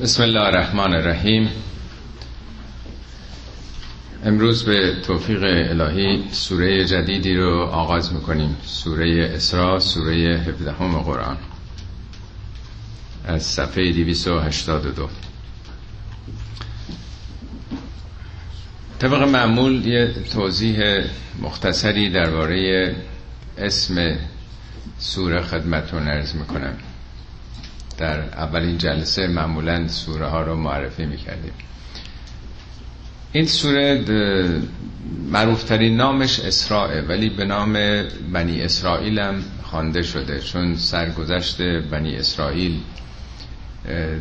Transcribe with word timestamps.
بسم 0.00 0.22
الله 0.22 0.40
الرحمن 0.40 0.94
الرحیم. 0.94 1.50
امروز 4.24 4.64
به 4.64 4.94
توفیق 5.02 5.42
الهی 5.44 6.24
سوره 6.32 6.84
جدیدی 6.84 7.36
رو 7.36 7.60
آغاز 7.60 8.12
می‌کنیم. 8.12 8.56
سوره 8.64 9.30
اسراء 9.34 9.78
سوره 9.78 10.14
17 10.14 10.72
قرآن. 10.72 11.36
از 13.24 13.42
صفحه 13.42 13.92
282 13.92 15.08
طبق 18.98 19.22
معمول 19.22 19.86
یه 19.86 20.14
توضیح 20.32 21.04
مختصری 21.42 22.10
درباره 22.10 22.94
اسم 23.58 24.16
سوره 24.98 25.42
خدمتون 25.42 26.08
ارز 26.08 26.34
می‌کنم. 26.34 26.76
در 27.98 28.20
اولین 28.20 28.78
جلسه 28.78 29.26
معمولا 29.26 29.88
سوره 29.88 30.26
ها 30.26 30.42
رو 30.42 30.56
معرفی 30.56 31.06
می‌کردیم. 31.06 31.52
این 33.32 33.46
سوره 33.46 34.04
معروفترین 35.30 35.96
نامش 35.96 36.40
اسراء 36.40 37.00
ولی 37.08 37.30
به 37.30 37.44
نام 37.44 37.72
بنی 38.32 38.62
اسرائیل 38.62 39.18
هم 39.18 39.42
خوانده 39.62 40.02
شده 40.02 40.40
چون 40.40 40.76
سرگذشت 40.76 41.62
بنی 41.62 42.16
اسرائیل 42.16 42.80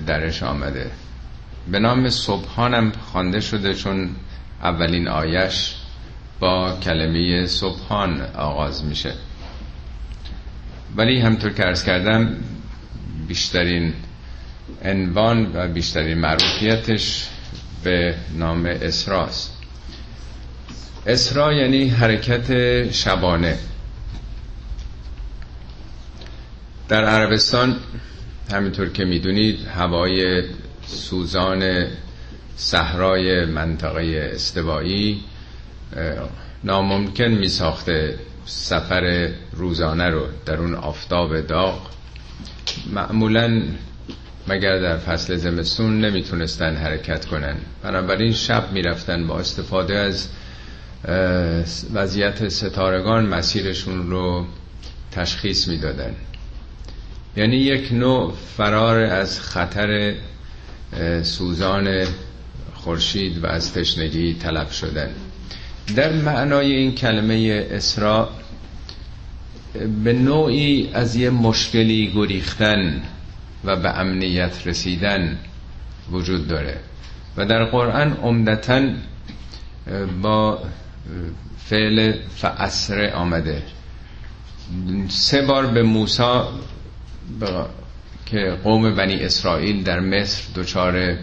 درش 0.07 0.43
آمده. 0.43 0.91
به 1.71 1.79
نام 1.79 2.09
صبحان 2.09 2.73
هم 2.73 2.91
خوانده 3.11 3.39
شده 3.39 3.73
چون 3.73 4.09
اولین 4.61 5.07
آیش 5.07 5.75
با 6.39 6.77
کلمه 6.83 7.45
صبحان 7.45 8.21
آغاز 8.21 8.83
میشه. 8.85 9.13
ولی 10.95 11.19
همطور 11.19 11.51
که 11.51 11.65
ارز 11.65 11.83
کردم 11.83 12.35
بیشترین 13.27 13.93
عنوان 14.83 15.51
و 15.53 15.67
بیشترین 15.67 16.17
معروفیتش 16.17 17.27
به 17.83 18.15
نام 18.37 18.65
اسراست 18.65 19.55
اسرا 21.07 21.53
یعنی 21.53 21.89
حرکت 21.89 22.91
شبانه. 22.91 23.57
در 26.89 27.05
عربستان 27.05 27.75
همینطور 28.51 28.89
که 28.89 29.05
می‌دونید 29.05 29.67
هوای 29.67 30.43
سوزان 30.85 31.87
صحرای 32.55 33.45
منطقه 33.45 34.31
استوایی 34.33 35.23
ناممکن 36.63 37.23
می 37.27 37.47
ساخته 37.47 38.19
سفر 38.45 39.29
روزانه 39.53 40.09
رو 40.09 40.27
در 40.45 40.57
اون 40.57 40.75
آفتاب 40.75 41.41
داغ. 41.41 41.94
معمولا 42.93 43.63
مگر 44.47 44.79
در 44.79 44.97
فصل 44.97 45.35
زمستون 45.35 46.05
نمی‌تونستن 46.05 46.75
حرکت 46.75 47.25
کنن. 47.25 47.55
بنابراین 47.83 48.31
شب 48.31 48.71
می‌رفتن 48.71 49.27
با 49.27 49.39
استفاده 49.39 49.95
از 49.97 50.27
وضعیت 51.93 52.49
ستارگان 52.49 53.25
مسیرشون 53.25 54.09
رو 54.09 54.45
تشخیص 55.11 55.67
می‌دادن. 55.67 56.15
یعنی 57.37 57.57
یک 57.57 57.91
نوع 57.91 58.33
فرار 58.57 58.99
از 58.99 59.39
خطر 59.39 60.13
سوزان 61.23 62.05
خورشید 62.73 63.43
و 63.43 63.47
از 63.47 63.73
تشنگی 63.73 64.33
طلب 64.33 64.69
شدن. 64.69 65.09
در 65.95 66.13
معنای 66.13 66.71
این 66.71 66.95
کلمه 66.95 67.67
اسراء 67.71 68.29
به 70.03 70.13
نوعی 70.13 70.89
از 70.93 71.15
یه 71.15 71.29
مشکلی 71.29 72.11
گریختن 72.15 73.01
و 73.63 73.75
به 73.75 73.89
امنیت 73.99 74.67
رسیدن 74.67 75.37
وجود 76.11 76.47
داره. 76.47 76.77
و 77.37 77.45
در 77.45 77.65
قرآن 77.65 78.13
عمدتا 78.13 78.81
با 80.21 80.59
فعل 81.57 82.13
فعصر 82.35 83.11
آمده. 83.13 83.63
سه 85.09 85.41
بار 85.41 85.67
به 85.67 85.83
موسا 85.83 86.49
که 88.25 88.57
قوم 88.63 88.95
بنی 88.95 89.15
اسرائیل 89.15 89.83
در 89.83 89.99
مصر 89.99 90.43
دچار 90.55 91.15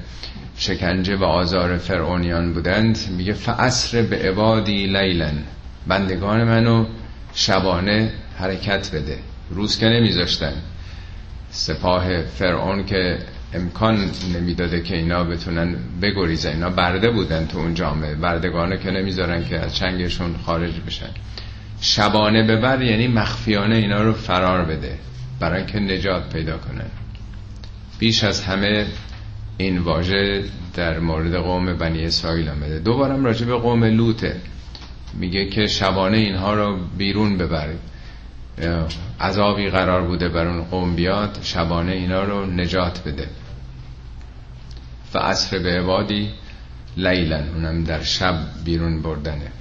شکنجه 0.56 1.16
و 1.16 1.24
آزار 1.24 1.76
فرعونیان 1.78 2.52
بودند 2.52 2.98
میگه 3.16 3.32
فعصر 3.32 4.02
به 4.02 4.16
عبادی 4.16 4.86
لیلن 4.86 5.42
بندگان 5.86 6.44
منو 6.44 6.86
شبانه 7.34 8.12
حرکت 8.38 8.94
بده. 8.94 9.18
روز 9.50 9.78
که 9.78 9.86
نمیذاشتن. 9.86 10.52
سپاه 11.50 12.22
فرعون 12.22 12.84
که 12.84 13.18
امکان 13.54 14.10
نمی‌داده 14.34 14.82
که 14.82 14.96
اینا 14.96 15.24
بتونن 15.24 15.76
بگریزن. 16.02 16.50
اینا 16.50 16.70
برده 16.70 17.10
بودن 17.10 17.46
تو 17.46 17.58
اون 17.58 17.74
جامعه. 17.74 18.14
بردگانه 18.14 18.78
که 18.78 18.90
نمی‌ذارن 18.90 19.44
که 19.44 19.58
از 19.58 19.76
چنگشون 19.76 20.36
خارج 20.46 20.80
بشن. 20.86 21.10
شبانه 21.80 22.42
ببر 22.42 22.82
یعنی 22.82 23.08
مخفیانه 23.08 23.76
اینا 23.76 24.02
رو 24.02 24.12
فرار 24.12 24.64
بده. 24.64 24.98
برای 25.40 25.66
که 25.66 25.78
نجات 25.78 26.32
پیدا 26.32 26.58
کنن. 26.58 26.90
بیش 27.98 28.24
از 28.24 28.44
همه 28.44 28.86
این 29.56 29.78
واژه 29.78 30.44
در 30.74 30.98
مورد 30.98 31.34
قوم 31.34 31.74
بنی 31.74 32.04
اسرائیل 32.04 32.48
آمده 32.48 32.78
دوبارم 32.78 33.24
راجع 33.24 33.46
به 33.46 33.54
قوم 33.54 33.84
لوته 33.84 34.36
میگه 35.14 35.48
که 35.48 35.66
شبانه 35.66 36.16
اینها 36.16 36.54
رو 36.54 36.78
بیرون 36.98 37.38
ببرید. 37.38 37.91
عذابی 39.20 39.70
قرار 39.70 40.02
بوده 40.02 40.28
بر 40.28 40.46
اون 40.46 40.64
قوم 40.64 40.94
بیاد 40.94 41.38
شبانه 41.42 41.92
اینا 41.92 42.24
رو 42.24 42.46
نجات 42.46 43.04
بده. 43.04 43.28
فعصر 45.12 45.58
به 45.58 45.80
عبادی 45.80 46.30
لیلن 46.96 47.48
اونم 47.54 47.84
در 47.84 48.02
شب 48.02 48.38
بیرون 48.64 49.02
بردنه. 49.02 49.52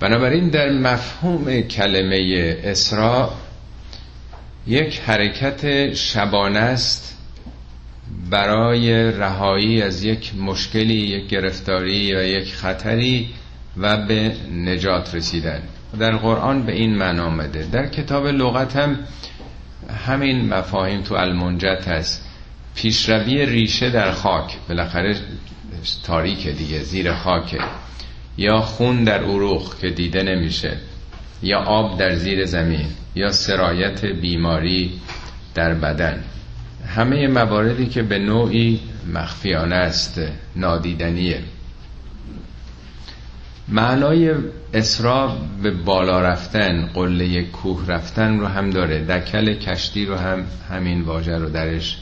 بنابراین 0.00 0.48
در 0.48 0.70
مفهوم 0.70 1.60
کلمه 1.60 2.56
اسراء 2.64 3.30
یک 4.66 5.00
حرکت 5.00 5.94
شبانه 5.94 6.58
است 6.58 7.18
برای 8.30 9.12
رهایی 9.12 9.82
از 9.82 10.04
یک 10.04 10.34
مشکلی 10.36 10.94
یک 10.94 11.28
گرفتاری 11.28 11.96
یا 11.96 12.22
یک 12.22 12.54
خطری 12.54 13.28
و 13.76 14.06
به 14.06 14.36
نجات 14.52 15.14
رسیدن. 15.14 15.62
در 15.98 16.16
قرآن 16.16 16.62
به 16.62 16.72
این 16.72 16.96
من 16.96 17.20
آمده. 17.20 17.66
در 17.72 17.86
کتاب 17.86 18.26
لغت 18.26 18.76
هم 18.76 18.98
همین 20.06 20.54
مفاهیم 20.54 21.02
تو 21.02 21.14
المنجت 21.14 21.88
هست. 21.88 22.26
پیشروی 22.74 23.46
ریشه 23.46 23.90
در 23.90 24.12
خاک 24.12 24.56
بالاخره 24.68 25.16
تاریک 26.04 26.48
دیگه 26.48 26.78
زیر 26.78 27.12
خاکه. 27.14 27.58
یا 28.36 28.60
خون 28.60 29.04
در 29.04 29.22
عروق 29.22 29.78
که 29.80 29.90
دیده 29.90 30.22
نمیشه 30.22 30.76
یا 31.42 31.58
آب 31.58 31.98
در 31.98 32.14
زیر 32.14 32.44
زمین 32.44 32.86
یا 33.14 33.32
سرایت 33.32 34.04
بیماری 34.04 35.00
در 35.54 35.74
بدن. 35.74 36.24
همه 36.86 37.28
مواردی 37.28 37.86
که 37.86 38.02
به 38.02 38.18
نوعی 38.18 38.80
مخفیانه 39.14 39.74
است 39.74 40.20
نادیدنیه. 40.56 41.42
معنای 43.68 44.34
اسرا 44.74 45.36
به 45.62 45.70
بالا 45.70 46.20
رفتن 46.20 46.86
قله 46.94 47.42
کوه 47.42 47.86
رفتن 47.86 48.38
رو 48.38 48.46
هم 48.46 48.70
داره. 48.70 49.04
دکل 49.04 49.54
کشتی 49.54 50.06
رو 50.06 50.16
هم 50.16 50.46
همین 50.70 51.02
واژه 51.02 51.38
رو 51.38 51.50
درش 51.50 51.98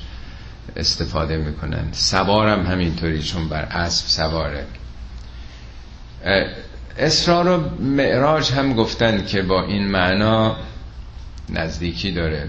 استفاده 0.76 1.36
می‌کنن. 1.36 1.84
سوار 1.92 2.48
هم 2.48 2.66
همینطوری 2.66 3.22
چون 3.22 3.48
بر 3.48 3.62
اسب 3.70 4.06
سواره. 4.06 4.64
اسرا 6.98 7.42
رو 7.42 7.80
معراج 7.80 8.52
هم 8.52 8.74
گفتن 8.74 9.24
که 9.24 9.42
با 9.42 9.64
این 9.64 9.88
معنا 9.88 10.56
نزدیکی 11.48 12.12
داره. 12.12 12.48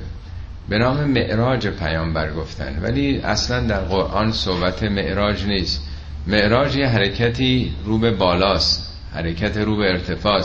به 0.69 0.77
نام 0.77 1.03
معراج 1.03 1.67
پیامبر 1.67 2.33
گفتن. 2.33 2.79
ولی 2.81 3.19
اصلا 3.19 3.67
در 3.67 3.79
قرآن 3.79 4.31
صحبت 4.31 4.83
معراج 4.83 5.45
نیست. 5.45 5.87
معراج 6.27 6.75
یه 6.75 6.87
حرکتی 6.87 7.73
رو 7.85 7.97
به 7.97 8.11
بالاست. 8.11 8.92
حرکت 9.13 9.57
رو 9.57 9.77
به 9.77 9.89
ارتفاع 9.89 10.43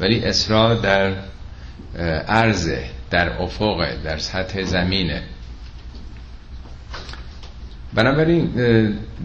ولی 0.00 0.24
اسرا 0.24 0.74
در 0.74 1.12
عرضه 2.28 2.84
در 3.10 3.42
افق 3.42 4.02
در 4.04 4.18
سطح 4.18 4.62
زمینه. 4.62 5.22
بنابراین 7.94 8.46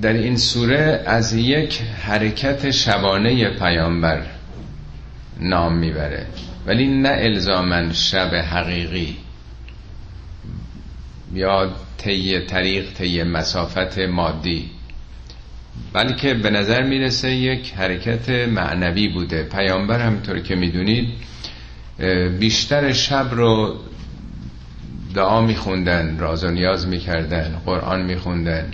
در 0.01 0.13
این 0.13 0.37
سوره 0.37 1.03
از 1.05 1.33
یک 1.33 1.81
حرکت 1.81 2.71
شبانه 2.71 3.49
پیامبر 3.49 4.25
نام 5.39 5.77
می‌بره. 5.77 6.25
ولی 6.65 6.87
نه 6.87 7.09
الزامن 7.09 7.93
شب 7.93 8.35
حقیقی. 8.35 9.17
یا 11.33 11.71
طی 11.97 12.39
طریق 12.39 12.93
طی 12.93 13.23
مسافت 13.23 13.99
مادی. 13.99 14.71
بلکه 15.93 16.33
به 16.33 16.49
نظر 16.49 16.83
می‌رسه 16.83 17.31
یک 17.31 17.73
حرکت 17.73 18.29
معنوی 18.29 19.07
بوده. 19.07 19.43
پیامبر 19.43 19.99
همطور 19.99 20.39
که 20.39 20.55
می‌دونید 20.55 21.07
بیشتر 22.39 22.93
شب 22.93 23.27
رو 23.31 23.75
دعا 25.15 25.41
میخوندن 25.41 26.17
راز 26.19 26.43
و 26.43 26.51
نیاز 26.51 26.87
می‌کردن 26.87 27.61
قرآن 27.65 28.01
میخوندن 28.01 28.71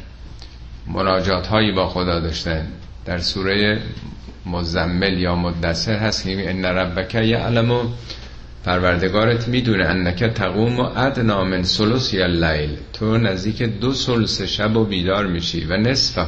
مناجات 0.88 1.48
هایی 1.48 1.72
با 1.72 1.88
خدا 1.88 2.20
داشتن. 2.20 2.68
در 3.06 3.18
سوره 3.18 3.82
مزمل 4.46 5.20
یا 5.20 5.36
مدثر 5.36 5.98
هست 5.98 6.24
که 6.24 6.50
ان 6.50 6.66
ربک 6.66 7.16
یعلم 7.16 7.88
پروردگارت 8.66 9.48
می‌دونه 9.48 9.86
انک 9.86 10.24
تقوم 10.24 10.80
و 10.80 10.82
ادنا 10.82 11.44
من 11.44 11.64
سلس 11.64 12.14
یا 12.14 12.26
لیل 12.26 12.70
تو 12.94 13.18
نزدیک 13.18 13.64
دو 13.64 13.94
سلس 13.94 14.42
شب 14.42 14.78
و 14.78 14.86
بیدار 14.86 15.28
میشی 15.28 15.66
و 15.66 15.78
نصفه 15.78 16.28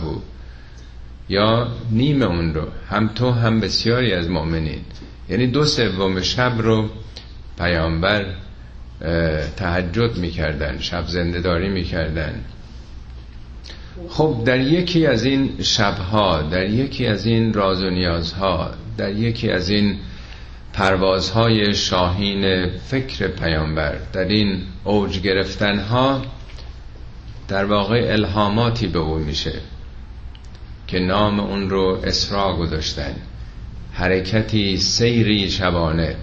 یا 1.34 1.68
نیم 1.92 2.22
اون 2.22 2.54
رو. 2.54 2.68
هم 2.90 3.08
تو 3.08 3.32
هم 3.32 3.60
بسیاری 3.60 4.14
از 4.14 4.30
مؤمنین. 4.30 4.82
یعنی 5.30 5.48
دو 5.48 5.66
سوم 5.66 6.22
شب 6.22 6.54
رو 6.58 6.90
پیامبر 7.58 8.26
تهجد 9.58 10.18
می‌کردن 10.18 10.80
شب 10.80 11.08
زندهداری 11.08 11.70
می‌کردن. 11.70 12.44
خب 14.10 14.44
در 14.46 14.60
یکی 14.60 15.06
از 15.06 15.24
این 15.26 15.50
شبها 15.62 16.42
در 16.42 16.70
یکی 16.70 17.08
از 17.08 17.26
این 17.26 17.54
راز 17.54 17.84
و 17.84 17.90
نیازها 17.90 18.72
در 18.98 19.12
یکی 19.12 19.50
از 19.52 19.70
این 19.70 19.98
پروازهای 20.74 21.74
شاهین 21.74 22.70
فکر 22.70 23.28
پیامبر 23.28 23.98
در 24.14 24.26
این 24.26 24.62
اوج 24.84 25.20
گرفتنها 25.20 26.22
در 27.48 27.66
واقع 27.66 28.08
الهاماتی 28.10 28.88
به 28.88 29.00
او 29.00 29.16
میشه. 29.18 29.54
که 30.88 31.00
نام 31.00 31.40
اون 31.40 31.70
رو 31.70 32.02
اسرا 32.04 32.56
گذاشتن. 32.58 33.16
حرکتی 33.94 34.78
سیری 34.78 35.50
شبانه. 35.50 36.16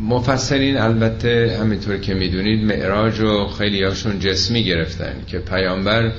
مفسرین 0.00 0.76
البته 0.76 1.58
همینطور 1.60 1.98
که 1.98 2.14
می‌دونید 2.14 2.64
معراج 2.64 3.20
و 3.20 3.46
خیلی 3.46 3.84
هاشون 3.84 4.18
جسمی 4.18 4.64
گرفتن 4.64 5.14
که 5.26 5.38
پیامبر 5.38 6.12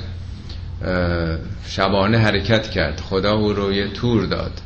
شبانه 1.68 2.18
حرکت 2.18 2.69
کرد. 2.69 3.00
خدا 3.00 3.33
او 3.33 3.54
رو 3.54 3.74
یه 3.74 3.88
تور 3.88 4.25
داد. 4.25 4.62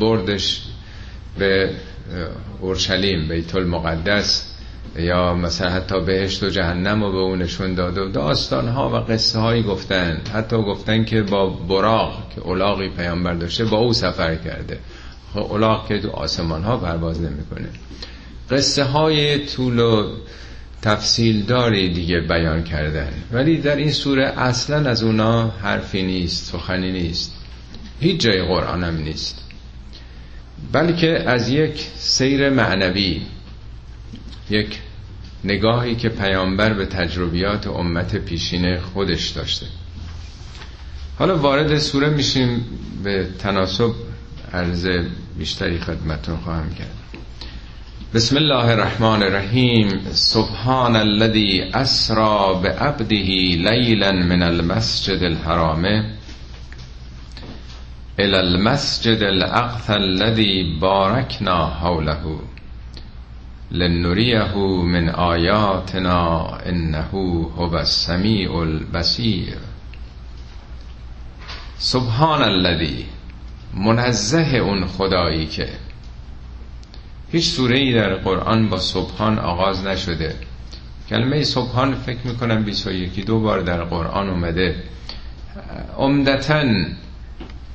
بردش 0.00 0.62
به 1.38 1.70
اورشلیم 2.60 3.28
بیت 3.28 3.54
المقدس. 3.54 4.55
یا 4.98 5.34
مثلا 5.34 5.70
حتی 5.70 6.00
بهشت 6.00 6.42
و 6.42 6.50
جهنم 6.50 7.04
رو 7.04 7.12
به 7.12 7.18
اون 7.18 7.42
نشون 7.42 7.74
داد 7.74 7.98
و 7.98 8.08
داستان 8.08 8.68
ها 8.68 8.90
و 8.90 9.12
قصه 9.12 9.38
هایی 9.38 9.62
گفتن. 9.62 10.20
حتی 10.32 10.56
گفتن 10.56 11.04
که 11.04 11.22
با 11.22 11.46
براغ 11.50 12.34
که 12.34 12.40
اولاغی 12.40 12.88
پیامبر 12.88 13.34
داشته 13.34 13.64
با 13.64 13.78
او 13.78 13.92
سفر 13.92 14.34
کرده. 14.34 14.78
خب 15.34 15.38
اولاغ 15.38 15.88
که 15.88 15.98
تو 15.98 16.10
آسمان 16.10 16.62
ها 16.62 16.76
پرواز 16.76 17.20
نمی‌کنه. 17.20 17.68
قصه 18.50 18.84
های 18.84 19.46
طول 19.46 19.78
و 19.78 20.12
تفصیل 20.82 21.42
داری 21.42 21.88
دیگه 21.88 22.20
بیان 22.20 22.64
کردن. 22.64 23.12
ولی 23.32 23.56
در 23.56 23.76
این 23.76 23.92
سوره 23.92 24.24
اصلا 24.24 24.90
از 24.90 25.02
اونا 25.02 25.48
حرفی 25.48 26.02
نیست 26.02 26.52
سخنی 26.52 26.92
نیست. 26.92 27.32
هیچ 28.00 28.20
جای 28.20 28.42
قرآن 28.42 28.84
هم 28.84 28.96
نیست. 28.96 29.42
بلکه 30.72 31.08
از 31.26 31.48
یک 31.48 31.86
سیر 31.96 32.50
معنوی 32.50 33.22
یک 34.50 34.78
نگاهی 35.46 35.94
که 35.96 36.08
پیامبر 36.08 36.72
به 36.72 36.86
تجربیات 36.86 37.66
امت 37.66 38.16
پیشین 38.16 38.80
خودش 38.80 39.28
داشته. 39.28 39.66
حالا 41.18 41.38
وارد 41.38 41.78
سوره 41.78 42.08
میشیم 42.08 42.64
به 43.04 43.28
تناسب 43.38 43.92
عرض 44.52 44.88
بیشتری 45.38 45.78
خدمتون 45.78 46.36
خواهم 46.36 46.74
کرد. 46.74 46.96
بسم 48.14 48.36
الله 48.36 48.64
الرحمن 48.64 49.22
الرحیم. 49.22 49.88
سبحان 50.12 50.96
الذي 50.96 51.70
اسرا 51.74 52.54
بعبده 52.54 53.28
لیلا 53.68 54.12
من 54.12 54.42
المسجد 54.42 55.22
الحرام. 55.22 55.84
الى 58.18 58.40
المسجد 58.40 59.22
الاقصى 59.22 59.92
الذي 59.92 60.78
باركنا 60.80 61.66
حوله. 61.66 62.40
لنريه 63.70 64.56
من 64.82 65.08
آیاتنا 65.08 66.48
انه 66.66 67.50
هو 67.56 67.76
السمیع 67.76 68.54
البصیر. 68.56 69.58
سبحان 71.78 72.42
الذي 72.42 73.06
منزه 73.74 74.56
اون 74.56 74.86
خدایی 74.86 75.46
که. 75.46 75.68
هیچ 77.32 77.44
سوره 77.44 77.78
ای 77.78 77.94
در 77.94 78.14
قرآن 78.14 78.68
با 78.68 78.78
سبحان 78.78 79.38
آغاز 79.38 79.86
نشده. 79.86 80.34
کلمه 81.08 81.42
سبحان 81.42 81.94
فکر 81.94 82.26
می‌کنم 82.26 82.64
21 82.64 83.26
دو 83.26 83.40
بار 83.40 83.60
در 83.60 83.84
قرآن 83.84 84.28
اومده. 84.28 84.82
عمدتا 85.98 86.64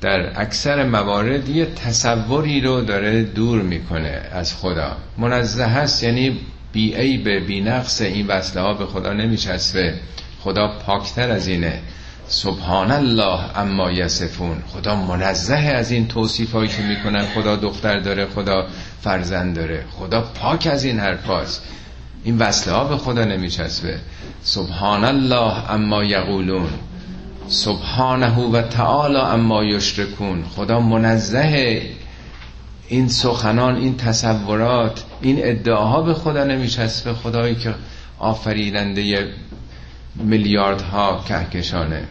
در 0.02 0.40
اکثر 0.40 0.84
موارد 0.84 1.48
یه 1.48 1.66
تصوری 1.66 2.60
رو 2.60 2.80
داره 2.80 3.22
دور 3.22 3.62
می‌کنه 3.62 4.22
از 4.32 4.56
خدا. 4.56 4.96
منزه 5.18 5.64
هست 5.64 6.02
یعنی 6.02 6.40
بی 6.72 7.18
به 7.18 7.40
بی 7.40 7.60
نقص 7.60 8.00
این 8.00 8.26
وصله 8.26 8.62
ها 8.62 8.74
به 8.74 8.86
خدا 8.86 9.12
نمیچسبه. 9.12 9.94
خدا 10.40 10.78
پاکتر 10.86 11.30
از 11.30 11.48
اینه. 11.48 11.78
سبحان 12.26 12.90
الله 12.90 13.58
اما 13.58 13.90
یسفون 13.90 14.62
خدا 14.68 14.96
منزه 14.96 15.56
از 15.56 15.90
این 15.90 16.08
توصیف 16.08 16.52
هایی 16.52 16.68
که 16.68 16.82
می‌کنن 16.82 17.26
خدا 17.26 17.56
دختر 17.56 17.98
داره 17.98 18.26
خدا 18.26 18.66
فرزند 19.00 19.56
داره. 19.56 19.84
خدا 19.90 20.20
پاک 20.20 20.68
از 20.72 20.84
این 20.84 21.00
حرفاست. 21.00 21.64
این 22.24 22.38
وصله 22.38 22.74
ها 22.74 22.84
به 22.84 22.96
خدا 22.96 23.24
نمیچسبه. 23.24 23.98
سبحان 24.42 25.04
الله 25.04 25.70
اما 25.70 26.04
یقولون. 26.04 26.68
سبحانه 27.48 28.38
و 28.38 28.62
تعالی 28.62 29.16
اما 29.16 29.64
یشرکون. 29.64 30.44
خدا 30.44 30.80
منزه 30.80 31.82
این 32.88 33.08
سخنان 33.08 33.76
این 33.76 33.96
تصورات 33.96 35.04
این 35.20 35.38
ادعاها 35.42 36.02
به 36.02 36.14
خدا 36.14 36.44
نمیچسبه. 36.44 37.12
خدایی 37.12 37.54
که 37.54 37.74
آفریدنده 38.18 39.28
میلیاردها 40.16 41.24
کهکشانه. 41.28 42.02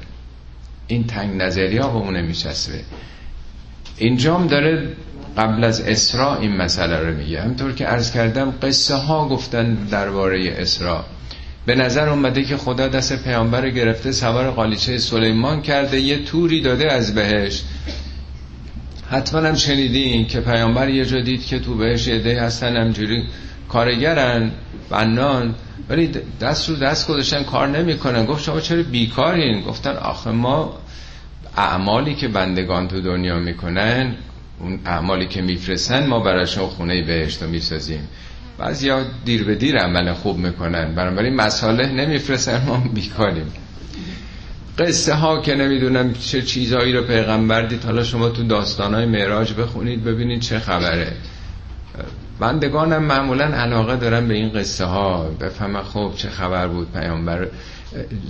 این 0.87 1.07
تنگ 1.07 1.41
نظری 1.41 1.77
ها 1.77 1.87
به 1.87 1.97
اون 1.97 2.15
نمیچسبه. 2.15 2.79
اینجام 3.97 4.47
داره 4.47 4.87
قبل 5.37 5.63
از 5.63 5.81
اسراء 5.81 6.39
این 6.39 6.57
مسئله 6.57 6.97
رو 6.99 7.17
میگه. 7.17 7.41
همطور 7.41 7.73
که 7.73 7.85
عرض 7.85 8.11
کردم 8.11 8.53
قصه 8.61 8.95
ها 8.95 9.27
گفتن 9.27 9.73
درباره 9.73 10.55
اسراء. 10.57 11.03
به 11.65 11.75
نظر 11.75 12.09
اومده 12.09 12.43
که 12.43 12.57
خدا 12.57 12.87
دست 12.87 13.23
پیامبر 13.23 13.69
گرفته 13.69 14.11
سوار 14.11 14.51
قالیچه 14.51 14.97
سلیمان 14.97 15.61
کرده 15.61 15.99
یه 15.99 16.23
توری 16.25 16.61
داده 16.61 16.91
از 16.91 17.15
بهش. 17.15 17.63
حتما 19.09 19.41
هم 19.41 19.55
شنیدین 19.55 20.27
که 20.27 20.39
پیامبر 20.39 20.89
یه 20.89 21.05
جا 21.05 21.21
دید 21.21 21.45
که 21.45 21.59
تو 21.59 21.75
بهش 21.75 22.07
یه 22.07 22.41
هستن 22.41 22.75
همجوری 22.77 23.23
کارگرن 23.69 24.51
بنان. 24.89 25.55
ولی 25.89 26.11
دست 26.41 26.69
رو 26.69 26.75
دست 26.75 27.07
گذاشتن 27.07 27.43
کار 27.43 27.67
نمی‌کنن. 27.67 28.25
گفت 28.25 28.43
شما 28.43 28.59
چرا 28.59 28.83
بیکارین؟ 28.83 29.61
گفتن 29.61 29.91
آخه 29.91 30.31
ما 30.31 30.77
اعمالی 31.57 32.15
که 32.15 32.27
بندگان 32.27 32.87
تو 32.87 33.01
دنیا 33.01 33.39
می‌کنن 33.39 34.15
اون 34.59 34.79
اعمالی 34.85 35.27
که 35.27 35.41
میفرستن 35.41 36.07
ما 36.07 36.19
براشون 36.19 36.67
خونه 36.67 37.03
بهشت 37.03 37.43
رو 37.43 37.49
می‌سازیم. 37.49 38.07
بعضی 38.57 38.89
ها 38.89 39.01
دیر 39.25 39.43
به 39.43 39.55
دیر 39.55 39.77
عمل 39.77 40.13
خوب 40.13 40.37
می‌کنن. 40.37 40.95
بنابراین 40.95 41.35
مساله 41.35 41.91
نمیفرستن 41.91 42.61
ما 42.67 42.83
بیکاریم. 42.93 43.53
قصه 44.79 45.13
ها 45.13 45.41
که 45.41 45.55
نمی‌دونم 45.55 46.13
چه 46.13 46.41
چیزهایی 46.41 46.93
رو 46.93 47.03
پیغمبر 47.03 47.61
دید 47.61 47.83
حالا 47.83 48.03
شما 48.03 48.29
تو 48.29 48.43
داستانهای 48.43 49.05
معراج 49.05 49.53
بخونید 49.53 50.03
ببینید 50.03 50.39
چه 50.39 50.59
خبره. 50.59 51.13
بندگانم 52.39 53.03
معمولا 53.03 53.45
علاقه 53.45 53.95
دارن 53.95 54.27
به 54.27 54.33
این 54.33 54.49
قصه 54.49 54.85
ها. 54.85 55.23
بفهم 55.23 55.83
خب 55.83 56.11
چه 56.15 56.29
خبر 56.29 56.67
بود 56.67 56.91
پیامبر 56.91 57.47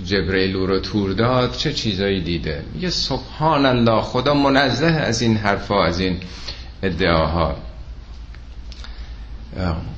جبرئیل 0.06 0.54
رو 0.54 0.80
تور 0.80 1.12
داد 1.12 1.56
چه 1.56 1.72
چیزایی 1.72 2.20
دیده. 2.20 2.64
یه 2.80 2.90
سبحان 2.90 3.66
الله 3.66 4.02
خدا 4.02 4.34
منزه 4.34 4.86
از 4.86 5.22
این 5.22 5.36
حرفا 5.36 5.84
از 5.84 6.00
این 6.00 6.16
ادعاها. 6.82 7.56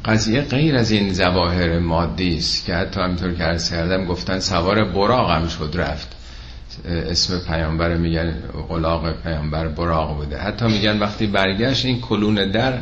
قضیه 0.04 0.40
غیر 0.40 0.76
از 0.76 0.90
این 0.90 1.12
زواهر 1.12 1.78
مادی 1.78 2.36
است 2.36 2.64
که 2.64 2.74
حتی 2.74 3.00
همینطور 3.00 3.34
که 3.34 3.42
عرض 3.42 3.70
کردم 3.70 4.04
گفتن 4.04 4.38
سوار 4.38 4.84
براغ 4.84 5.30
هم 5.30 5.48
شد 5.48 5.70
رفت. 5.74 6.16
اسم 6.84 7.38
پیامبر 7.38 7.96
میگن 7.96 8.34
قلاق 8.68 9.12
پیامبر 9.22 9.68
براغ 9.68 10.16
بوده. 10.16 10.38
حتی 10.38 10.66
میگن 10.66 10.98
وقتی 10.98 11.26
برگشت 11.26 11.84
این 11.84 12.00
کلون 12.00 12.50
در 12.50 12.78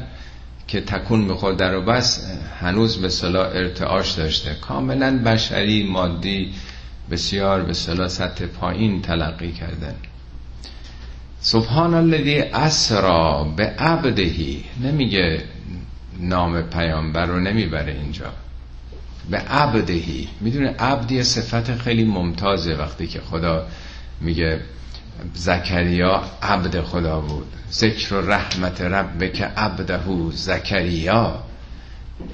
که 0.67 0.81
تکون 0.81 1.21
می‌خورد 1.21 1.57
در 1.57 1.77
و 1.77 1.83
بس 1.85 2.31
هنوز 2.61 2.97
به 2.97 3.09
صلاح 3.09 3.47
ارتعاش 3.47 4.13
داشته. 4.13 4.55
کاملا 4.55 5.19
بشری 5.19 5.83
مادی 5.83 6.53
بسیار 7.11 7.63
به 7.63 7.73
صلاح 7.73 8.09
سطح 8.09 8.47
پایین 8.47 9.03
تلقی 9.03 9.53
کردن. 9.53 9.95
سبحان 11.41 11.95
الذی 11.95 12.39
اسرا 12.39 13.45
به 13.57 13.65
عبدهی 13.67 14.65
نمیگه 14.83 15.43
نام 16.21 16.63
پیامبر 16.63 17.27
رو 17.27 17.41
نمی‌بره 17.41 17.93
اینجا. 17.93 18.33
به 19.31 19.39
عبدهی. 19.39 20.29
می‌دونه 20.41 20.75
عبدی 20.79 21.23
صفت 21.23 21.77
خیلی 21.77 22.05
ممتازه 22.05 22.75
وقتی 22.75 23.07
که 23.07 23.21
خدا 23.21 23.67
میگه 24.21 24.61
زکریا 25.35 26.23
عبد 26.43 26.81
خدا 26.81 27.21
بود. 27.21 27.47
ذکر 27.73 28.15
و 28.15 28.31
رحمت 28.31 28.81
رب 28.81 29.33
که 29.33 29.45
عبدهو 29.45 30.31
زکریا. 30.33 31.43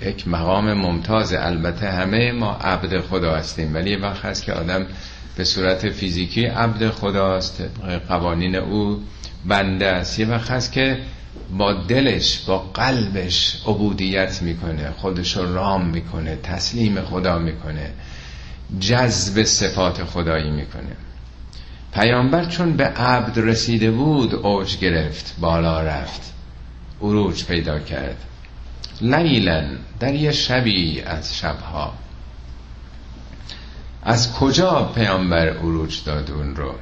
یک 0.03 0.29
مقام 0.29 0.73
ممتاز. 0.73 1.33
البته 1.33 1.91
همه 1.91 2.33
ما 2.33 2.53
عبد 2.53 3.01
خدا 3.01 3.37
هستیم 3.37 3.75
ولی 3.75 3.91
یه 3.91 3.99
وقت 3.99 4.25
هست 4.25 4.45
که 4.45 4.53
آدم 4.53 4.87
به 5.37 5.45
صورت 5.45 5.91
فیزیکی 5.91 6.45
عبد 6.45 6.91
خداست 6.91 7.63
قوانین 8.09 8.57
او 8.57 9.03
بنده 9.47 9.87
است. 9.87 10.19
یه 10.19 10.27
وقت 10.27 10.51
هست 10.51 10.73
که 10.73 10.99
با 11.57 11.73
دلش 11.73 12.39
با 12.39 12.59
قلبش 12.59 13.63
عبودیت 13.67 14.43
می‌کنه 14.43 14.91
خودش 14.91 15.37
رو 15.37 15.55
رام 15.55 15.87
می‌کنه 15.87 16.37
تسلیم 16.37 17.01
خدا 17.01 17.39
می‌کنه 17.39 17.91
جذب 18.81 19.43
صفات 19.43 20.05
خدایی 20.05 20.51
می‌کنه. 20.51 20.97
پیامبر 21.93 22.45
چون 22.45 22.73
به 22.77 22.85
عبد 22.85 23.39
رسیده 23.39 23.91
بود 23.91 24.35
اوج 24.35 24.79
گرفت 24.79 25.35
بالا 25.41 25.83
رفت 25.83 26.33
عروج 27.03 27.45
پیدا 27.45 27.79
کرد. 27.79 28.17
لیلا 29.01 29.65
در 30.01 30.15
یه 30.15 30.33
شبی 30.33 31.01
از 31.01 31.39
شبها. 31.39 31.93
از 34.03 34.33
کجا 34.33 34.93
پیامبر 34.95 35.49
عروج 35.49 36.05
داد 36.05 36.31
اون 36.31 36.57
رو؟ 36.57 36.75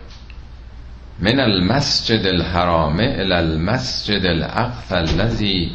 من 1.20 1.40
المسجد 1.40 2.26
الحرام 2.26 3.00
الى 3.00 3.40
المسجد 3.40 4.24
الاقصى 4.24 4.94
الذي 4.94 5.72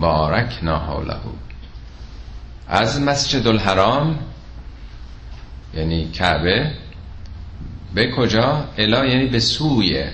بارکنا 0.00 0.78
حوله. 0.78 1.20
از 2.68 3.00
مسجد 3.00 3.46
الحرام 3.46 4.18
یعنی 5.74 6.10
کعبه 6.10 6.70
به 7.94 8.10
کجا؟ 8.16 8.64
الا 8.78 9.06
یعنی 9.06 9.26
به 9.26 9.40
سوی 9.40 10.04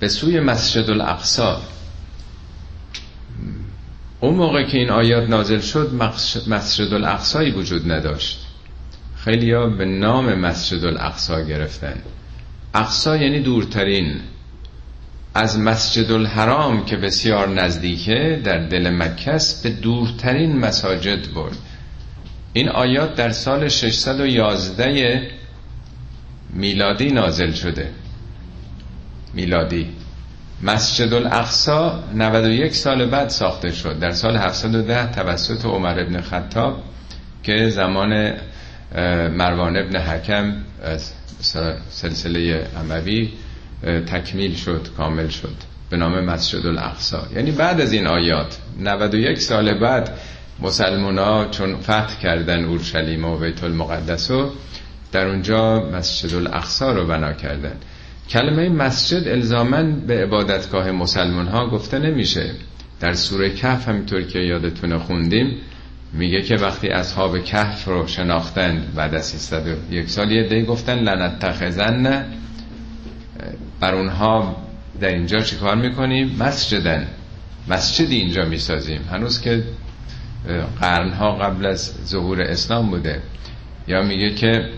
به 0.00 0.08
سوی 0.08 0.40
مسجد 0.40 0.90
الاقصا 0.90 1.62
اون 4.20 4.34
موقع 4.34 4.62
که 4.62 4.78
این 4.78 4.90
آیات 4.90 5.28
نازل 5.28 5.60
شد 5.60 5.94
مسجد 6.48 6.94
الاقصایی 6.94 7.50
وجود 7.50 7.92
نداشت. 7.92 8.46
خیلی 9.16 9.52
به 9.52 9.84
نام 9.84 10.34
مسجد 10.34 10.84
الاقصا 10.84 11.40
گرفتن. 11.40 12.02
اقصا 12.74 13.16
یعنی 13.16 13.40
دورترین. 13.40 14.20
از 15.34 15.58
مسجد 15.58 16.12
الحرام 16.12 16.84
که 16.84 16.96
بسیار 16.96 17.48
نزدیکه 17.48 18.40
در 18.44 18.58
دل 18.58 18.90
مکه 18.90 19.38
به 19.62 19.70
دورترین 19.70 20.58
مساجد 20.58 21.34
برد. 21.34 21.56
این 22.52 22.68
آیات 22.68 23.14
در 23.14 23.30
سال 23.30 23.68
611 23.68 25.30
میلادی 26.50 27.10
نازل 27.10 27.52
شده. 27.52 27.90
میلادی. 29.34 29.86
مسجد 30.62 31.14
الاقصا 31.14 32.04
91 32.14 32.74
سال 32.74 33.06
بعد 33.06 33.28
ساخته 33.28 33.72
شد. 33.72 33.98
در 33.98 34.10
سال 34.10 34.36
710 34.36 35.12
توسط 35.12 35.64
عمر 35.64 36.00
ابن 36.00 36.20
خطاب 36.20 36.82
که 37.42 37.68
زمان 37.68 38.32
مروان 39.30 39.76
ابن 39.76 39.96
حکم 39.96 40.54
سلسله 41.90 42.66
عموی 42.76 43.32
تکمیل 44.06 44.54
شد 44.54 44.88
کامل 44.96 45.28
شد. 45.28 45.72
به 45.90 45.96
نام 45.96 46.24
مسجد 46.24 46.66
الاقصا 46.66 47.26
یعنی 47.34 47.50
بعد 47.50 47.80
از 47.80 47.92
این 47.92 48.06
آیات 48.06 48.58
91 48.78 49.40
سال 49.40 49.78
بعد 49.78 50.18
مسلمان 50.60 51.18
ها 51.18 51.48
چون 51.50 51.76
فتح 51.76 52.20
کردن 52.22 52.64
اورشلیم 52.64 53.24
و 53.24 53.38
بیت 53.38 53.64
المقدس 53.64 54.30
و 54.30 54.50
در 55.12 55.26
اونجا 55.26 55.90
مسجد 55.90 56.34
الاقصا 56.34 56.92
رو 56.92 57.06
بنا 57.06 57.32
کردن. 57.32 57.76
کلمه 58.28 58.68
مسجد 58.68 59.28
الزامن 59.28 60.00
به 60.06 60.22
عبادتگاه 60.22 60.90
مسلمان 60.90 61.48
ها 61.48 61.68
گفته 61.68 61.98
نمیشه. 61.98 62.50
در 63.00 63.12
سوره 63.12 63.54
کهف 63.54 63.88
همینطور 63.88 64.22
که 64.22 64.38
یادتونه 64.38 64.98
خوندیم 64.98 65.56
میگه 66.12 66.42
که 66.42 66.56
وقتی 66.56 66.88
اصحاب 66.88 67.44
کهف 67.44 67.84
رو 67.84 68.06
شناختند 68.06 68.94
بعد 68.94 69.14
از 69.14 69.26
301 69.26 70.10
سال 70.10 70.32
یه 70.32 70.48
دی 70.48 70.62
گفتن 70.62 70.98
لنتخذن 70.98 72.24
بر 73.80 73.94
اونها 73.94 74.56
در 75.00 75.08
اینجا 75.08 75.40
چیکار 75.40 75.76
می‌کنیم؟ 75.76 76.36
مسجدن. 76.38 77.06
مسجدی 77.68 78.16
اینجا 78.16 78.44
می‌سازیم. 78.44 79.00
هنوز 79.10 79.40
که 79.40 79.64
قرنها 80.80 81.32
قبل 81.32 81.66
از 81.66 81.94
ظهور 82.06 82.42
اسلام 82.42 82.90
بوده. 82.90 83.22
یا 83.88 84.02
میگه 84.02 84.34
که 84.34 84.70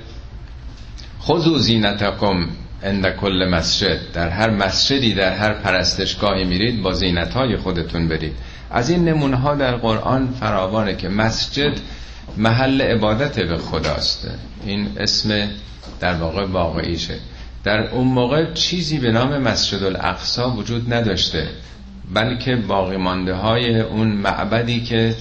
خذو 1.23 1.59
زینتکم 1.59 2.47
عند 2.83 3.09
کل 3.09 3.49
مسجد. 3.51 4.13
در 4.13 4.29
هر 4.29 4.51
مسجدی 4.51 5.15
در 5.15 5.37
هر 5.37 5.53
پرستشگاهی 5.53 6.45
میرید 6.45 6.83
با 6.83 6.93
زینتهای 6.93 7.57
خودتون 7.57 8.09
برید. 8.09 8.33
از 8.75 8.91
این 8.91 9.05
نمونه 9.05 9.37
ها 9.37 9.55
در 9.55 9.77
قرآن 9.77 10.29
فراوانه 10.41 10.97
که 10.97 11.09
مسجد 11.09 11.73
محل 12.37 12.83
عبادت 12.83 13.41
به 13.41 13.59
خداست. 13.59 14.29
این 14.65 14.89
اسم 14.97 15.49
در 16.01 16.15
واقع 16.15 16.47
واقعیشه. 16.47 17.15
در 17.65 17.89
اون 17.89 18.07
موقع 18.07 18.53
چیزی 18.53 18.99
به 18.99 19.13
نام 19.13 19.39
مسجد 19.39 19.83
الاقصا 19.83 20.51
وجود 20.51 20.95
نداشته 20.95 21.49
بلکه 22.15 22.57
باقی 22.57 22.97
مانده 22.97 23.35
های 23.35 23.81
اون 23.81 24.09
معبدی 24.09 24.81
که 24.81 25.15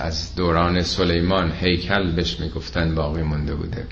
از 0.00 0.34
دوران 0.34 0.82
سلیمان 0.82 1.52
هیکل 1.60 2.10
بهش 2.10 2.40
می‌گفتن 2.40 2.94
باقی 2.94 3.22
مونده 3.22 3.54
بوده. 3.54 3.86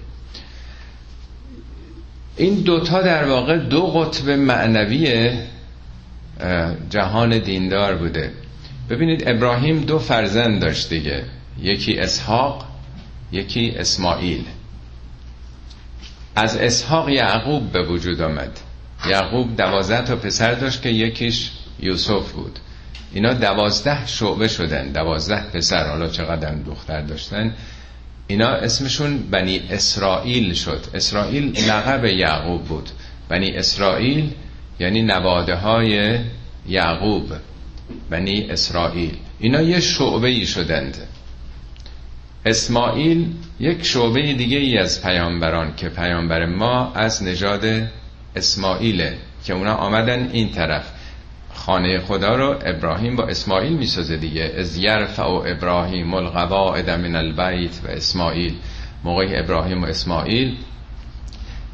این 2.36 2.54
دوتا 2.54 3.02
در 3.02 3.28
واقع 3.28 3.58
دو 3.58 3.86
قطب 3.86 4.30
معنوی 4.30 5.30
جهان 6.90 7.38
دیندار 7.38 7.94
بوده. 7.94 8.32
ببینید 8.90 9.28
ابراهیم 9.28 9.80
دو 9.80 9.98
فرزند 9.98 10.60
داشت 10.60 10.88
دیگه. 10.88 11.24
یکی 11.62 11.98
اسحاق 11.98 12.64
یکی 13.32 13.74
اسماعیل. 13.76 14.44
از 16.36 16.56
اسحاق 16.56 17.08
یعقوب 17.08 17.72
به 17.72 17.82
وجود 17.82 18.22
آمد. 18.22 18.60
یعقوب 19.08 19.56
دوازده 19.56 20.04
تا 20.04 20.16
پسر 20.16 20.54
داشت 20.54 20.82
که 20.82 20.88
یکیش 20.88 21.50
یوسف 21.80 22.32
بود. 22.32 22.58
اینا 23.12 23.32
دوازده 23.32 24.06
شعبه 24.06 24.48
شدن 24.48 24.92
دوازده 24.92 25.42
پسر 25.52 25.88
حالا 25.88 26.08
چقدر 26.08 26.54
دختر 26.54 27.00
داشتن. 27.00 27.54
اینا 28.26 28.48
اسمشون 28.48 29.18
بنی 29.18 29.62
اسرائیل 29.70 30.54
شد. 30.54 30.84
اسرائیل 30.94 31.70
لقب 31.70 32.04
یعقوب 32.04 32.64
بود. 32.64 32.90
بنی 33.28 33.50
اسرائیل 33.50 34.30
یعنی 34.80 35.02
نواده 35.02 35.54
های 35.54 36.18
یعقوب. 36.68 37.32
بنی 38.10 38.46
اسرائیل. 38.50 39.16
اینا 39.38 39.62
یه 39.62 39.80
شعبه 39.80 40.28
ای 40.28 40.46
شدند. 40.46 40.96
اسماعیل 42.46 43.32
یک 43.60 43.84
شعبه 43.84 44.34
دیگه 44.34 44.58
ای 44.58 44.78
از 44.78 45.02
پیامبران 45.02 45.74
که 45.76 45.88
پیامبر 45.88 46.46
ما 46.46 46.92
از 46.92 47.22
نژاد 47.22 47.64
اسماعیله 48.36 49.18
که 49.44 49.54
اونا 49.54 49.74
آمدن 49.74 50.30
این 50.32 50.52
طرف. 50.52 50.92
خانه 51.54 52.00
خدا 52.00 52.36
رو 52.36 52.58
ابراهیم 52.64 53.16
با 53.16 53.24
اسماعیل 53.24 53.72
می‌سازه 53.72 54.16
دیگه. 54.16 54.54
إذ 54.56 54.76
يرفع 54.76 55.22
إبراهيم 55.22 56.14
القواعد 56.14 56.90
من 56.90 57.16
البيت 57.16 57.80
وإسماعيل. 57.84 58.54
موقع 59.04 59.26
ابراهیم 59.30 59.82
و 59.82 59.86
اسماعیل 59.86 60.56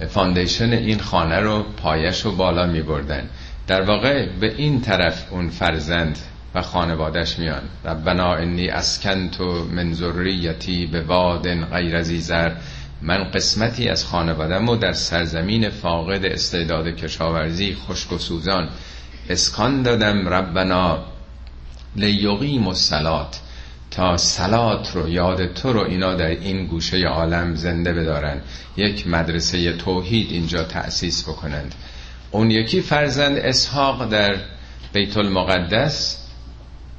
foundation 0.08 0.72
این 0.72 0.98
خانه 0.98 1.40
رو 1.40 1.62
پایش 1.62 2.20
رو 2.20 2.32
بالا 2.32 2.66
می 2.66 2.82
بردن 2.82 3.28
در 3.66 3.82
واقع 3.82 4.26
به 4.40 4.54
این 4.56 4.80
طرف 4.80 5.32
اون 5.32 5.48
فرزند 5.48 6.18
و 6.54 6.62
خانوادش 6.62 7.38
میان. 7.38 7.62
ربنا 7.84 8.34
إني 8.34 8.68
أسكنت 8.68 9.40
من 9.70 9.92
ذريتي 9.92 10.86
بواد 10.86 11.02
غير 11.02 11.48
ذي 11.64 12.02
زرع 12.02 12.52
من 13.02 13.24
قسمتی 13.24 13.88
از 13.88 14.04
خانوادم 14.04 14.68
و 14.68 14.76
در 14.76 14.92
سرزمین 14.92 15.70
فاقد 15.70 16.24
استعداد 16.24 16.86
کشاورزی 16.86 17.74
خشک 17.74 18.12
و 18.12 18.18
سوزان 18.18 18.68
اسکان 19.28 19.82
دادم 19.82 20.28
ربنا 20.28 21.04
لیقیم 21.96 22.68
و 22.68 22.74
تا 23.90 24.16
سلات 24.16 24.96
رو 24.96 25.08
یاد 25.08 25.54
تو 25.54 25.72
رو 25.72 25.80
اینا 25.80 26.14
در 26.14 26.26
این 26.26 26.66
گوشه 26.66 27.06
عالم 27.06 27.54
زنده 27.54 27.92
بدارن. 27.92 28.40
یک 28.76 29.06
مدرسه 29.06 29.72
توحید 29.72 30.30
اینجا 30.30 30.64
تأسیس 30.64 31.28
بکنند. 31.28 31.74
اون 32.32 32.50
یکی 32.50 32.80
فرزند 32.80 33.38
اسحاق 33.38 34.08
در 34.08 34.36
بیت 34.92 35.16
المقدس. 35.16 36.18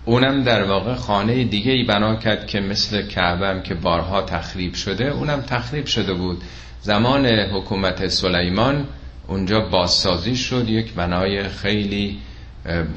اونم 0.05 0.43
در 0.43 0.63
واقع 0.63 0.93
خانه 0.93 1.43
دیگه 1.43 1.71
ای 1.71 1.83
بنا 1.83 2.15
کرد 2.15 2.47
که 2.47 2.59
مثل 2.59 3.07
کعبه 3.07 3.61
که 3.63 3.73
بارها 3.73 4.21
تخریب 4.21 4.73
شده 4.73 5.05
اونم 5.05 5.41
تخریب 5.41 5.85
شده 5.85 6.13
بود. 6.13 6.41
زمان 6.81 7.25
حکومت 7.25 8.07
سلیمان 8.07 8.87
اونجا 9.27 9.59
بازسازی 9.59 10.35
شد 10.35 10.69
یک 10.69 10.93
بنای 10.93 11.43
خیلی 11.43 12.19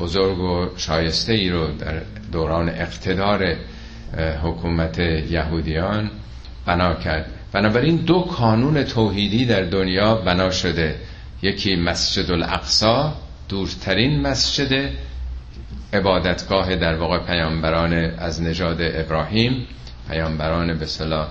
بزرگ 0.01 0.39
و 0.39 0.69
شایسته 0.77 1.33
ای 1.33 1.51
رو 1.51 1.67
در 1.79 2.03
دوران 2.33 2.69
اقتدار 2.69 3.57
حکومت 4.43 4.99
یهودیان 5.31 6.11
بنا 6.67 6.95
کرد. 6.95 7.27
بنابراین 7.53 7.97
دو 7.97 8.21
کانون 8.21 8.85
توحیدی 8.85 9.47
در 9.47 9.63
دنیا 9.63 10.15
بنا 10.15 10.51
شده. 10.51 10.97
یکی 11.43 11.77
مسجد 11.77 12.31
الاقصا 12.31 13.15
دورترین 13.49 14.21
مسجد 14.21 14.91
عبادتگاه 15.93 16.77
در 16.77 16.95
واقع 16.95 17.19
پیامبران 17.19 17.93
از 17.95 18.43
نژاد 18.43 18.79
ابراهیم 18.81 19.67
پیامبران 20.09 20.79
به 20.79 20.87
صلاح 20.87 21.29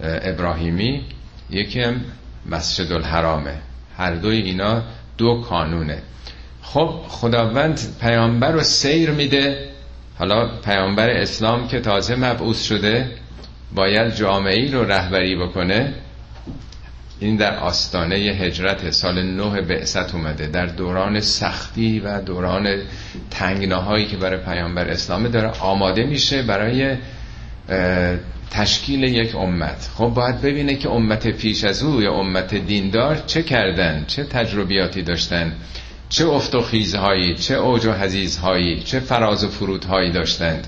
ابراهیمی. 0.00 1.04
یکی 1.50 1.80
هم 1.80 2.00
مسجد 2.46 2.92
الحرامه 2.92 3.54
هر 3.96 4.14
دوی 4.14 4.36
اینا 4.36 4.82
دو 5.18 5.42
کانونه. 5.48 6.02
خب 6.62 7.00
خداوند 7.08 7.80
پیامبر 8.00 8.52
رو 8.52 8.60
سیر 8.62 9.10
میده. 9.10 9.68
حالا 10.18 10.60
پیامبر 10.64 11.10
اسلام 11.10 11.68
که 11.68 11.80
تازه 11.80 12.16
مبعوث 12.16 12.64
شده 12.64 13.10
باید 13.74 14.14
جامعه 14.14 14.70
رو 14.72 14.84
رهبری 14.84 15.36
بکنه. 15.36 15.94
این 17.20 17.36
در 17.36 17.56
آستانه 17.58 18.16
هجرت 18.16 18.90
سال 18.90 19.22
نه 19.22 19.60
بعثت 19.60 20.14
اومده. 20.14 20.46
در 20.46 20.66
دوران 20.66 21.20
سختی 21.20 22.00
و 22.00 22.20
دوران 22.20 22.82
تنگناهایی 23.30 24.06
که 24.06 24.16
برای 24.16 24.38
پیامبر 24.38 24.88
اسلام 24.88 25.28
داره 25.28 25.48
آماده 25.48 26.04
میشه 26.04 26.42
برای 26.42 26.96
تشکیل 28.50 29.02
یک 29.02 29.36
امت. 29.36 29.90
خب 29.94 30.06
باید 30.06 30.40
ببینه 30.40 30.74
که 30.74 30.90
امت 30.90 31.28
پیش 31.28 31.64
از 31.64 31.82
او 31.82 32.02
یا 32.02 32.12
امت 32.12 32.54
دیندار 32.54 33.22
چه 33.26 33.42
کردن 33.42 34.04
چه 34.06 34.24
تجربیاتی 34.24 35.02
داشتن 35.02 35.52
چه 36.08 36.26
افت 36.26 36.54
و 36.54 36.60
خیزهایی 36.60 37.34
چه 37.34 37.54
اوج 37.54 37.86
و 37.86 37.92
حزیزهایی 37.92 38.82
چه 38.82 39.00
فراز 39.00 39.44
و 39.44 39.48
فرودهایی 39.48 40.12
داشتند. 40.12 40.66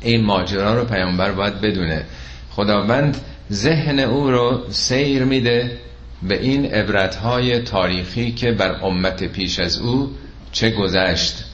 این 0.00 0.24
ماجرا 0.24 0.74
رو 0.74 0.84
پیامبر 0.84 1.32
باید 1.32 1.60
بدونه. 1.60 2.04
خداوند 2.50 3.16
ذهن 3.52 3.98
او 3.98 4.30
رو 4.30 4.62
سیر 4.70 5.24
میده 5.24 5.78
به 6.22 6.42
این 6.42 6.66
عبرتهای 6.66 7.58
تاریخی 7.58 8.32
که 8.32 8.52
بر 8.52 8.70
امت 8.70 9.24
پیش 9.24 9.58
از 9.58 9.78
او 9.78 10.10
چه 10.52 10.70
گذشت 10.70 11.44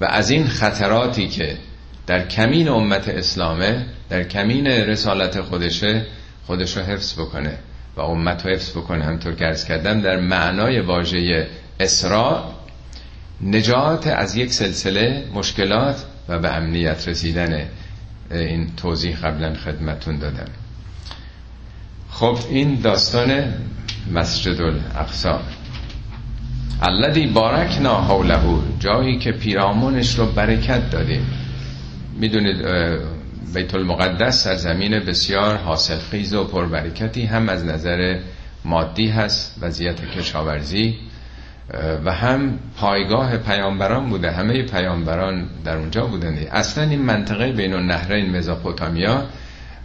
و 0.00 0.04
از 0.04 0.30
این 0.30 0.46
خطراتی 0.46 1.28
که 1.28 1.56
در 2.06 2.28
کمین 2.28 2.68
امت 2.68 3.08
اسلامه 3.08 3.86
در 4.08 4.22
کمین 4.22 4.66
رسالت 4.66 5.40
خودشه 5.40 6.06
خودش 6.46 6.76
رو 6.76 6.82
حفظ 6.82 7.20
بکنه 7.20 7.58
و 7.96 8.00
امت 8.00 8.46
رو 8.46 8.52
حفظ 8.52 8.70
بکنه 8.70 9.04
همطور 9.04 9.34
که 9.34 9.46
ارز 9.46 9.64
کردم 9.64 10.00
در 10.00 10.16
معنای 10.16 10.80
واژه 10.80 11.46
اسراء 11.80 12.44
نجات 13.42 14.06
از 14.06 14.36
یک 14.36 14.52
سلسله 14.52 15.24
مشکلات 15.34 16.04
و 16.28 16.38
به 16.38 16.54
امنیت 16.54 17.08
رسیدن 17.08 17.68
این 18.30 18.76
توضیح 18.76 19.16
قبلا 19.16 19.54
خدمتون 19.54 20.18
دادم. 20.18 20.48
خب 22.18 22.38
این 22.50 22.80
داستان 22.80 23.44
مسجد 24.12 24.60
الاقصا 24.60 25.40
الذی 26.82 27.26
بارکنا 27.26 27.94
حوله 27.94 28.38
جایی 28.78 29.18
که 29.18 29.32
پیرامونش 29.32 30.18
رو 30.18 30.26
برکت 30.26 30.90
دادیم. 30.90 31.26
می‌دونید 32.20 32.56
بیت 33.54 33.74
المقدس 33.74 34.44
سرزمین 34.44 34.98
بسیار 34.98 35.56
حاصل 35.56 35.98
خیز 35.98 36.34
و 36.34 36.44
پربرکتی 36.44 37.24
هم 37.24 37.48
از 37.48 37.64
نظر 37.64 38.18
مادی 38.64 39.08
هست 39.08 39.58
وضعیت 39.60 40.10
کشاورزی 40.10 40.94
و 42.04 42.12
هم 42.12 42.58
پایگاه 42.76 43.36
پیامبران 43.36 44.08
بوده. 44.10 44.30
همه 44.30 44.62
پیامبران 44.62 45.48
در 45.64 45.76
اونجا 45.76 46.06
بودند. 46.06 46.38
اصلا 46.52 46.84
این 46.84 47.02
منطقه 47.02 47.52
بین 47.52 47.72
النهرین 47.72 48.36
مزاپوتامیا 48.36 49.24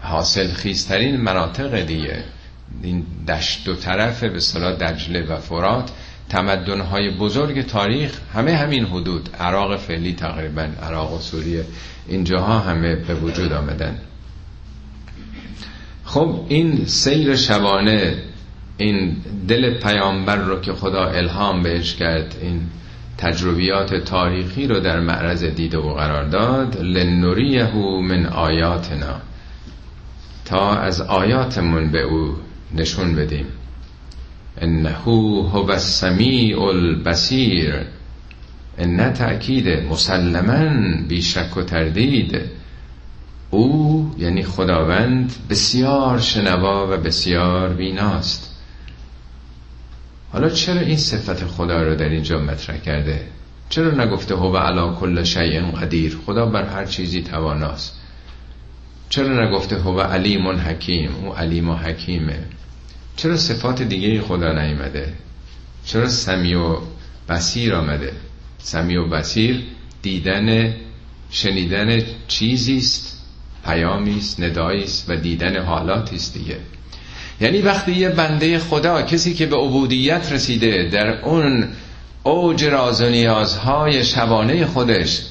حاصل 0.02 0.48
خیزترین 0.48 1.22
مناطق 1.22 1.86
دیگه. 1.86 2.24
این 2.84 3.06
دشت 3.28 3.66
دو 3.66 3.76
طرف 3.76 4.24
به 4.24 4.40
صلاح 4.40 4.72
دجله 4.72 5.26
و 5.26 5.38
فرات. 5.38 5.92
تمدنهای 6.30 7.10
بزرگ 7.10 7.62
تاریخ 7.62 8.20
همه 8.34 8.56
همین 8.56 8.86
حدود. 8.86 9.30
عراق 9.40 9.78
فعلی 9.78 10.14
تقریبا 10.14 10.68
عراق 10.84 11.14
و 11.14 11.20
سوریه. 11.20 11.66
اینجاها 12.08 12.60
همه 12.60 12.96
به 12.96 13.16
وجود 13.16 13.54
آمدن. 13.54 13.98
خب 16.06 16.46
این 16.48 16.86
سیر 16.86 17.36
شبانه 17.36 18.16
این 18.78 19.18
دل 19.48 19.80
پیامبر 19.80 20.36
رو 20.36 20.60
که 20.60 20.74
خدا 20.74 21.06
الهام 21.06 21.64
بهش 21.64 21.96
کرد 21.96 22.36
این 22.42 22.62
تجربیات 23.18 23.96
تاریخی 23.96 24.68
رو 24.68 24.80
در 24.80 25.00
معرض 25.00 25.44
دیده 25.44 25.78
و 25.78 25.94
قرار 25.94 26.24
داد. 26.24 26.82
لنوریه 26.82 27.76
من 28.02 28.26
آیاتنا. 28.26 29.22
تا 30.46 30.76
از 30.76 31.02
آیاتمون 31.02 31.92
به 31.92 32.02
او 32.02 32.36
نشون 32.76 33.16
بدیم. 33.16 33.46
انه 34.58 34.90
هو 34.90 35.72
السمیع 35.72 36.62
البصیر. 36.62 37.76
ان 38.78 39.14
تأکید 39.14 39.68
مسلما 39.68 40.92
بیشک 41.08 41.58
و 41.58 41.62
تردید. 41.62 42.42
او 43.50 44.16
یعنی 44.18 44.44
خداوند 44.44 45.34
بسیار 45.50 46.20
شنوا 46.20 46.88
و 46.94 46.98
بسیار 46.98 47.70
بیناست. 47.70 48.56
حالا 50.32 50.50
چرا 50.50 50.80
این 50.80 50.98
صفت 50.98 51.46
خدا 51.46 51.84
رو 51.84 51.96
در 51.96 52.10
اینجا 52.10 52.40
مطرح 52.40 52.78
کرده؟ 52.78 53.28
چرا 53.70 53.92
نگفته 53.92 54.36
هو 54.36 54.58
علا 54.58 54.94
کل 54.94 55.24
شیء 55.24 55.72
قدیر؟ 55.72 56.18
خدا 56.26 56.46
بر 56.46 56.64
هر 56.64 56.86
چیزی 56.86 57.22
تواناست. 57.22 58.01
چرا 59.12 59.46
نگفته 59.46 59.76
هو 59.76 60.02
علیم 60.02 60.48
حکیم؟ 60.48 61.16
او 61.16 61.36
علیم 61.36 61.70
و 61.70 61.76
حکیمه. 61.76 62.40
چرا 63.16 63.38
صفات 63.38 63.82
دیگه 63.82 64.22
خدا 64.22 64.52
نیامده؟ 64.52 65.14
چرا 65.86 66.10
سمی 66.10 66.54
و 66.54 66.78
بسیر 67.30 67.76
آمده؟ 67.76 68.14
سمی 68.58 68.96
و 68.96 69.08
بسیر 69.08 69.64
دیدن 70.02 70.74
شنیدن 71.30 72.02
چیزی 72.28 72.78
است 72.78 73.24
پیامی 73.66 74.18
است 74.18 74.40
ندایی 74.40 74.84
است 74.84 75.10
و 75.10 75.16
دیدن 75.16 75.64
حالاتی 75.64 76.16
است 76.16 76.34
دیگه. 76.34 76.58
یعنی 77.42 77.62
وقتی 77.62 77.92
یه 77.92 78.10
بنده 78.10 78.60
خدا 78.60 79.02
کسی 79.02 79.34
که 79.34 79.46
به 79.46 79.56
عبودیت 79.56 80.32
رسیده 80.32 80.90
در 80.92 81.26
اون 81.26 81.68
اوج 82.24 82.64
راز 82.64 83.02
و 83.02 83.10
نیازهای 83.10 84.04
شبانه 84.04 84.66
خودش 84.66 85.22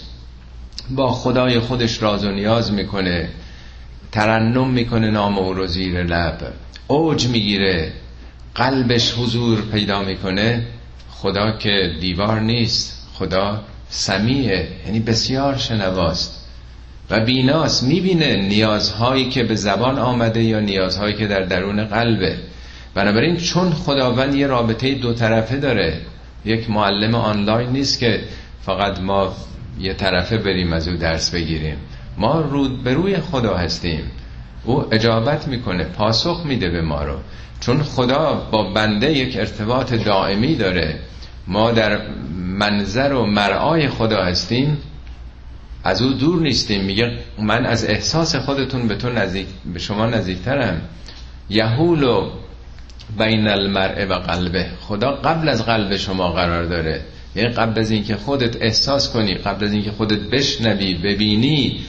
با 0.91 1.13
خدای 1.13 1.61
خودش 1.61 2.03
راز 2.03 2.25
و 2.25 2.31
نیاز 2.31 2.73
می‌کنه 2.73 3.29
ترنم 4.13 4.71
می‌کنه 4.71 5.11
نام 5.11 5.39
او 5.39 5.55
رو 5.55 5.67
زیر 5.67 6.03
لب. 6.03 6.39
اوج 6.87 7.27
می‌گیره. 7.27 7.93
قلبش 8.55 9.13
حضور 9.13 9.63
پیدا 9.73 10.03
می‌کنه. 10.03 10.67
خدا 11.11 11.51
که 11.51 11.93
دیوار 12.01 12.41
نیست. 12.41 13.09
خدا 13.15 13.63
سمیه 13.89 14.69
یعنی 14.87 15.01
بسیار 15.01 15.57
شنواست. 15.57 16.47
و 17.11 17.25
بیناست. 17.25 17.83
می‌بینه 17.83 18.37
نیازهایی 18.37 19.29
که 19.29 19.45
به 19.45 19.55
زبان 19.55 19.99
آمده 19.99 20.43
یا 20.43 20.61
نیازهایی 20.61 21.15
که 21.15 21.27
در 21.27 21.41
درون 21.41 21.85
قلبه. 21.85 22.37
بنابراین 22.95 23.37
چون 23.37 23.71
خداوند 23.71 24.35
یه 24.35 24.47
رابطه 24.47 24.95
دو 24.95 25.13
طرفه 25.13 25.57
داره 25.57 26.01
یک 26.45 26.71
معلم 26.71 27.15
آنلاین 27.15 27.69
نیست 27.69 28.01
که 28.01 28.21
فقط 28.63 29.01
ما 29.01 29.37
یه 29.81 29.95
طرفه 29.95 30.39
بریم 30.39 30.73
از 30.73 30.89
او 30.89 30.97
درس 30.97 31.31
بگیریم. 31.31 31.77
ما 32.21 32.41
رود 32.41 32.85
به 32.85 32.95
روی 32.95 33.17
خدا 33.17 33.57
هستیم. 33.57 34.11
او 34.65 34.95
اجابت 34.95 35.49
می‌کنه 35.49 35.85
پاسخ 35.85 36.43
میده 36.45 36.71
به 36.71 36.83
ما 36.83 37.05
رو. 37.05 37.15
چون 37.61 37.83
خدا 37.83 38.49
با 38.51 38.73
بنده 38.73 39.13
یک 39.13 39.37
ارتباط 39.37 39.95
دائمی 39.95 40.55
داره. 40.55 40.99
ما 41.47 41.71
در 41.71 42.01
منظر 42.37 43.13
و 43.13 43.27
مرعای 43.27 43.89
خدا 43.89 44.25
هستیم. 44.25 44.79
از 45.85 46.03
او 46.03 46.13
دور 46.13 46.43
نیستیم. 46.43 46.85
میگه 46.85 47.19
من 47.39 47.67
از 47.67 47.85
احساس 47.85 48.37
خودتون 48.37 48.89
به 48.89 48.95
تو 48.95 49.11
نزدیک 49.11 49.47
به 49.73 49.79
شما 49.79 50.07
نزدیکترم. 50.07 50.81
یهول 51.51 52.03
و 52.03 52.31
بین 53.19 53.49
المرء 53.49 54.07
و 54.07 54.15
قلبه. 54.15 54.67
خدا 54.81 55.11
قبل 55.11 55.49
از 55.49 55.67
قلب 55.67 55.97
شما 55.97 56.33
قرار 56.33 56.65
داره. 56.65 57.01
یعنی 57.37 57.49
قبل 57.49 57.81
از 57.81 57.91
اینکه 57.91 58.17
خودت 58.17 58.63
احساس 58.63 59.13
کنی 59.13 59.35
قبل 59.35 59.65
از 59.65 59.73
اینکه 59.73 59.91
خودت 59.91 60.19
بشنوی 60.19 60.95
ببینی 60.95 61.81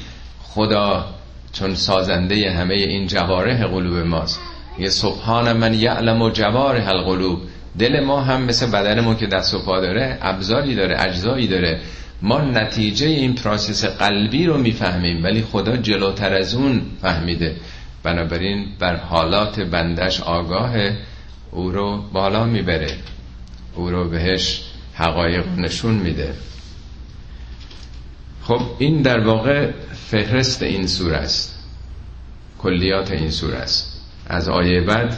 خدا 0.53 1.05
چون 1.53 1.75
سازنده 1.75 2.51
همه 2.51 2.73
این 2.73 3.07
جواره 3.07 3.67
قلوب 3.67 3.97
ماست. 4.07 4.39
یه 4.79 4.89
سبحان 4.89 5.53
من 5.53 5.73
یعلم 5.73 6.21
و 6.21 6.29
جواره 6.29 6.89
القلوب. 6.89 7.41
دل 7.79 7.99
ما 7.99 8.21
هم 8.21 8.41
مثل 8.41 8.71
بدن 8.71 9.15
که 9.15 9.27
دست 9.27 9.53
و 9.53 9.59
پا 9.59 9.79
داره 9.79 10.17
ابزاری 10.21 10.75
داره 10.75 11.01
اجزایی 11.01 11.47
داره. 11.47 11.79
ما 12.21 12.41
نتیجه 12.41 13.07
این 13.07 13.35
پراسس 13.35 13.85
قلبی 13.85 14.45
رو 14.45 14.57
می‌فهمیم 14.57 15.23
ولی 15.23 15.41
خدا 15.41 15.77
جلوتر 15.77 16.33
از 16.33 16.55
اون 16.55 16.81
فهمیده. 17.01 17.55
بنابراین 18.03 18.65
بر 18.79 18.95
حالات 18.95 19.59
بندش 19.59 20.21
آگاه 20.21 20.73
او 21.51 21.71
رو 21.71 22.01
بالا 22.13 22.43
می‌بره. 22.43 22.91
او 23.75 23.89
رو 23.89 24.09
بهش 24.09 24.61
حقایق 24.93 25.47
نشون 25.57 25.93
میده. 25.93 26.33
خب 28.43 28.61
این 28.79 29.01
در 29.01 29.19
واقع 29.19 29.71
فهرست 30.11 30.63
این 30.63 30.87
سور 30.87 31.13
است. 31.13 31.59
کلیات 32.59 33.11
این 33.11 33.29
سور 33.29 33.53
است. 33.55 34.01
از 34.27 34.49
آیه 34.49 34.81
بعد 34.81 35.17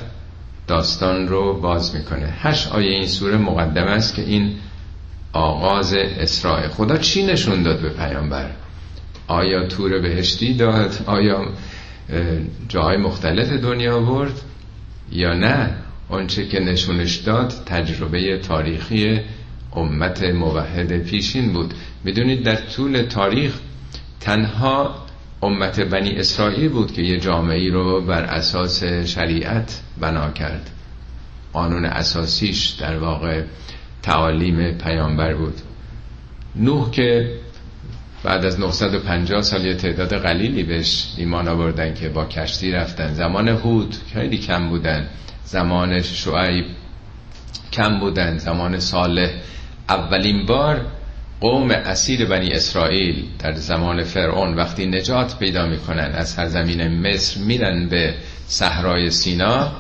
داستان 0.67 1.27
رو 1.27 1.61
باز 1.61 1.95
می‌کنه. 1.95 2.33
هشت 2.41 2.67
آیه 2.67 2.89
این 2.89 3.07
سوره 3.07 3.37
مقدم 3.37 3.83
است 3.83 4.15
که 4.15 4.21
این 4.21 4.55
آغاز 5.33 5.93
اسراء 5.93 6.67
خدا 6.67 6.97
چی 6.97 7.25
نشون 7.25 7.63
داد 7.63 7.81
به 7.81 7.89
پیامبر؟ 7.89 8.49
آیا 9.27 9.67
تور 9.67 9.99
بهشتی 9.99 10.53
داد؟ 10.53 11.03
آیا 11.05 11.47
جاهای 12.67 12.97
مختلف 12.97 13.49
دنیا 13.49 13.99
برد 13.99 14.41
یا 15.11 15.33
نه؟ 15.33 15.75
آنچه 16.09 16.47
که 16.47 16.59
نشونش 16.59 17.15
داد 17.15 17.53
تجربه 17.65 18.37
تاریخی 18.37 19.19
امت 19.75 20.23
موحد 20.23 20.97
پیشین 20.97 21.53
بود. 21.53 21.73
می‌دونید 22.03 22.43
در 22.43 22.55
طول 22.55 23.01
تاریخ 23.01 23.53
تنها 24.23 24.95
امت 25.41 25.79
بنی 25.79 26.09
اسرائیل 26.09 26.69
بود 26.69 26.93
که 26.93 27.01
یه 27.01 27.19
جامعه 27.19 27.71
رو 27.71 28.01
بر 28.01 28.23
اساس 28.23 28.83
شریعت 28.83 29.81
بنا 29.99 30.31
کرد. 30.31 30.69
قانون 31.53 31.85
اساسیش 31.85 32.67
در 32.67 32.97
واقع 32.97 33.43
تعالیم 34.01 34.71
پیامبر 34.71 35.33
بود. 35.33 35.61
نوح 36.55 36.91
که 36.91 37.35
بعد 38.23 38.45
از 38.45 38.59
950 38.59 39.41
سال 39.41 39.65
یه 39.65 39.73
تعداد 39.73 40.13
قلیلی 40.13 40.63
بهش 40.63 41.13
ایمان 41.17 41.47
آوردن 41.47 41.93
که 41.93 42.09
با 42.09 42.25
کشتی 42.25 42.71
رفتن. 42.71 43.13
زمان 43.13 43.47
هود 43.47 43.95
خیلی 44.13 44.37
کم 44.37 44.69
بودن. 44.69 45.09
زمان 45.45 46.01
شعیب 46.01 46.65
کم 47.71 47.99
بودن. 47.99 48.37
زمان 48.37 48.79
صالح 48.79 49.29
اولین 49.89 50.45
بار 50.45 50.85
قوم 51.43 51.71
اسیر 51.71 52.25
بنی 52.25 52.49
اسرائیل 52.51 53.25
در 53.39 53.53
زمان 53.53 54.03
فرعون 54.03 54.53
وقتی 54.53 54.85
نجات 54.85 55.39
پیدا 55.39 55.65
می‌کنن 55.65 56.11
از 56.15 56.29
سرزمین 56.29 56.87
مصر 56.87 57.39
میرن 57.39 57.89
به 57.89 58.13
صحرای 58.47 59.09
سینا. 59.09 59.71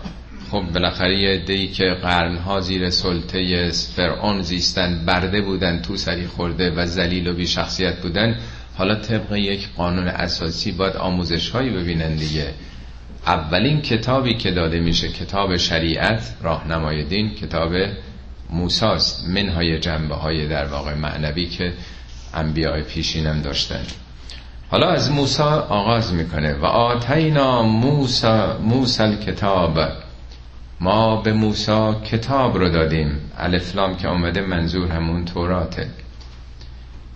خب 0.51 0.63
بالاخره 0.73 1.19
یه 1.19 1.37
دی 1.37 1.67
که 1.67 1.83
قرنها 2.01 2.59
زیر 2.61 2.89
سلطه 2.89 3.69
فرعون 3.95 4.41
زیستن 4.41 5.05
برده 5.05 5.41
بودن 5.41 5.81
تو 5.81 5.97
سری 5.97 6.27
خورده 6.27 6.71
و 6.71 6.85
زلیل 6.85 7.27
و 7.27 7.33
بی 7.33 7.47
شخصیت 7.47 8.01
بودن. 8.01 8.39
حالا 8.75 8.95
طبق 8.95 9.33
یک 9.33 9.67
قانون 9.77 10.07
اساسی 10.07 10.71
باید 10.71 10.95
آموزش 10.95 11.49
هایی 11.49 11.69
ببینن 11.69 12.15
دیگه. 12.15 12.47
اولین 13.27 13.81
کتابی 13.81 14.33
که 14.33 14.51
داده 14.51 14.79
میشه 14.79 15.07
کتاب 15.07 15.57
شریعت 15.57 16.35
راهنمای 16.41 17.03
دین 17.03 17.29
کتاب 17.29 17.71
موساست 18.53 19.27
منهای 19.29 19.79
جنبه 19.79 20.15
های 20.15 20.47
در 20.47 20.65
واقع 20.65 20.93
معنوی 20.93 21.45
که 21.45 21.73
انبیاء 22.33 22.81
پیشینم 22.81 23.41
داشتن. 23.41 23.81
حالا 24.71 24.89
از 24.89 25.11
موسا 25.11 25.61
آغاز 25.69 26.13
می‌کنه. 26.13 26.53
و 26.53 26.65
آتینا 26.65 27.63
موسا 27.63 28.57
موسا 28.57 29.15
کتاب 29.15 29.79
ما 30.79 31.21
به 31.21 31.33
موسا 31.33 31.93
کتاب 31.93 32.57
رو 32.57 32.69
دادیم. 32.69 33.31
الفلام 33.37 33.95
که 33.95 34.07
آمده 34.07 34.41
منظور 34.41 34.87
همون 34.91 35.25
توراته. 35.25 35.87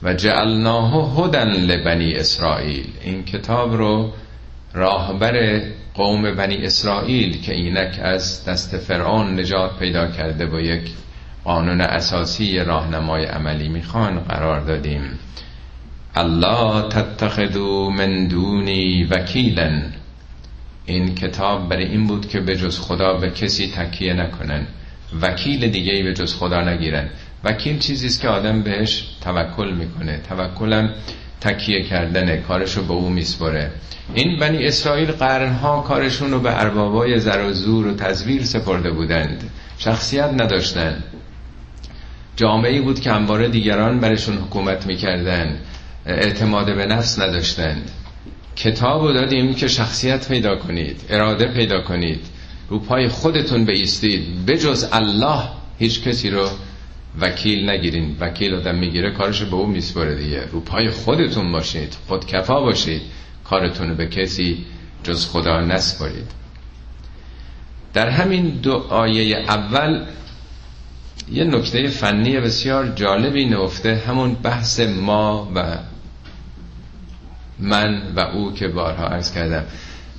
و 0.03 0.13
جعلناه 0.13 1.19
هدن 1.19 1.49
لبنی 1.49 2.13
اسرائیل. 2.13 2.85
این 3.01 3.25
کتاب 3.25 3.73
رو 3.73 4.13
راهبر 4.73 5.61
قوم 5.93 6.35
بنی 6.35 6.65
اسرائیل 6.65 7.41
که 7.41 7.53
اینک 7.53 7.99
از 8.01 8.45
دست 8.45 8.77
فرعون 8.77 9.39
نجات 9.39 9.79
پیدا 9.79 10.07
کرده 10.07 10.45
با 10.45 10.61
یک 10.61 10.91
قانون 11.47 11.81
اساسی 11.81 12.59
راهنمای 12.59 13.25
عملی 13.25 13.69
می‌خوان 13.69 14.19
قرار 14.19 14.59
دادیم. 14.59 15.01
الله 16.15 16.89
تتخذو 16.89 17.89
من 17.89 18.27
دونی 18.27 19.03
وکیلا 19.03 19.81
این 20.85 21.15
کتاب 21.15 21.69
برای 21.69 21.85
این 21.85 22.07
بود 22.07 22.29
که 22.29 22.39
به 22.39 22.55
جز 22.55 22.79
خدا 22.79 23.13
به 23.13 23.29
کسی 23.29 23.71
تکیه 23.71 24.13
نکنن. 24.13 24.67
وکیل 25.21 25.67
دیگه 25.67 26.03
به 26.03 26.13
جز 26.13 26.35
خدا 26.35 26.61
نگیرن. 26.61 27.09
وکیل 27.43 27.79
چیزیست 27.79 28.21
که 28.21 28.27
آدم 28.27 28.61
بهش 28.61 29.03
توکل 29.21 29.71
می‌کنه. 29.71 30.21
توکلم 30.29 30.93
تکیه 31.41 31.83
کردنه 31.83 32.37
کارشو 32.37 32.83
به 32.87 32.93
او 32.93 33.09
میسپره 33.09 33.71
این 34.13 34.39
بنی 34.39 34.65
اسرائیل 34.65 35.11
قرنها 35.11 35.81
کارشون 35.81 36.31
رو 36.31 36.39
به 36.39 36.59
اربابای 36.59 37.19
زر 37.19 37.45
و 37.45 37.53
زور 37.53 37.87
و 37.87 37.95
تزویر 37.95 38.43
سپرده 38.43 38.91
بودند. 38.91 39.49
شخصیت 39.77 40.29
نداشتن. 40.33 41.03
جامعه 42.37 42.81
بود 42.81 42.99
که 42.99 43.11
همواره 43.11 43.47
دیگران 43.47 43.99
برشون 43.99 44.37
حکومت 44.37 44.85
می‌کردن 44.85 45.59
اعتماد 46.05 46.75
به 46.75 46.85
نفس 46.85 47.19
نداشتند. 47.19 47.91
کتاب 48.55 49.01
رو 49.01 49.13
دادیم 49.13 49.53
که 49.53 49.67
شخصیت 49.67 50.27
پیدا 50.27 50.55
کنید 50.55 51.01
اراده 51.09 51.45
پیدا 51.47 51.81
کنید. 51.81 52.19
رو 52.69 52.79
پای 52.79 53.07
خودتون 53.07 53.65
بیستید 53.65 54.45
بجز 54.45 54.87
الله 54.91 55.43
هیچ 55.79 56.03
کسی 56.03 56.29
رو 56.29 56.49
وکیل 57.21 57.69
نگیرین. 57.69 58.17
وکیل 58.19 58.55
آدم 58.55 58.75
می‌گیره 58.75 59.11
کارش 59.11 59.41
به 59.41 59.55
اون 59.55 59.69
میسپره 59.69 60.15
دیگه. 60.15 60.43
رو 60.51 60.59
پای 60.59 60.89
خودتون 60.89 61.51
باشید 61.51 61.97
خودکفا 62.07 62.59
باشید. 62.59 63.01
کارتون 63.43 63.89
رو 63.89 63.95
به 63.95 64.07
کسی 64.07 64.65
جز 65.03 65.29
خدا 65.29 65.61
نسپارید. 65.61 66.31
در 67.93 68.09
همین 68.09 68.49
دو 68.49 68.73
آیه 68.73 69.37
اول 69.37 70.05
یه 71.31 71.43
نکته 71.43 71.87
فنی 71.87 72.39
بسیار 72.39 72.87
جالبی 72.87 73.45
نفته 73.45 73.95
همون 74.07 74.33
بحث 74.33 74.79
ما 74.79 75.51
و 75.55 75.77
من 77.59 78.01
و 78.15 78.19
او 78.19 78.53
که 78.53 78.67
بارها 78.67 79.07
عرض 79.07 79.33
کردم. 79.33 79.63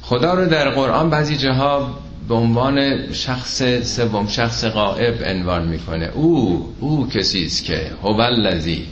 خدا 0.03 0.35
رو 0.35 0.47
در 0.47 0.71
قرآن 0.71 1.11
بعضی 1.11 1.37
جاها 1.37 1.99
به 2.29 2.35
عنوان 2.35 3.07
شخص 3.13 3.63
سوم 3.97 4.27
شخص 4.27 4.65
غائب 4.65 5.25
عنوان 5.25 5.69
می‌کنه. 5.69 6.07
او 6.15 6.75
او 6.81 7.09
کسی 7.09 7.45
است 7.45 7.65
که 7.65 7.91
هو 8.03 8.21
الذی. 8.21 8.87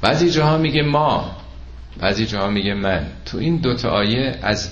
بعضی 0.00 0.30
جاها 0.30 0.58
میگه 0.58 0.82
ما 0.82 1.30
بعضی 2.00 2.26
جاها 2.26 2.50
میگه 2.50 2.74
من. 2.74 3.06
تو 3.26 3.38
این 3.38 3.56
دوتا 3.56 3.90
آیه 3.90 4.38
از 4.42 4.70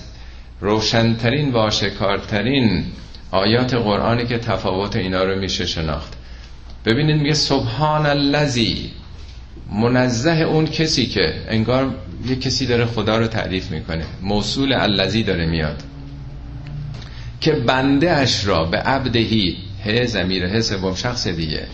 روشنترین 0.61 1.51
و 1.51 1.57
آشکارترین 1.57 2.85
آیات 3.31 3.73
قرآنی 3.73 4.25
که 4.25 4.37
تفاوت 4.37 4.95
اینا 4.95 5.23
رو 5.23 5.39
میشه 5.39 5.65
شناخت. 5.65 6.18
ببینید 6.85 7.21
میگه 7.21 7.33
سبحان 7.33 8.05
الذی 8.05 8.91
منزه 9.71 10.31
اون 10.31 10.65
کسی 10.65 11.05
که 11.05 11.33
انگار 11.47 11.95
یه 12.25 12.35
کسی 12.35 12.65
داره 12.65 12.85
خدا 12.85 13.17
رو 13.17 13.27
تعریف 13.27 13.71
می‌کنه. 13.71 14.05
موصول 14.21 14.73
الذی 14.73 15.23
داره 15.23 15.45
میاد. 15.45 15.83
که 17.41 17.51
بنده 17.51 18.11
اش 18.11 18.47
را 18.47 18.65
به 18.65 18.77
عبدهی 18.77 19.57
هه 19.85 20.05
زمیر 20.05 20.45
هه 20.45 20.61
سوم 20.61 20.95
شخص 20.95 21.27
دیگه. 21.27 21.67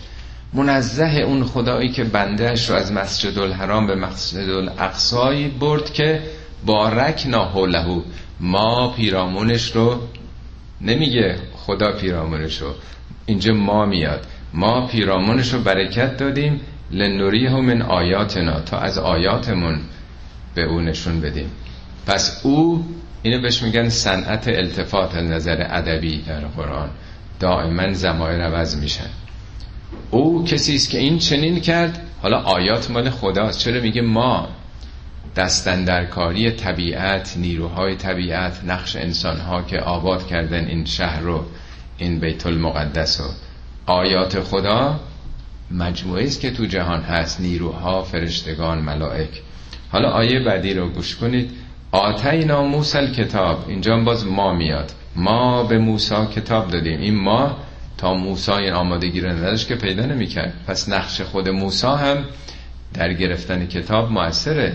منزه 0.52 1.04
اون 1.04 1.44
خدایی 1.44 1.88
که 1.88 2.04
بنده 2.04 2.50
اش 2.50 2.70
را 2.70 2.76
از 2.76 2.92
مسجد 2.92 3.38
الحرام 3.38 3.86
به 3.86 3.94
مسجد 3.94 4.50
الاقصایی 4.50 5.48
برد 5.48 5.92
که 5.92 6.22
بارک 6.66 7.26
ناهولهو 7.26 8.00
ما 8.40 8.92
پیرامونش 8.96 9.72
رو 9.76 10.00
نمیگه 10.80 11.38
خدا 11.56 11.92
پیرامونش 11.92 12.60
رو. 12.60 12.74
اینجا 13.26 13.52
ما 13.54 13.86
میاد. 13.86 14.26
ما 14.54 14.86
پیرامونش 14.86 15.52
رو 15.52 15.60
برکت 15.60 16.16
دادیم 16.16 16.60
لنوریه 16.90 17.50
من 17.50 17.82
آیاتنا 17.82 18.60
تا 18.60 18.78
از 18.78 18.98
آیاتمون 18.98 19.80
به 20.54 20.62
او 20.64 20.80
نشون 20.80 21.20
بدیم. 21.20 21.50
پس 22.06 22.40
او 22.44 22.86
اینو 23.22 23.40
بهش 23.40 23.62
میگن 23.62 23.88
صنعت 23.88 24.48
التفات 24.48 25.16
نظر 25.16 25.66
ادبی 25.70 26.22
در 26.22 26.40
قرآن. 26.40 26.90
دائما 27.40 27.92
زمایر 27.92 28.42
عوض 28.42 28.76
میشن 28.76 29.10
او 30.10 30.44
کسی 30.44 30.74
است 30.74 30.90
که 30.90 30.98
این 30.98 31.18
چنین 31.18 31.60
کرد 31.60 32.02
حالا 32.22 32.38
آیات 32.38 32.90
مال 32.90 33.10
خداست. 33.10 33.58
چرا 33.58 33.80
میگه 33.80 34.02
ما 34.02 34.48
دستن 35.36 35.84
در 35.84 36.04
کاری 36.04 36.50
طبیعت 36.50 37.34
نیروهای 37.36 37.96
طبیعت 37.96 38.64
نقش 38.64 38.96
انسانها 38.96 39.62
که 39.62 39.78
آباد 39.78 40.26
کردن 40.26 40.64
این 40.64 40.84
شهر 40.84 41.20
رو 41.20 41.44
این 41.98 42.20
بیت 42.20 42.46
المقدس 42.46 43.20
رو 43.20 43.26
آیات 43.86 44.40
خدا 44.40 45.00
مجموعه 45.70 46.24
است 46.24 46.40
که 46.40 46.50
تو 46.50 46.66
جهان 46.66 47.02
هست 47.02 47.40
نیروها 47.40 48.02
فرشتگان 48.02 48.78
ملائک. 48.78 49.42
حالا 49.92 50.10
آیه 50.10 50.40
بعدی 50.40 50.74
رو 50.74 50.88
گوش 50.88 51.16
کنید. 51.16 51.50
آتینا 51.92 52.62
موسل 52.62 53.12
کتاب 53.12 53.64
اینجا 53.68 53.96
باز 53.96 54.26
ما 54.26 54.52
میاد. 54.52 54.92
ما 55.16 55.64
به 55.64 55.78
موسا 55.78 56.26
کتاب 56.26 56.70
دادیم. 56.70 57.00
این 57.00 57.14
ما 57.14 57.56
تا 57.98 58.14
موسا 58.14 58.56
این 58.56 58.72
آمادگی 58.72 59.20
رو 59.20 59.28
نداشت 59.28 59.68
که 59.68 59.74
پیدا 59.74 60.06
نمی‌کرد. 60.06 60.54
پس 60.66 60.88
نقش 60.88 61.20
خود 61.20 61.48
موسا 61.48 61.96
هم 61.96 62.24
در 62.94 63.12
گرفتن 63.12 63.66
کتاب 63.66 64.12
موثره. 64.12 64.72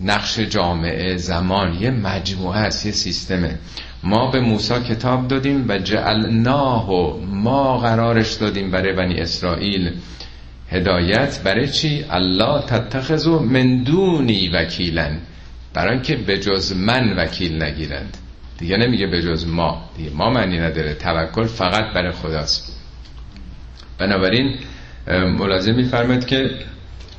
نقش 0.00 0.38
جامعه 0.38 1.16
زمان 1.16 1.74
یه 1.74 1.90
مجموعه 1.90 2.58
است 2.58 2.86
یه 2.86 2.92
سیستمه. 2.92 3.58
ما 4.02 4.30
به 4.30 4.40
موسی 4.40 4.74
کتاب 4.74 5.28
دادیم 5.28 5.64
و 5.68 5.78
جعلناه 5.78 6.86
ما 7.30 7.78
قرارش 7.78 8.32
دادیم 8.32 8.70
برای 8.70 8.92
بنی 8.92 9.20
اسرائیل. 9.20 9.92
هدایت 10.70 11.40
برای 11.44 11.68
چی؟ 11.68 12.04
الله 12.10 12.62
تتخذو 12.62 13.38
من 13.38 13.82
دونی 13.82 14.48
وکیلن. 14.48 15.18
برای 15.74 15.92
اینکه 15.92 16.16
به 16.16 16.38
جز 16.38 16.72
من 16.76 17.16
وکیل 17.18 17.62
نگیرند. 17.62 18.16
دیگه 18.58 18.76
نمیگه 18.76 19.06
به 19.06 19.22
جز 19.22 19.46
ما. 19.46 19.90
دیگه 19.96 20.10
ما 20.10 20.30
معنی 20.30 20.58
نداره. 20.58 20.94
توکل 20.94 21.44
فقط 21.44 21.94
برای 21.94 22.12
خداست. 22.12 22.80
بنابراین 23.98 24.58
ملازم 25.38 25.74
میفرمد 25.74 26.26
که 26.26 26.50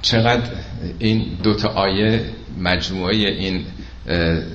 چقدر 0.01 0.51
این 0.99 1.25
دوتا 1.43 1.67
آیه 1.67 2.21
مجموعه 2.61 3.15
این 3.15 3.65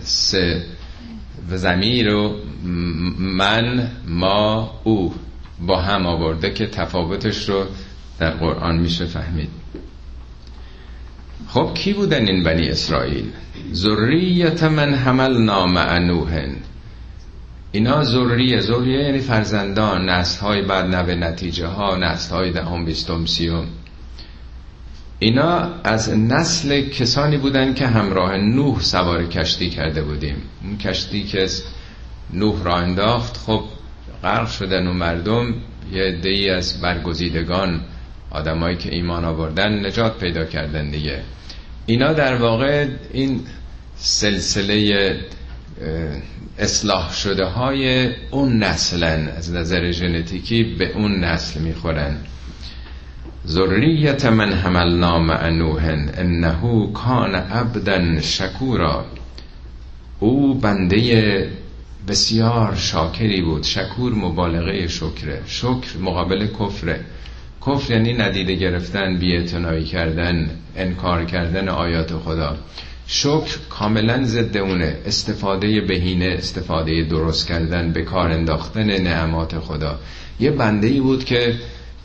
سه 0.01 0.63
زمین 1.49 2.07
رو 2.07 2.37
من 3.19 3.91
ما 4.09 4.71
او 4.85 5.15
با 5.67 5.81
هم 5.81 6.07
آورده 6.07 6.51
که 6.51 6.67
تفاوتش 6.67 7.49
رو 7.49 7.65
در 8.19 8.31
قرآن 8.31 8.79
میشه 8.79 9.05
فهمید. 9.05 9.49
خب 11.49 11.75
کی 11.75 11.93
بودن 11.93 12.27
این 12.27 12.43
بنی 12.43 12.69
اسرائیل؟ 12.69 13.25
ذریت 13.73 14.63
من 14.63 14.95
حمل 14.95 15.39
نام 15.39 15.77
انوهن 15.77 16.57
اینا 17.73 18.03
ذریه 18.05 18.61
ذریه 18.61 19.03
یعنی 19.03 19.19
فرزندان 19.19 20.09
نسل 20.09 20.41
های 20.41 20.63
بعد 20.63 20.95
نوه 20.95 21.15
نتیجه 21.15 21.67
ها 21.67 21.97
نسل 21.97 22.35
های 22.35 22.53
دهم 22.53 22.85
بیستم 22.85 23.27
سیوم. 23.27 23.67
اینا 25.23 25.71
از 25.85 26.11
نسل 26.11 26.89
کسانی 26.89 27.37
بودن 27.37 27.75
که 27.75 27.87
همراه 27.87 28.37
نوح 28.37 28.81
سوار 28.81 29.27
کشتی 29.27 29.71
کرده 29.71 30.03
بودیم. 30.03 30.37
اون 30.63 30.79
کشتی 30.79 31.25
که 31.25 31.47
نوح 32.33 32.63
را 32.65 32.77
انداخت 32.77 33.37
خب 33.37 33.65
غرق 34.23 34.51
شدن 34.51 34.87
و 34.87 34.93
مردم 34.93 35.55
یه 35.93 36.03
عده‌ای 36.03 36.51
از 36.51 36.81
برگزیدگان 36.81 37.81
آدمایی 38.31 38.77
که 38.77 38.95
ایمان 38.95 39.25
آوردن 39.25 39.87
نجات 39.87 40.19
پیدا 40.19 40.45
کردن 40.45 40.91
دیگه. 40.91 41.23
اینا 41.87 42.13
در 42.13 42.35
واقع 42.35 42.89
این 43.13 43.41
سلسله 43.97 45.17
اصلاح 46.59 47.13
شده 47.13 47.45
های 47.45 48.11
اون 48.31 48.63
نسلن 48.63 49.29
از 49.29 49.53
نظر 49.53 49.91
ژنتیکی 49.91 50.63
به 50.63 50.93
اون 50.93 51.25
نسل 51.25 51.61
می‌خورن. 51.61 52.17
ذریت 53.47 54.27
من 54.27 54.53
حملنا 54.53 55.19
مع 55.19 55.49
نوح 55.49 55.85
انه 56.15 56.93
کان 56.93 57.35
عبدا 57.35 58.21
شکورا. 58.21 59.05
او 60.21 60.55
بنده 60.55 61.51
بسیار 62.09 62.75
شاکری 62.77 63.43
بود. 63.43 63.63
شکور 63.63 64.15
مبالغه 64.15 64.89
شکره. 64.89 65.43
شکر 65.47 65.99
مقابل 66.01 66.47
کفره. 66.47 67.01
کفر 67.67 67.93
یعنی 67.93 68.13
ندیده 68.13 68.55
گرفتن 68.55 69.19
بیعتنائی 69.19 69.85
کردن 69.85 70.51
انکار 70.77 71.25
کردن 71.25 71.69
آیات 71.69 72.13
خدا. 72.13 72.57
شکر 73.07 73.59
کاملا 73.71 74.25
ضد 74.25 74.57
اونه. 74.57 74.97
استفاده 75.07 75.81
بهینه 75.81 76.35
استفاده 76.39 77.03
درست 77.03 77.47
کردن 77.49 77.93
به 77.93 78.03
کار 78.03 78.31
انداختن 78.31 79.03
نعمات 79.03 79.59
خدا. 79.59 79.99
یه 80.41 80.51
بنده 80.51 80.87
ای 80.87 81.01
بود 81.01 81.25
که 81.25 81.55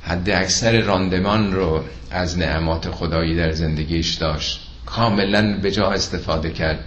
حد 0.07 0.29
اکثر 0.29 0.81
راندمان 0.81 1.53
رو 1.53 1.83
از 2.11 2.37
نعمات 2.37 2.89
خدایی 2.89 3.35
در 3.35 3.51
زندگیش 3.51 4.13
داشت. 4.13 4.59
کاملا 4.85 5.57
به 5.61 5.71
جا 5.71 5.91
استفاده 5.91 6.49
کرد 6.51 6.79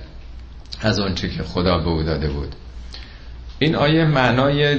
از 0.80 1.00
آنچه 1.00 1.28
که 1.28 1.42
خدا 1.42 1.78
به 1.78 1.88
او 1.88 2.02
داده 2.02 2.28
بود. 2.28 2.54
این 3.58 3.76
آیه 3.76 4.04
معنای 4.04 4.78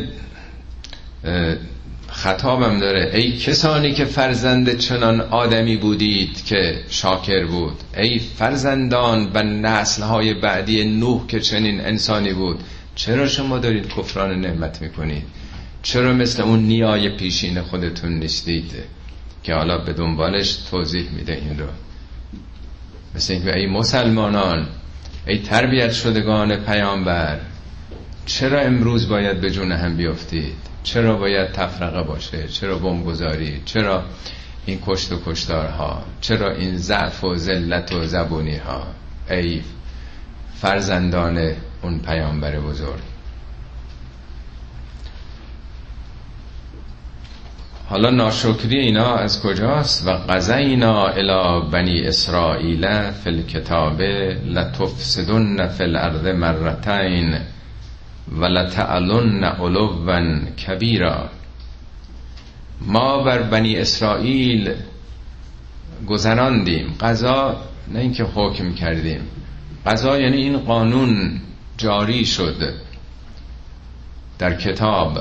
خطابم 2.08 2.80
داره. 2.80 3.12
ای 3.14 3.38
کسانی 3.38 3.94
که 3.94 4.06
فرزند 4.06 4.78
چنان 4.78 5.22
آدمی 5.22 5.78
بودید 5.78 6.46
که 6.46 6.84
شاکر 6.90 7.46
بود. 7.46 7.78
ای 7.98 8.20
فرزندان 8.20 9.32
و 9.34 9.44
نسلهای 9.44 10.34
بعدی 10.34 10.86
نوح 10.86 11.28
که 11.28 11.40
چنین 11.40 11.82
انسانی 11.82 12.34
بود. 12.34 12.60
چرا 12.96 13.28
شما 13.28 13.58
دارید 13.58 13.88
کفران 13.88 14.42
نعمت 14.42 14.82
می‌کنید؟ 14.82 15.24
چرا 15.84 16.14
مثل 16.14 16.44
اون 16.44 16.60
نیای 16.60 17.18
پیشین 17.18 17.62
خودتون 17.62 18.14
نیستید 18.14 18.74
که 19.44 19.54
حالا 19.54 19.78
به 19.78 19.94
دنبالش 19.94 20.56
توضیح 20.56 21.10
میده 21.12 21.34
این 21.34 21.60
رو؟ 21.60 21.66
مثل 23.16 23.34
اینکه 23.34 23.58
ای 23.58 23.68
مسلمانان 23.68 24.68
ای 25.28 25.40
تربیت 25.40 25.92
شدگان 25.92 26.56
پیامبر 26.56 27.40
چرا 28.26 28.62
امروز 28.62 29.10
باید 29.10 29.42
به 29.42 29.52
جون 29.52 29.72
هم 29.72 29.98
بیافتید 29.98 30.56
چرا 30.84 31.16
باید 31.18 31.52
تفرقه 31.52 32.04
باشه؟ 32.04 32.48
چرا 32.48 32.78
بمبگذاری 32.78 33.62
چرا 33.66 34.04
این 34.66 34.80
کشت 34.86 35.12
و 35.12 35.20
کشتارها؟ 35.26 36.04
چرا 36.22 36.52
این 36.52 36.78
ضعف 36.78 37.24
و 37.24 37.36
ذلت 37.36 37.92
و 37.92 38.06
زبونی 38.06 38.58
ها 38.58 38.88
ای 39.30 39.62
فرزندان 40.56 41.52
اون 41.82 42.00
پیامبر 42.00 42.60
بزرگ. 42.60 43.11
حالا 47.92 48.10
ناشکری 48.10 48.80
اینا 48.80 49.16
از 49.16 49.42
کجاست؟ 49.44 50.08
و 50.08 50.12
قضینا 50.12 51.08
الى 51.08 51.70
بنی 51.72 52.02
اسرائیل 52.02 53.12
فی 53.12 53.30
الكتاب 53.30 54.02
لتفسدن 54.46 55.68
فی 55.68 55.84
الارض 55.84 56.26
مرتین 56.26 57.36
و 58.32 58.46
لتعلن 58.46 59.44
علوا 59.44 60.20
کبیرا. 60.68 61.30
ما 62.82 63.24
بر 63.24 63.42
بنی 63.44 63.78
اسرائیل 63.78 64.74
گذراندیم. 66.08 66.96
قضا 67.00 67.58
نه 67.88 68.00
اینکه 68.00 68.24
حکم 68.24 68.74
کردیم. 68.74 69.22
قضا 69.86 70.20
یعنی 70.20 70.38
این 70.38 70.58
قانون 70.58 71.42
جاری 71.78 72.26
شد 72.26 72.74
در 74.40 74.56
کتاب. 74.56 75.20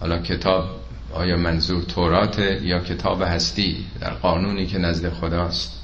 حالا 0.00 0.18
کتاب 0.18 0.77
آیا 1.18 1.36
منظور 1.36 1.82
تورات 1.82 2.38
یا 2.62 2.78
کتاب 2.78 3.22
هستی 3.22 3.76
در 4.00 4.10
قانونی 4.10 4.66
که 4.66 4.78
نزد 4.78 5.12
خداست؟ 5.12 5.82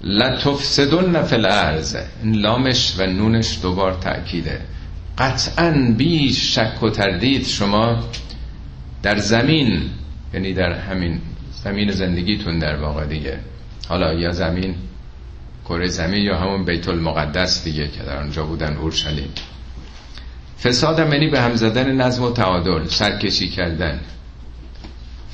لتفسدن 0.00 1.22
فی 1.22 1.34
الارض. 1.34 1.96
این 2.22 2.34
لامش 2.34 2.94
و 2.98 3.06
نونش 3.06 3.58
دوبار 3.62 3.92
تأکیده. 3.92 4.60
قطعا 5.18 5.94
بی 5.98 6.32
شک 6.32 6.82
و 6.82 6.90
تردید 6.90 7.46
شما 7.46 8.04
در 9.02 9.18
زمین 9.18 9.90
یعنی 10.34 10.52
در 10.54 10.72
همین 10.72 11.20
زمین 11.64 11.90
زندگیتون 11.90 12.58
در 12.58 12.76
واقع 12.76 13.06
دیگه. 13.06 13.38
حالا 13.88 14.12
یا 14.14 14.32
زمین 14.32 14.74
کره 15.64 15.86
زمین 15.86 16.22
یا 16.22 16.38
همون 16.38 16.64
بیت 16.64 16.88
المقدس 16.88 17.64
دیگه 17.64 17.88
که 17.88 18.02
در 18.02 18.16
آنجا 18.16 18.46
بودن 18.46 18.76
اورشلیم. 18.76 19.28
فساد 20.64 20.98
یعنی 20.98 21.28
به 21.28 21.40
هم 21.40 21.54
زدن 21.54 21.92
نظم 21.92 22.22
و 22.22 22.30
تعادل 22.30 22.86
سرکشی 22.86 23.48
کردن. 23.48 24.00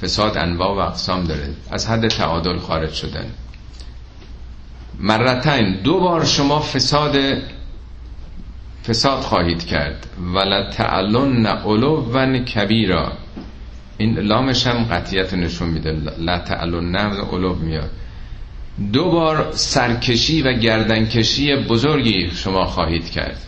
فساد 0.03 0.39
انواع 0.39 0.75
و 0.75 0.79
اقسام 0.79 1.25
داره. 1.25 1.49
از 1.71 1.87
حد 1.87 2.09
تعادل 2.09 2.59
خارج 2.59 2.93
شدن. 2.93 3.27
مرتین 5.01 5.83
دو 5.83 6.01
بار 6.01 6.25
شما 6.25 6.61
فساد 6.61 7.17
فساد 8.89 9.21
خواهید 9.21 9.67
کرد. 9.67 10.07
ولا 10.35 10.71
تعلن 10.71 11.47
علو 11.47 12.45
کبیرا. 12.45 13.13
این 13.99 14.19
لامش 14.19 14.67
هم 14.67 14.85
قطیت 14.85 15.35
نشون 15.35 15.69
میده. 15.69 15.93
لا 16.19 16.39
تعلن 16.39 16.97
علو 16.97 17.55
میاد. 17.55 17.91
دو 18.93 19.11
بار 19.11 19.53
سرکشی 19.53 20.43
و 20.43 20.53
گردنکشی 20.53 21.57
بزرگی 21.57 22.31
شما 22.31 22.65
خواهید 22.65 23.11
کرد. 23.11 23.39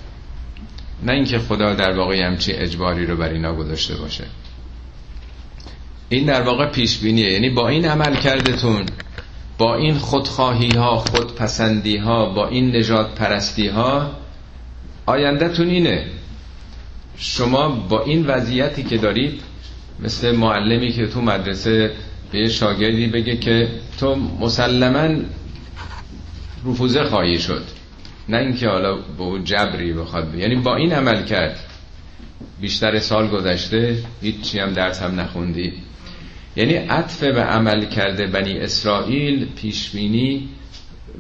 نه 1.03 1.13
اینکه 1.13 1.39
خدا 1.39 1.75
در 1.75 1.97
واقع 1.97 2.23
همچی 2.23 2.53
اجباری 2.53 3.07
رو 3.07 3.17
بر 3.17 3.29
اینا 3.29 3.55
گذاشته 3.55 3.97
باشه. 3.97 4.25
این 6.09 6.27
در 6.27 6.43
واقع 6.43 6.71
پیش 6.71 6.99
بینیه 6.99 7.33
یعنی 7.33 7.51
با 7.51 7.69
این 7.69 7.85
عمل 7.85 8.17
کردتون 8.17 8.87
با 9.59 9.75
این 9.75 9.95
خودخواهی 9.95 10.71
ها 10.71 10.97
خودپسندی 10.97 11.97
ها 11.97 12.27
با 12.27 12.49
این 12.49 12.77
نجات 12.77 13.15
پرستی 13.15 13.69
ها 13.69 14.11
آیندهتون 15.07 15.69
اینه. 15.69 16.07
شما 17.17 17.69
با 17.69 18.05
این 18.05 18.27
وضعیتی 18.27 18.83
که 18.83 18.99
دارید 18.99 19.41
مثل 20.01 20.37
معلمی 20.37 20.93
که 20.93 21.07
تو 21.07 21.21
مدرسه 21.21 21.93
به 22.33 22.49
شاگردی 22.49 23.07
بگه 23.07 23.37
که 23.37 23.69
تو 24.01 24.15
مسلما 24.15 25.09
رفوزه 26.67 27.05
خواهی 27.05 27.39
شد. 27.39 27.78
نه 28.29 28.37
اینکه 28.37 28.69
حالا 28.69 28.95
به 28.95 29.23
اون 29.23 29.45
جبری 29.45 29.93
بخواد 29.93 30.35
یعنی 30.35 30.57
با 30.57 30.77
این 30.77 30.93
عمل 30.93 31.25
کرد. 31.25 31.61
بیشتر 32.61 32.99
سال 32.99 33.29
گذشته 33.29 33.99
هیچی 34.23 34.59
هم 34.59 34.73
درس 34.73 35.03
هم 35.03 35.21
نخوندی. 35.21 35.73
یعنی 36.57 36.75
عطف 36.75 37.23
به 37.25 37.43
عمل 37.43 37.85
کرده 37.85 38.27
بنی 38.27 38.59
اسرائیل 38.59 39.47
پیشبینی 39.57 40.49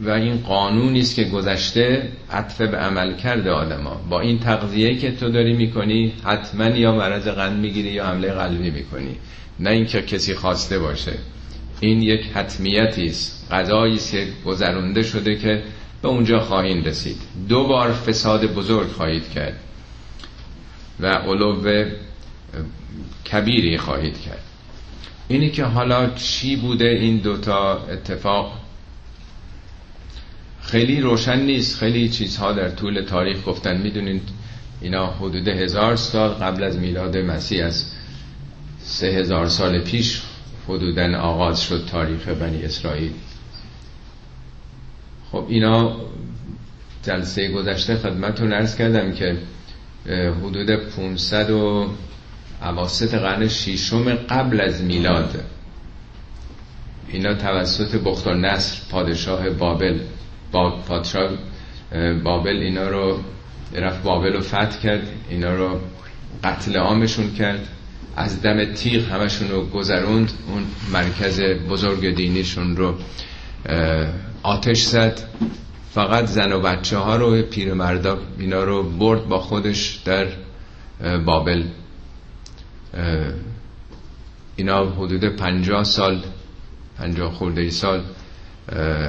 و 0.02 0.10
این 0.10 0.36
قانونی 0.36 1.00
است 1.00 1.16
که 1.16 1.24
گذشته 1.24 2.08
عطف 2.32 2.60
به 2.60 2.76
عمل 2.76 3.16
کرده 3.16 3.50
آدما. 3.50 4.00
با 4.10 4.20
این 4.20 4.38
تغذیه 4.38 4.96
که 4.96 5.12
تو 5.12 5.30
داری 5.30 5.52
می‌کنی 5.52 6.12
حتما 6.24 6.64
یا 6.64 6.94
مرض 6.94 7.28
قند 7.28 7.60
می‌گیری 7.60 7.88
یا 7.88 8.06
حمله 8.06 8.32
قلبی 8.32 8.70
می‌کنی. 8.70 9.16
نه 9.60 9.70
اینکه 9.70 10.02
کسی 10.02 10.34
خواسته 10.34 10.78
باشه. 10.78 11.12
این 11.80 12.02
یک 12.02 12.20
حتمیتی 12.34 13.06
است. 13.06 13.48
قضایی 13.50 13.94
است 13.94 14.12
که 14.12 14.26
گذرونده 14.46 15.02
شده 15.02 15.36
که 15.36 15.62
به 16.02 16.08
اونجا 16.08 16.40
خواهید 16.40 16.88
رسید. 16.88 17.16
دو 17.48 17.66
بار 17.66 17.92
فساد 17.92 18.54
بزرگ 18.54 18.88
خواهید 18.88 19.30
کرد 19.30 19.60
و 21.00 21.06
علو 21.06 21.84
کبیری 23.32 23.78
خواهید 23.78 24.20
کرد. 24.20 24.42
اینی 25.28 25.50
که 25.50 25.64
حالا 25.64 26.10
چی 26.10 26.56
بوده 26.56 26.84
این 26.84 27.18
دوتا 27.18 27.84
اتفاق؟ 27.84 28.52
خیلی 30.62 31.00
روشن 31.00 31.40
نیست. 31.40 31.78
خیلی 31.78 32.08
چیزها 32.08 32.52
در 32.52 32.68
طول 32.68 33.02
تاریخ 33.02 33.38
گفتن. 33.46 33.76
می‌دونید 33.76 34.28
اینا 34.80 35.06
حدود 35.06 35.48
هزار 35.48 35.96
سال 35.96 36.30
قبل 36.30 36.62
از 36.62 36.76
میلاد 36.78 37.16
مسیح 37.16 37.64
از 37.64 37.84
سه 38.82 39.06
هزار 39.06 39.48
سال 39.48 39.80
پیش 39.80 40.22
حدودا 40.68 41.18
آغاز 41.18 41.62
شد 41.62 41.86
تاریخ 41.86 42.28
بنی 42.28 42.62
اسرائیل. 42.62 43.12
خب 45.32 45.44
اینا 45.48 45.96
جلسه 47.02 47.48
گذشته 47.48 47.96
خدمتون 47.96 48.52
ارز 48.52 48.76
کردم 48.76 49.12
که 49.12 49.38
حدود 50.42 50.70
500 50.70 51.50
و 51.50 51.90
عواسط 52.62 53.14
قرن 53.14 53.48
شیشم 53.48 54.14
قبل 54.14 54.60
از 54.60 54.82
میلاد. 54.82 55.44
اینا 57.08 57.34
توسط 57.34 57.96
بخت 58.04 58.26
و 58.26 58.34
نصر 58.34 58.78
پادشاه 58.90 59.50
بابل 59.50 59.98
با 60.52 60.70
پادشاه 60.70 61.30
بابل 62.24 62.56
اینا 62.56 62.88
رو 62.88 63.18
رفت 63.74 64.02
بابل 64.02 64.32
رو 64.32 64.40
فتح 64.40 64.80
کرد 64.82 65.08
اینا 65.30 65.54
رو 65.54 65.80
قتل 66.44 66.76
عامشون 66.76 67.34
کرد 67.34 67.68
از 68.16 68.42
دم 68.42 68.72
تیغ 68.74 69.12
همشون 69.12 69.48
رو 69.50 69.66
گذروند 69.66 70.32
اون 70.48 70.64
مرکز 70.92 71.40
بزرگ 71.40 72.14
دینیشون 72.16 72.76
رو. 72.76 72.94
آتش 74.42 74.82
زد. 74.82 75.20
فقط 75.94 76.24
زن 76.24 76.52
و 76.52 76.60
بچه 76.60 76.96
ها 76.98 77.16
رو 77.16 77.42
پیرمردا 77.42 78.18
اینا 78.38 78.64
رو 78.64 78.82
برد 78.82 79.28
با 79.28 79.38
خودش 79.40 80.00
در 80.04 80.26
بابل. 81.24 81.64
اینا 84.56 84.86
حدود 84.90 85.24
پنجاه 85.24 85.84
سال 85.84 86.20
پنجاه 86.98 87.32
خورده 87.32 87.60
ای 87.60 87.70
سال 87.70 88.02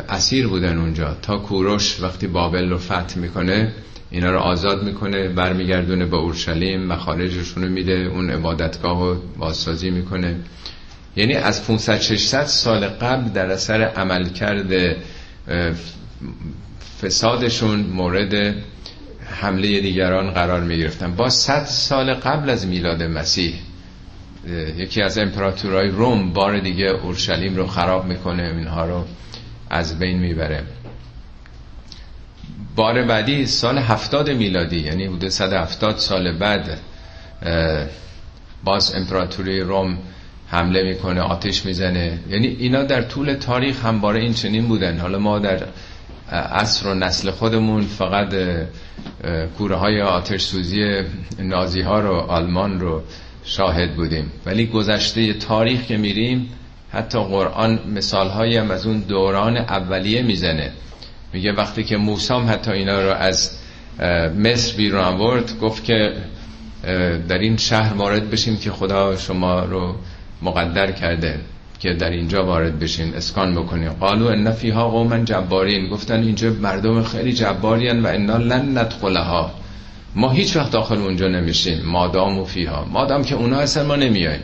اسیر 0.10 0.48
بودن 0.48 0.78
اونجا. 0.78 1.18
تا 1.22 1.38
کوروش 1.38 2.02
وقتی 2.02 2.28
بابل 2.28 2.70
رو 2.70 2.78
فتح 2.78 3.18
می‌کنه 3.20 3.74
اینا 4.12 4.32
رو 4.32 4.40
آزاد 4.40 4.84
می‌کنه 4.84 5.28
برمیگردونه 5.28 6.06
به 6.06 6.18
اورشلیم 6.18 6.84
مخارجشون 6.88 7.64
رو 7.64 7.70
میده 7.70 7.94
اون 7.94 8.30
عبادتگاه 8.30 9.00
رو 9.00 9.22
بازسازی 9.38 9.90
می‌کنه. 9.90 10.36
یعنی 11.20 11.34
از 11.36 11.68
500 11.68 12.00
600 12.00 12.46
سال 12.46 12.88
قبل 12.88 13.30
در 13.30 13.52
اثر 13.52 13.82
عملکرد 13.82 14.96
فسادشون 17.02 17.80
مورد 17.80 18.56
حمله 19.42 19.82
دیگران 19.82 20.32
قرار 20.32 20.62
می 20.62 20.78
گرفتن 20.78 21.16
با 21.16 21.30
100 21.30 21.66
سال 21.66 22.14
قبل 22.14 22.50
از 22.50 22.68
میلاد 22.68 23.04
مسیح 23.04 23.54
یکی 24.78 25.02
از 25.02 25.18
امپراتورهای 25.18 25.88
روم 25.88 26.34
بار 26.34 26.60
دیگه 26.60 26.86
اورشلیم 26.86 27.56
رو 27.56 27.68
خراب 27.68 28.06
می‌کنه 28.06 28.44
اینها 28.44 28.86
رو 28.86 29.06
از 29.70 30.00
بین 30.00 30.20
می‌بره. 30.20 30.64
بار 32.76 33.04
بعدی 33.04 33.46
سال 33.46 33.78
هفتاد 33.78 34.30
میلادی 34.30 34.80
یعنی 34.80 35.06
حدود 35.06 35.30
170 35.30 35.98
سال 35.98 36.38
بعد 36.38 36.80
باز 38.64 38.96
امپراتوری 38.96 39.60
روم 39.62 39.98
حمله 40.52 40.84
می‌کنه 40.84 41.22
آتش 41.22 41.66
می‌زنه. 41.66 42.20
یعنی 42.30 42.48
اینا 42.48 42.84
در 42.84 43.02
طول 43.02 43.34
تاریخ 43.34 43.86
هم 43.86 44.02
باره 44.02 44.20
این 44.20 44.34
چنین 44.34 44.68
بودن. 44.68 45.00
حالا 45.00 45.20
ما 45.20 45.40
در 45.40 45.64
عصر 46.32 46.88
و 46.88 46.94
نسل 46.94 47.32
خودمون 47.32 47.82
فقط 47.82 48.34
کوره 49.58 49.76
های 49.76 50.02
آتش 50.02 50.42
سوزی 50.42 51.04
نازی 51.40 51.82
ها 51.82 52.00
رو 52.00 52.14
آلمان 52.14 52.80
رو 52.80 53.02
شاهد 53.44 53.96
بودیم. 53.96 54.32
ولی 54.46 54.66
گذشته 54.66 55.34
تاریخ 55.34 55.84
که 55.86 55.98
میریم 55.98 56.50
حتی 56.92 57.20
قرآن 57.20 57.80
مثال 57.96 58.30
هم 58.30 58.72
از 58.72 58.86
اون 58.86 59.00
دوران 59.00 59.58
اولیه 59.58 60.22
می‌زنه. 60.22 60.72
میگه 61.34 61.52
وقتی 61.52 61.84
که 61.84 61.98
موسام 61.98 62.50
حتی 62.50 62.72
اینا 62.72 63.02
رو 63.02 63.10
از 63.10 63.58
مصر 64.38 64.78
بیرون 64.78 65.02
آورد 65.02 65.60
گفت 65.60 65.84
که 65.84 66.14
در 67.28 67.38
این 67.38 67.58
شهر 67.58 67.94
وارد 67.94 68.30
بشیم 68.30 68.58
که 68.58 68.72
خدا 68.72 69.18
شما 69.18 69.60
رو 69.60 69.96
مقدر 70.42 70.92
کرده 70.92 71.40
که 71.80 71.94
در 71.94 72.10
اینجا 72.10 72.46
وارد 72.46 72.80
بشین 72.80 73.16
اسکان 73.16 73.56
بکنیم 73.56 73.92
قالو 73.92 74.26
ان 74.26 74.52
فیها 74.52 74.90
قوما 74.90 75.18
جبارین. 75.18 75.90
گفتن 75.90 76.24
اینجا 76.24 76.50
مردم 76.50 77.04
خیلی 77.04 77.34
جبارین 77.34 78.04
و 78.04 78.08
انا 78.08 78.38
لن 78.38 78.78
ندخلها. 78.78 79.52
ما 80.16 80.30
هیچ 80.30 80.56
وقت 80.56 80.72
داخل 80.72 80.98
اونجا 80.98 81.28
نمیشیم. 81.28 81.82
مادام 81.86 82.40
و 82.40 82.46
فیها. 82.46 82.86
مادام 82.86 83.24
که 83.24 83.36
اونا 83.36 83.60
اصلا 83.60 83.84
ما 83.84 83.96
نمیایم 83.96 84.40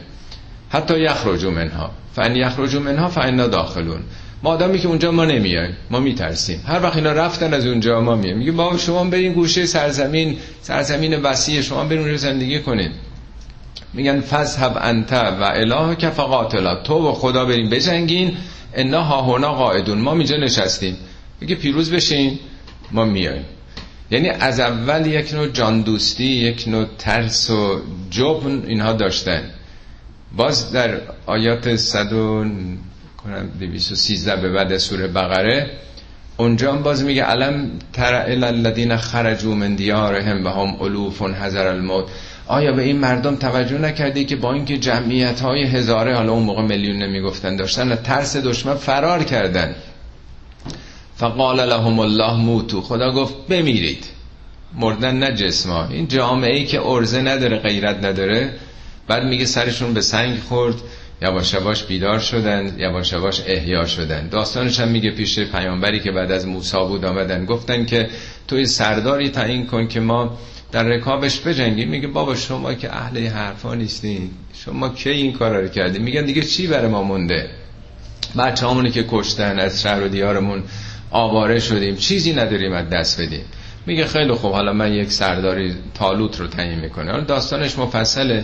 حتی 0.69 0.99
یخرجو 0.99 1.51
منها. 1.51 1.91
فان 2.13 2.36
یخرجو 2.36 2.79
منها 2.79 3.08
فانا 3.08 3.47
داخلون. 3.47 3.99
مادامی 4.43 4.79
که 4.79 4.88
اونجا 4.88 5.12
ما 5.12 5.25
نمیایم 5.25 5.75
ما 5.91 5.99
میترسیم. 5.99 6.63
هر 6.67 6.84
وقت 6.84 6.95
اینا 6.95 7.12
رفتن 7.12 7.53
از 7.53 7.65
اونجا 7.65 8.01
ما 8.01 8.15
میایم. 8.15 8.38
میگه 8.38 8.51
بابا 8.51 8.77
شما 8.77 9.03
برین 9.03 9.34
گوشه 9.34 9.65
سرزمین 9.65 10.38
سرزمین 10.62 11.21
وسیع. 11.21 11.62
شما 11.62 11.84
برین 11.84 11.99
اونجا 11.99 12.17
زندگی 12.17 12.60
کنید 12.60 12.91
میگن 13.93 14.21
فذهب 14.21 14.77
انت 14.81 15.13
و 15.13 15.43
اله 15.43 15.95
که 15.95 16.09
فقاتلا. 16.09 16.75
تو 16.75 17.09
و 17.09 17.13
خدا 17.13 17.45
بریم 17.45 17.69
بجنگین. 17.69 18.38
انا 18.73 19.03
ها 19.03 19.53
قاعدون. 19.53 19.97
ما 19.97 20.13
اینجا 20.13 20.38
نشستیم. 20.38 20.97
میگه 21.41 21.55
پیروز 21.55 21.91
بشین 21.91 22.39
ما 22.91 23.05
میایم. 23.05 23.45
یعنی 24.11 24.29
از 24.29 24.59
اول 24.59 25.05
یک 25.05 25.33
نوع 25.33 25.47
جاندوستی 25.47 26.25
یک 26.25 26.67
نوع 26.67 26.85
ترس 26.97 27.49
و 27.49 27.81
جبن 28.09 28.63
اینها 28.67 28.93
داشتن. 28.93 29.43
باز 30.38 30.71
در 30.71 31.01
آیات 31.25 31.75
100 31.75 32.09
کنم 32.09 33.49
213 33.59 34.35
به 34.35 34.51
بعد 34.51 34.77
سوره 34.77 35.07
بقره 35.07 35.71
اونجا 36.38 36.71
باز 36.71 37.03
میگه 37.03 37.23
علم 37.23 37.71
تر 37.93 38.13
الذین 38.13 38.97
خرجوا 38.97 39.55
من 39.55 39.75
دیارهم 39.75 40.45
و 40.45 40.49
هم 40.49 40.81
الوف 40.81 41.21
حذر 41.21 41.67
الموت. 41.67 42.05
آیا 42.47 42.71
به 42.71 42.84
این 42.84 42.97
مردم 42.97 43.36
توجه 43.36 43.77
نکردی 43.77 44.25
که 44.25 44.36
با 44.36 44.53
اینکه 44.53 44.77
جمعیت 44.77 45.39
های 45.41 45.63
هزاره 45.63 46.15
حالا 46.15 46.31
اون 46.31 46.43
موقع 46.43 46.62
میلیون 46.62 46.97
نمی‌گفتن 46.97 47.55
داشتن 47.55 47.91
و 47.91 47.95
ترس 47.95 48.38
دشمن 48.38 48.75
فرار 48.75 49.23
کردن؟ 49.23 49.75
فقال 51.15 51.69
لهم 51.69 51.99
الله 51.99 52.34
موتو. 52.34 52.81
خدا 52.81 53.12
گفت 53.12 53.34
بمیرید. 53.49 54.05
مردن 54.73 55.15
نه 55.15 55.31
جسما. 55.31 55.88
این 55.88 56.08
جامعه 56.08 56.55
ای 56.55 56.65
که 56.65 56.81
ارزه 56.81 57.21
نداره 57.21 57.58
غیرت 57.58 58.05
نداره. 58.05 58.53
بعد 59.08 59.23
میگه 59.23 59.45
سرشون 59.45 59.93
به 59.93 60.01
سنگ 60.01 60.39
خورد. 60.39 60.75
یواش 61.21 61.53
یواش 61.53 61.84
بیدار 61.84 62.19
شدن 62.19 62.75
یواش 62.79 63.13
یواش 63.13 63.41
احیا 63.47 63.86
شدن. 63.86 64.29
داستانش 64.29 64.79
هم 64.79 64.88
میگه 64.88 65.12
پیش 65.12 65.39
پیامبری 65.39 65.99
که 65.99 66.12
بعد 66.12 66.31
از 66.31 66.47
موسی 66.47 66.77
بود 66.77 67.05
آمدن. 67.05 67.45
گفتن 67.45 67.86
که 67.86 68.10
توی 68.47 68.65
سرداری 68.65 69.29
تعیین 69.29 69.67
کن 69.67 69.88
که 69.88 69.99
ما 69.99 70.38
در 70.75 70.83
رکابش 70.83 71.39
بجنگیم 71.39 71.89
میگه 71.89 72.07
بابا 72.07 72.35
شما 72.35 72.73
که 72.73 72.95
اهل 72.95 73.27
حرفا 73.27 73.75
نیستین. 73.75 74.29
شما 74.53 74.89
کی 74.89 75.09
این 75.09 75.33
کارا 75.33 75.59
رو 75.59 75.67
کردین؟ 75.67 76.01
میگن 76.01 76.25
دیگه 76.25 76.41
چی 76.41 76.67
برای 76.67 76.88
ما 76.88 77.03
مونده؟ 77.03 77.49
بچه 78.38 78.67
همونی 78.67 78.91
که 78.91 79.05
کشتن 79.09 79.59
از 79.59 79.81
شهر 79.81 80.03
و 80.03 80.07
دیارمون 80.07 80.63
آواره 81.11 81.59
شدیم. 81.59 81.95
چیزی 81.95 82.33
نداریم 82.33 82.73
از 82.73 82.89
دست 82.89 83.21
بدیم. 83.21 83.45
میگه 83.85 84.05
خیلی 84.05 84.33
خوب 84.33 84.51
حالا 84.51 84.73
من 84.73 84.93
یک 84.93 85.11
سرداری 85.11 85.75
تالوت 85.93 86.39
رو 86.39 86.47
تعیین 86.47 86.79
می‌کنه 86.79 87.11
حالا 87.11 87.23
داستانش 87.23 87.77
مفصله. 87.77 88.43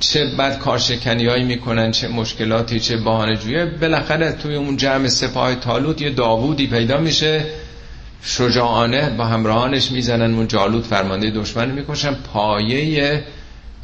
چه 0.00 0.26
بد 0.26 0.58
کارشکنی 0.58 1.26
هایی 1.26 1.44
می‌کنن 1.44 1.90
چه 1.90 2.08
مشکلاتی 2.08 2.80
چه 2.80 2.96
بهانه 2.96 3.36
جویه 3.36 3.66
بالاخره 3.66 4.32
توی 4.32 4.54
اون 4.54 4.76
جمع 4.76 5.08
سپاه 5.08 5.54
تالوت 5.54 6.02
یه 6.02 6.10
داوودی 6.10 6.66
پیدا 6.66 6.98
میشه. 6.98 7.44
شجاعانه 8.22 9.10
با 9.10 9.24
همراهانش 9.24 9.90
می‌زنن 9.90 10.34
اون 10.34 10.48
جالوت 10.48 10.84
فرمانده 10.84 11.30
دشمن 11.30 11.70
می‌کشن. 11.70 12.14
پایه 12.14 13.24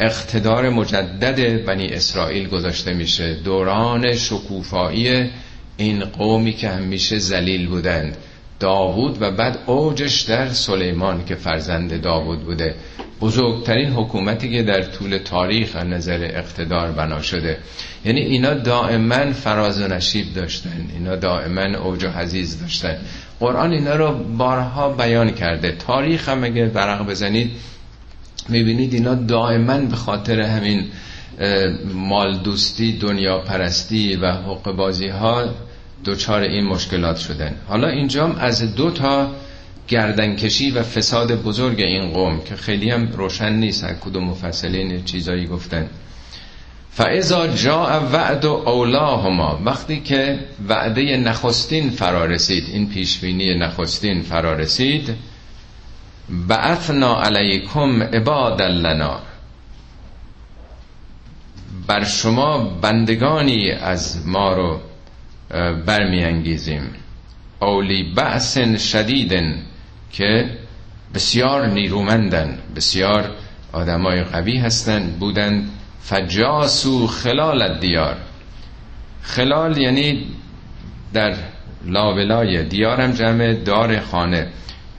اقتدار 0.00 0.68
مجدد 0.68 1.64
بنی 1.64 1.86
اسرائیل 1.86 2.48
گذاشته 2.48 2.92
میشه. 2.92 3.34
دوران 3.34 4.14
شکوفایی 4.14 5.30
این 5.76 6.04
قومی 6.04 6.52
که 6.52 6.68
همیشه 6.68 7.18
زلیل 7.18 7.68
بودند. 7.68 8.16
داوود 8.60 9.22
و 9.22 9.30
بعد 9.30 9.58
اوجش 9.66 10.20
در 10.20 10.48
سلیمان 10.48 11.24
که 11.24 11.34
فرزند 11.34 12.00
داوود 12.00 12.44
بوده. 12.44 12.74
بزرگترین 13.20 13.90
حکومتی 13.90 14.50
که 14.50 14.62
در 14.62 14.82
طول 14.82 15.18
تاریخ 15.18 15.76
از 15.76 15.86
نظر 15.86 16.30
اقتدار 16.34 16.92
بنا 16.92 17.22
شده. 17.22 17.58
یعنی 18.04 18.20
اینا 18.20 18.54
دائما 18.54 19.32
فراز 19.32 19.80
و 19.82 19.88
نشیب 19.88 20.34
داشتن. 20.34 20.86
اینا 20.94 21.16
دائما 21.16 21.78
اوج 21.78 22.04
و 22.04 22.08
حزیز 22.10 22.60
داشتن. 22.60 22.96
قرآن 23.40 23.72
اینا 23.72 23.96
رو 23.96 24.12
بارها 24.12 24.88
بیان 24.88 25.30
کرده. 25.30 25.72
تاریخ 25.72 26.28
هم 26.28 26.44
اگه 26.44 26.66
برق 26.66 27.06
بزنید 27.06 27.50
می‌بینید 28.48 28.94
اینا 28.94 29.14
دائما 29.14 29.78
به 29.78 29.96
خاطر 29.96 30.40
همین 30.40 30.84
مال 31.94 32.38
دوستی 32.38 32.98
دنیا 32.98 33.38
پرستی 33.38 34.16
و 34.16 34.32
حق 34.32 34.72
بازی 34.72 35.08
ها 35.08 35.44
دوچار 36.04 36.40
این 36.42 36.64
مشکلات 36.64 37.16
شدن. 37.16 37.54
حالا 37.68 37.88
اینجام 37.88 38.36
از 38.40 38.74
دو 38.74 38.90
تا 38.90 39.30
گردنکشی 39.88 40.70
و 40.70 40.82
فساد 40.82 41.42
بزرگ 41.42 41.80
این 41.80 42.10
قوم 42.10 42.40
که 42.44 42.56
خیلی 42.56 42.90
هم 42.90 43.12
روشن 43.12 43.52
نیست 43.52 43.84
کدوم 43.84 44.24
مفصلین 44.24 45.04
چیزایی 45.04 45.46
گفتن. 45.46 45.88
فاذا 46.96 47.46
جاء 47.46 48.00
وعد 48.12 48.46
اولاهما 48.46 49.60
وقتی 49.64 50.00
که 50.00 50.38
وعده 50.68 51.16
نخستین 51.16 51.90
فرا 51.90 52.24
رسید 52.24 52.64
این 52.72 52.88
پیشبینی 52.88 53.54
نخستین 53.54 54.22
فرا 54.22 54.52
رسید 54.54 55.14
بعثنا 56.48 57.22
علیکم 57.22 58.02
عباد 58.02 58.62
لنا. 58.62 59.20
بر 61.86 62.04
شما 62.04 62.58
بندگانی 62.58 63.70
از 63.70 64.26
ما 64.26 64.52
رو 64.52 64.80
برمیانگیزیم. 65.86 66.90
اولی 67.60 68.12
بعث 68.16 68.58
شدیدن 68.78 69.62
که 70.12 70.50
بسیار 71.14 71.66
نیرومندن 71.66 72.58
بسیار 72.76 73.30
آدمای 73.72 74.24
قوی 74.24 74.56
هستند 74.58 75.18
بودند. 75.18 75.70
فجاسو 76.04 77.06
خلال 77.06 77.78
دیار 77.78 78.16
خلال 79.22 79.78
یعنی 79.78 80.26
در 81.12 81.34
لابلای 81.84 82.64
دیارم 82.64 83.12
جمع 83.12 83.54
دار 83.54 84.00
خانه. 84.00 84.48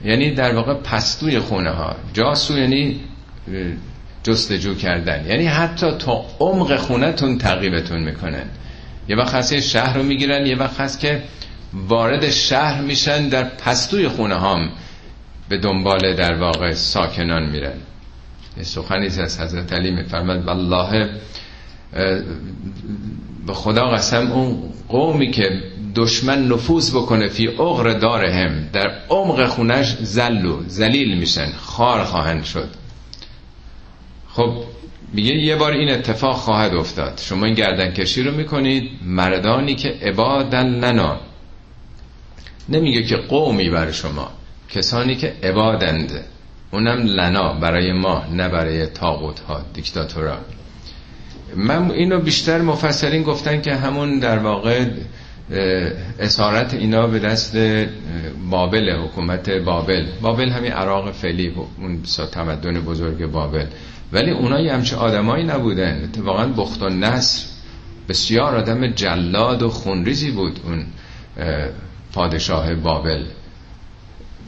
یعنی 0.04 0.30
در 0.30 0.54
واقع 0.54 0.74
پستوی 0.74 1.38
خونه 1.38 1.70
ها. 1.70 1.96
جاسو 2.12 2.58
یعنی 2.58 3.00
جستجو 4.22 4.74
کردن. 4.74 5.26
یعنی 5.26 5.46
حتی 5.46 5.90
تا 5.90 6.24
عمق 6.40 6.76
خونهتون 6.76 7.38
تعقیبتون 7.38 8.00
می‌کنن. 8.02 8.44
یه 9.08 9.16
وقت 9.16 9.34
هست 9.34 9.60
شهر 9.60 9.96
رو 9.96 10.02
می‌گیرن 10.02 10.46
یه 10.46 10.56
وقت 10.56 10.80
هست 10.80 11.00
که 11.00 11.22
وارد 11.72 12.30
شهر 12.30 12.80
میشن 12.80 13.28
در 13.28 13.44
پستوی 13.44 14.08
خونه 14.08 14.34
هام 14.34 14.70
به 15.48 15.58
دنبال 15.58 16.14
در 16.14 16.34
واقع 16.34 16.72
ساکنان 16.72 17.50
میرن. 17.50 17.74
سخنی 18.62 19.06
از 19.06 19.40
حضرت 19.40 19.72
علی 19.72 19.90
میفرمد 19.90 20.44
والله 20.46 21.10
به 23.46 23.54
خدا 23.54 23.88
قسم 23.90 24.32
اون 24.32 24.58
قومی 24.88 25.30
که 25.30 25.62
دشمن 25.96 26.48
نفوذ 26.48 26.90
بکنه 26.94 27.28
فی 27.28 27.48
اغر 27.48 27.92
دارهم 27.92 28.68
در 28.72 28.90
عمق 29.08 29.46
خونش 29.46 29.96
زلو 30.00 30.62
زلیل 30.66 31.18
میشن 31.18 31.52
خار 31.56 32.04
خواهند 32.04 32.44
شد. 32.44 32.68
خب 34.28 34.64
میگه 35.12 35.34
یه 35.34 35.56
بار 35.56 35.72
این 35.72 35.90
اتفاق 35.90 36.36
خواهد 36.36 36.74
افتاد. 36.74 37.20
شما 37.22 37.46
این 37.46 37.54
گردن 37.54 37.90
کشی 37.90 38.22
رو 38.22 38.36
می‌کنید 38.36 38.90
مردانی 39.02 39.74
که 39.74 39.88
عبادن 40.02 40.66
لنا. 40.66 41.20
نمیگه 42.68 43.02
که 43.02 43.16
قومی 43.16 43.70
بر 43.70 43.92
شما 43.92 44.30
کسانی 44.68 45.16
که 45.16 45.34
عبادند. 45.42 46.24
اونم 46.76 47.06
لنا 47.06 47.52
برای 47.52 47.92
ما 47.92 48.24
نه 48.32 48.48
برای 48.48 48.86
تاغوت 48.86 49.40
ها 49.40 49.60
دیکتاتورا. 49.74 50.38
من 51.56 51.90
اینو 51.90 52.20
بیشتر 52.20 52.60
مفسرین 52.60 53.22
گفتن 53.22 53.60
که 53.60 53.74
همون 53.74 54.18
در 54.18 54.38
واقع 54.38 54.84
اسارت 56.20 56.74
اینا 56.74 57.06
به 57.06 57.18
دست 57.18 57.56
بابل 58.50 58.90
حکومت 58.90 59.50
بابل. 59.50 60.06
بابل 60.22 60.48
همین 60.48 60.72
عراق 60.72 61.12
فعلی 61.12 61.54
اون 61.78 62.02
تمدن 62.32 62.80
بزرگ 62.80 63.26
بابل. 63.26 63.66
ولی 64.12 64.30
اونا 64.30 64.60
یه 64.60 64.72
همچه 64.72 64.96
آدمایی 64.96 65.44
نبودن. 65.44 66.04
اتفاقا 66.04 66.46
بخت 66.46 66.82
و 66.82 66.88
نصر 66.88 67.46
بسیار 68.08 68.56
آدم 68.56 68.86
جلاد 68.86 69.62
و 69.62 69.68
خونریزی 69.68 70.30
بود 70.30 70.60
اون 70.64 70.86
پادشاه 72.12 72.74
بابل. 72.74 73.24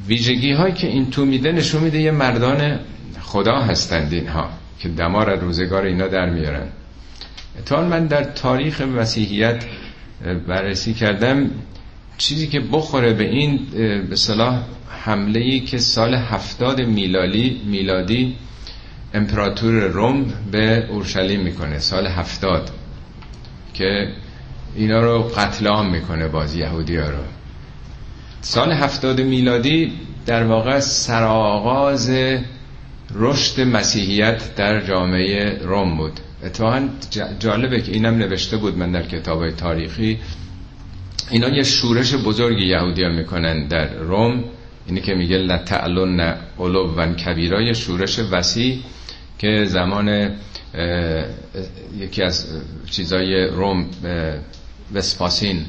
ویژگی 0.08 0.52
هایی 0.52 0.74
که 0.74 0.86
این 0.86 1.10
تو 1.10 1.24
میده 1.24 1.52
نشون 1.52 1.82
میده 1.82 2.00
یه 2.00 2.10
مردان 2.10 2.78
خدا 3.20 3.58
هستند 3.60 4.12
اینها 4.12 4.48
که 4.78 4.88
دمار 4.88 5.34
روزگار 5.34 5.84
اینا 5.84 6.06
در 6.06 6.30
میارن. 6.30 6.66
تا 7.66 7.82
من 7.84 8.06
در 8.06 8.24
تاریخ 8.24 8.80
مسیحیت 8.80 9.64
بررسی 10.48 10.94
کردم 10.94 11.50
چیزی 12.18 12.46
که 12.46 12.60
بخوره 12.60 13.12
به 13.12 13.24
این 13.24 13.66
به 14.10 14.16
صلاح 14.16 14.62
حمله 14.88 15.40
ای 15.40 15.60
که 15.60 15.78
سال 15.78 16.14
هفتاد 16.14 16.80
میلادی 16.80 17.60
میلادی 17.66 18.36
امپراتور 19.14 19.72
روم 19.72 20.24
به 20.52 20.86
اورشلیم 20.90 21.40
می‌کنه 21.40 21.78
سال 21.78 22.06
هفتاد 22.06 22.70
که 23.74 24.12
اینا 24.76 25.00
رو 25.00 25.22
قتل 25.22 25.66
عام 25.66 25.90
می‌کنه 25.90 26.28
باز 26.28 26.54
یهودی 26.54 26.96
ها 26.96 27.10
رو. 27.10 27.37
سال 28.48 28.72
هفتاد 28.72 29.20
میلادی 29.20 29.92
در 30.26 30.44
واقع 30.44 30.78
سرآغاز 30.80 32.10
رشد 33.14 33.60
مسیحیت 33.60 34.54
در 34.54 34.80
جامعه 34.86 35.58
روم 35.62 35.96
بود. 35.96 36.20
اتفاقا 36.44 36.88
جالبه 37.38 37.80
که 37.80 37.92
اینم 37.92 38.14
نوشته 38.14 38.56
بود 38.56 38.78
من 38.78 38.92
در 38.92 39.02
کتاب 39.02 39.50
تاریخی. 39.50 40.18
اینا 41.30 41.48
یه 41.48 41.62
شورش 41.62 42.14
بزرگی 42.14 42.66
یهودی 42.66 43.02
ها 43.02 43.08
می‌کنن 43.08 43.68
در 43.68 43.94
روم. 43.94 44.44
اینی 44.86 45.00
که 45.00 45.14
میگه 45.14 45.36
لتعلن 45.36 46.34
علو 46.58 46.94
و 46.94 47.14
کبیرای 47.14 47.74
شورش 47.74 48.18
وسیع 48.18 48.78
که 49.38 49.64
زمان 49.64 50.36
یکی 51.98 52.22
از 52.22 52.46
چیزای 52.90 53.44
روم 53.44 53.86
وسپاسین 54.94 55.66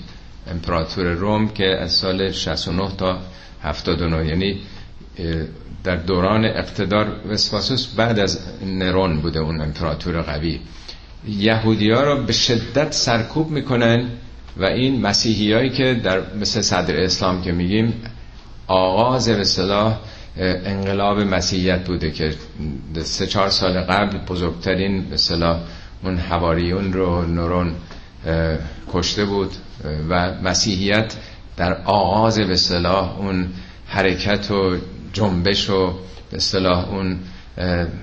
امپراتور 0.52 1.06
روم 1.08 1.50
که 1.50 1.66
از 1.66 1.92
سال 1.92 2.32
69 2.32 2.90
تا 2.98 3.20
79 3.64 4.28
یعنی 4.28 4.60
در 5.84 5.96
دوران 5.96 6.46
اقتدار 6.46 7.08
وسپاسوس 7.30 7.88
بعد 7.88 8.20
از 8.20 8.40
نرون 8.66 9.22
بوده 9.22 9.40
اون 9.40 9.62
امپراتور 9.62 10.22
قوی. 10.22 10.60
یهودی 11.28 11.92
ها 11.92 12.02
را 12.04 12.16
به 12.16 12.34
شدت 12.34 12.92
سرکوب 12.94 13.50
می‌کنن 13.52 14.10
و 14.58 14.66
این 14.66 15.02
مسیحی 15.02 15.54
هایی 15.54 15.70
که 15.70 15.94
در 15.94 16.22
مثل 16.36 16.62
صدر 16.62 17.04
اسلام 17.04 17.42
که 17.42 17.52
میگیم 17.52 17.94
آغاز 18.68 19.30
به 19.30 19.44
صلاح 19.44 19.98
انقلاب 20.38 21.20
مسیحیت 21.20 21.86
بوده 21.88 22.12
که 22.12 22.34
سه 23.04 23.28
چهار 23.28 23.50
سال 23.50 23.80
قبل 23.82 24.18
بزرگترین 24.18 25.10
به 25.10 25.18
صلاح 25.18 25.60
اون 26.04 26.18
حواریون 26.18 26.94
رو 26.94 27.22
نورون 27.26 27.76
کشته 28.94 29.26
بود 29.26 29.52
و 30.10 30.34
مسیحیت 30.44 31.14
در 31.58 31.74
آغاز 31.82 32.40
به 32.40 32.56
صلاح 32.56 33.20
اون 33.20 33.48
حرکت 33.88 34.52
و 34.52 34.78
جنبش 35.14 35.70
و 35.70 35.94
به 36.32 36.38
اصطلاح 36.38 36.90
اون 36.90 37.20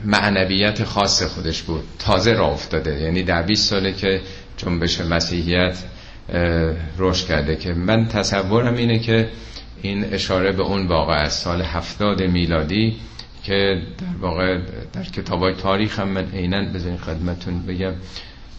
معنویت 0.04 0.84
خاص 0.84 1.22
خودش 1.22 1.62
بود. 1.62 1.84
تازه 1.98 2.32
را 2.32 2.46
افتاده. 2.46 3.00
یعنی 3.00 3.22
در 3.22 3.42
20 3.42 3.70
ساله 3.70 3.92
که 3.92 4.20
جنبش 4.56 5.00
مسیحیت 5.00 5.78
رشد 6.98 7.26
کرده 7.26 7.56
که 7.56 7.72
من 7.72 8.08
تصورم 8.08 8.74
اینه 8.74 8.98
که 8.98 9.28
این 9.82 10.04
اشاره 10.14 10.52
به 10.52 10.62
اون 10.62 10.86
واقع 10.86 11.14
از 11.14 11.32
سال 11.32 11.62
هفتاد 11.62 12.22
میلادی 12.22 12.96
که 13.44 13.82
در 13.98 14.20
واقع 14.20 14.58
در 14.92 15.02
کتاب 15.02 15.40
های 15.40 15.54
تاریخ 15.54 15.98
هم 15.98 16.08
من 16.08 16.30
عینا 16.30 16.64
بذارین 16.64 16.98
خدمتون 16.98 17.66
بگم. 17.66 17.92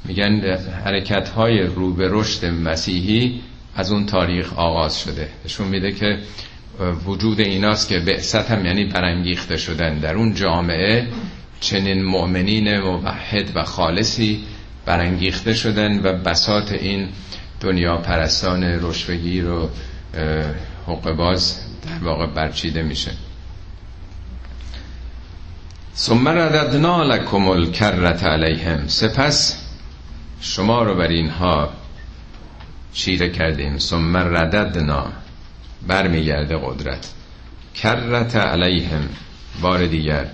میگن 0.07 0.57
حرکت 0.85 1.29
های 1.29 1.61
رو 1.63 1.95
رشد 1.99 2.45
مسیحی 2.45 3.41
از 3.75 3.91
اون 3.91 4.05
تاریخ 4.05 4.53
آغاز 4.53 4.99
شده. 5.01 5.29
نشون 5.45 5.67
میده 5.67 5.91
که 5.91 6.19
وجود 7.05 7.39
ایناست 7.39 7.89
که 7.89 7.99
بعثت 7.99 8.51
هم 8.51 8.65
یعنی 8.65 8.85
برانگیخته 8.85 9.57
شدن. 9.57 9.99
در 9.99 10.15
اون 10.15 10.33
جامعه 10.33 11.07
چنین 11.59 12.03
مؤمنین 12.03 12.79
موحد 12.79 13.51
و 13.55 13.63
خالصی 13.63 14.43
برانگیخته 14.85 15.53
شدن 15.53 15.99
و 15.99 16.13
بسات 16.13 16.71
این 16.71 17.09
دنیا 17.59 17.97
پرستان 17.97 18.63
رشوگی 18.63 19.41
رو 19.41 19.69
حق 20.87 21.11
باز 21.11 21.59
در 21.85 22.07
واقع 22.07 22.25
برچیده 22.25 22.83
میشه. 22.83 23.11
ثم 25.95 26.27
رددنا 26.27 27.03
لکم 27.03 27.47
الکرت 27.47 28.23
علیهم. 28.23 28.87
سپس 28.87 29.66
شما 30.41 30.83
رو 30.83 30.95
بر 30.95 31.07
اینها 31.07 31.69
چیره 32.93 33.29
کردیم. 33.29 33.77
ثم 33.77 34.17
رددنا. 34.17 35.07
برمیگرده 35.87 36.57
قدرت. 36.57 37.13
کرت 37.75 38.35
علیهم. 38.35 39.09
بار 39.61 39.85
دیگر. 39.85 40.25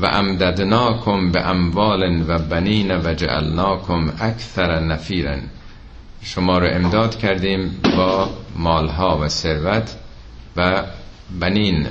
و 0.00 0.06
امددناکم 0.06 1.32
به 1.32 1.46
اموال 1.46 2.24
و 2.28 2.38
بنین 2.38 2.96
و 2.96 3.14
جعلناکم 3.14 4.12
اکثر 4.20 4.80
نفیرن. 4.80 5.40
شما 6.22 6.58
رو 6.58 6.66
امداد 6.70 7.18
کردیم 7.18 7.80
با 7.96 8.30
مالها 8.56 9.18
و 9.18 9.28
ثروت 9.28 9.96
و 10.56 10.82
بنین. 11.40 11.86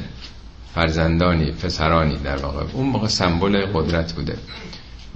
فرزندانی 0.75 1.51
پسرانی 1.51 2.17
در 2.17 2.37
واقع. 2.37 2.63
اون 2.73 2.85
موقع 2.85 3.07
سمبل 3.07 3.65
قدرت 3.65 4.13
بوده. 4.13 4.37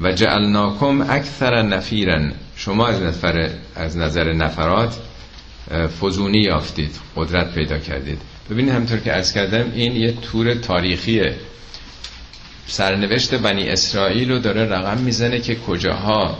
و 0.01 0.11
جعلناکم 0.11 1.01
اکثر 1.09 1.61
نفیرن. 1.61 2.33
شما 2.55 2.87
از 2.87 3.01
نفر 3.01 3.49
از 3.75 3.97
نظر 3.97 4.33
نفرات 4.33 4.97
فزونی 6.01 6.39
یافتید 6.39 6.95
قدرت 7.15 7.55
پیدا 7.55 7.77
کردید. 7.77 8.21
ببینید 8.49 8.73
همطور 8.73 8.99
که 8.99 9.13
ارز 9.13 9.33
کردم 9.33 9.71
این 9.75 9.95
یه 9.95 10.11
تور 10.11 10.53
تاریخیه. 10.53 11.35
سرنوشت 12.67 13.35
بنی 13.35 13.69
اسرائیل 13.69 14.31
رو 14.31 14.39
داره 14.39 14.65
رقم 14.65 14.97
می‌زنه 14.97 15.39
که 15.39 15.55
کجاها 15.55 16.37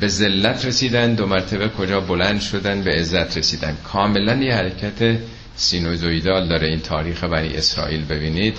به 0.00 0.08
ذلت 0.08 0.64
رسیدن 0.64 1.14
دو 1.14 1.26
مرتبه 1.26 1.68
کجا 1.68 2.00
بلند 2.00 2.40
شدن 2.40 2.82
به 2.82 2.90
عزت 2.90 3.38
رسیدن. 3.38 3.76
کاملا 3.92 4.34
یه 4.34 4.54
حرکت 4.54 5.18
سینوزویدال 5.56 6.48
داره 6.48 6.68
این 6.68 6.80
تاریخ 6.80 7.24
بنی 7.24 7.54
اسرائیل. 7.54 8.04
ببینید 8.04 8.58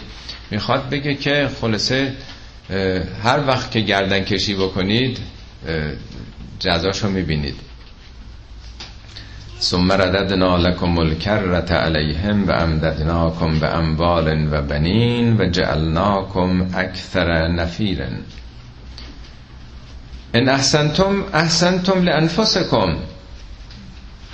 می‌خواد 0.51 0.89
بگه 0.89 1.15
که 1.15 1.49
خلاصه 1.61 2.13
هر 3.23 3.47
وقت 3.47 3.71
که 3.71 3.79
گردن 3.79 4.19
کشی 4.19 4.55
بکنید 4.55 5.19
جزاشو 6.59 7.09
می‌بینید. 7.09 7.55
ثم 9.59 9.91
رددنا 9.91 10.57
لكم 10.57 10.97
الكرة 10.97 11.73
علیهم 11.73 12.47
و 12.47 12.51
امددناکم 12.51 13.59
به 13.59 13.67
اموال 13.67 14.47
و 14.51 14.61
بنین 14.61 15.37
و 15.37 15.49
جعلناکم 15.49 16.67
اکثر 16.73 17.47
نفیرن. 17.47 18.17
ان 20.33 20.49
احسنتم 20.49 21.23
احسنتم 21.33 22.03
لانفسکم. 22.03 22.95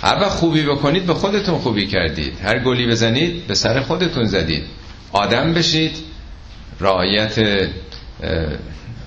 هر 0.00 0.16
وقت 0.20 0.30
خوبی 0.30 0.62
بکنید 0.62 1.06
به 1.06 1.14
خودتون 1.14 1.58
خوبی 1.58 1.86
کردید. 1.86 2.40
هر 2.44 2.58
گلی 2.58 2.86
بزنید 2.86 3.46
به 3.46 3.54
سر 3.54 3.80
خودتون 3.80 4.24
زدید. 4.24 4.64
آدم 5.12 5.52
بشید 5.52 5.96
رعایت 6.80 7.68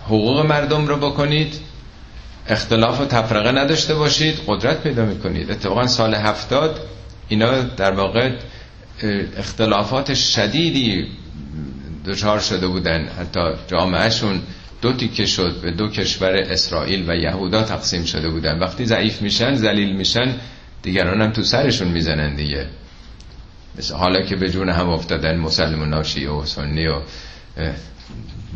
حقوق 0.05 0.39
مردم 0.39 0.87
رو 0.87 0.97
بکنید. 0.97 1.53
اختلاف 2.47 3.01
و 3.01 3.05
تفرقه 3.05 3.51
نداشته 3.51 3.95
باشید. 3.95 4.39
قدرت 4.47 4.83
پیدا 4.83 5.05
می‌کنید. 5.05 5.51
اتفاقا 5.51 5.87
سال 5.87 6.15
هفتاد 6.15 6.79
اینا 7.27 7.61
در 7.61 7.91
واقع 7.91 8.31
اختلافات 9.37 10.13
شدیدی 10.13 11.07
دچار 12.05 12.39
شده 12.39 12.67
بودن. 12.67 13.07
حتی 13.19 13.39
جامعهشون 13.67 14.41
دو 14.81 14.93
تیکه 14.93 15.25
شد 15.25 15.61
به 15.61 15.71
دو 15.71 15.87
کشور 15.87 16.35
اسرائیل 16.35 17.09
و 17.09 17.15
یهودا 17.15 17.63
تقسیم 17.63 18.03
شده 18.03 18.29
بودن. 18.29 18.59
وقتی 18.59 18.85
ضعیف 18.85 19.21
میشن 19.21 19.55
ذلیل 19.55 19.95
میشن 19.95 20.35
دیگران 20.81 21.21
هم 21.21 21.31
تو 21.31 21.43
سرشون 21.43 21.87
می‌زنن 21.87 22.35
دیگه. 22.35 22.67
مثل 23.77 23.95
حالا 23.95 24.21
که 24.21 24.35
به 24.35 24.49
جون 24.49 24.69
هم 24.69 24.89
افتادن 24.89 25.37
مسلمان 25.37 25.93
و 25.93 26.03
شیعه 26.03 26.31
و 26.31 26.45
سنی 26.45 26.87
و 26.87 27.01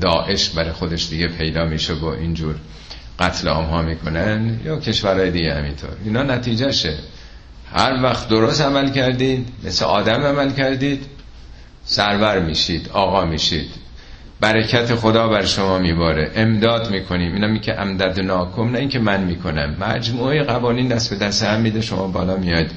داعش 0.01 0.49
برای 0.49 0.71
خودش 0.71 1.09
دیگه 1.09 1.27
پیدا 1.27 1.65
میشه 1.65 1.93
و 1.93 2.05
اینجور 2.05 2.55
قتل 3.19 3.47
ها 3.47 3.81
می‌کنن 3.81 4.59
یا 4.65 4.79
کشورهای 4.79 5.31
دیگه 5.31 5.53
همینطور. 5.55 5.89
اینا 6.05 6.23
نتیجهشه. 6.23 6.93
هر 7.73 8.03
وقت 8.03 8.29
درست 8.29 8.61
عمل 8.61 8.91
کردید 8.91 9.47
مثل 9.63 9.85
آدم 9.85 10.21
عمل 10.21 10.51
کردید 10.53 11.05
سرور 11.85 12.39
میشید 12.39 12.89
آقا 12.93 13.25
میشید. 13.25 13.69
برکت 14.39 14.95
خدا 14.95 15.27
بر 15.27 15.45
شما 15.45 15.77
میباره. 15.77 16.31
امداد 16.35 16.91
می‌کنیم. 16.91 17.33
اینا 17.33 17.47
می 17.47 17.59
که 17.59 17.81
امداد 17.81 18.19
ناکم 18.19 18.71
نه 18.71 18.79
اینکه 18.79 18.99
من 18.99 19.23
می‌کنم. 19.23 19.75
مجموعه 19.79 20.43
قوانین 20.43 20.87
دست 20.87 21.09
به 21.09 21.25
دست 21.25 21.43
هم 21.43 21.61
میده 21.61 21.81
شما 21.81 22.07
بالا 22.07 22.35
میاد. 22.37 22.71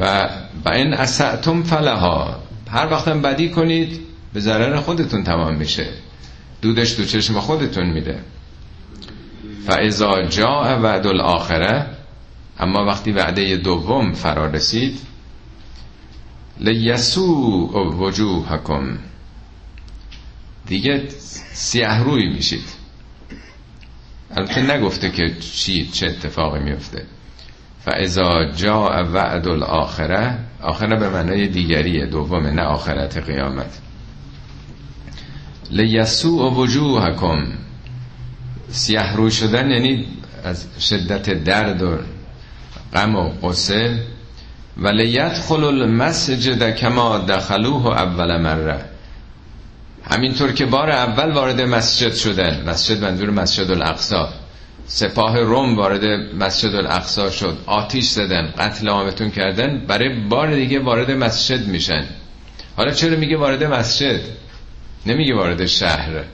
و 0.00 0.28
با 0.64 0.70
این 0.70 0.94
اسعتم 0.94 1.62
فلها. 1.62 2.42
هر 2.70 2.86
وقتم 2.86 3.22
بدی 3.22 3.48
کنید 3.48 4.00
به 4.32 4.40
ضرر 4.40 4.76
خودتون 4.80 5.24
تمام 5.24 5.54
میشه. 5.54 5.88
دودش 6.62 6.92
تو 6.92 7.04
چشم 7.04 7.40
خودتون 7.40 7.86
میده. 7.90 8.20
فاذا 9.66 10.22
جاء 10.22 10.78
وعد 10.78 11.06
الاخره 11.06 11.86
اما 12.58 12.84
وقتی 12.84 13.12
وعده 13.12 13.56
دوم 13.56 14.12
فرا 14.12 14.46
رسید 14.46 15.00
لیسو 16.60 17.26
وجوهکم 17.98 18.98
دیگه 20.66 21.08
سیاه 21.52 22.04
روی 22.04 22.28
میشید. 22.28 22.64
البته 24.36 24.76
نگفته 24.76 25.10
که 25.10 25.34
چی 25.40 25.86
چه 25.86 26.06
اتفاقی 26.06 26.60
میفته. 26.60 27.06
فاذا 27.84 28.44
جاء 28.56 29.04
وعد 29.04 29.48
الاخره 29.48 30.38
آخره 30.62 30.96
به 30.96 31.08
معنای 31.08 31.48
دیگریه 31.48 32.06
دومه 32.06 32.50
نه 32.50 32.62
آخرت 32.62 33.16
قیامت. 33.16 33.78
لیسو 35.70 36.50
وجوهکم. 36.50 37.46
سیاه 38.70 39.16
روی 39.16 39.30
شدن 39.30 39.70
یعنی 39.70 40.06
از 40.44 40.66
شدت 40.80 41.44
درد 41.44 41.82
و 41.82 41.98
غم 42.94 43.16
و 43.16 43.28
قصه 43.42 43.98
و 44.76 44.88
لیدخل 44.88 45.64
المسجد 45.64 46.74
کما 46.76 47.18
دخلوه 47.18 47.86
اول 47.86 48.40
مره. 48.40 48.84
همینطور 50.10 50.52
که 50.52 50.66
بار 50.66 50.90
اول 50.90 51.32
وارد 51.32 51.60
مسجد 51.60 52.14
شدن 52.14 52.68
مسجد 52.68 53.04
منظور 53.04 53.30
مسجد 53.30 53.70
الاقصا. 53.70 54.28
سپاه 54.86 55.38
روم 55.38 55.76
وارد 55.76 56.04
مسجد 56.34 56.74
الاقصا 56.74 57.30
شد. 57.30 57.58
آتیش 57.66 58.04
زدن 58.04 58.54
قتل 58.58 58.88
عامتون 58.88 59.30
کردن. 59.30 59.86
برای 59.86 60.08
بار 60.28 60.54
دیگه 60.54 60.80
وارد 60.80 61.10
مسجد 61.10 61.66
میشن. 61.66 62.04
حالا 62.76 62.90
چرا 62.90 63.16
میگه 63.16 63.36
وارد 63.36 63.64
مسجد؟ 63.64 64.20
نمیگه 65.06 65.34
وارد 65.34 65.66
شهر. 65.66 66.24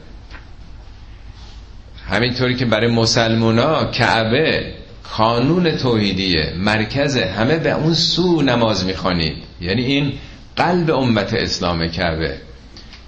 همینطوری 2.08 2.54
که 2.54 2.64
برای 2.64 2.90
مسلمونا 2.90 3.84
کعبه 3.84 4.74
کانون 5.02 5.76
توحیدیه 5.76 6.52
مرکز 6.58 7.16
همه 7.16 7.56
به 7.56 7.70
اون 7.70 7.94
سو 7.94 8.42
نماز 8.42 8.84
می‌خوانید 8.84 9.36
یعنی 9.60 9.82
این 9.82 10.12
قلب 10.56 10.90
امت 10.90 11.34
اسلام 11.34 11.88
کعبه. 11.88 12.36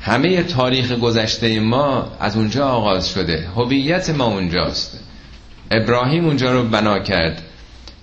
همه 0.00 0.42
تاریخ 0.42 0.92
گذشته 0.92 1.60
ما 1.60 2.12
از 2.20 2.36
اونجا 2.36 2.68
آغاز 2.68 3.08
شده. 3.10 3.48
هویت 3.56 4.10
ما 4.10 4.24
اونجاست. 4.24 5.00
ابراهیم 5.70 6.26
اونجا 6.26 6.52
رو 6.52 6.64
بنا 6.64 6.98
کرد. 6.98 7.42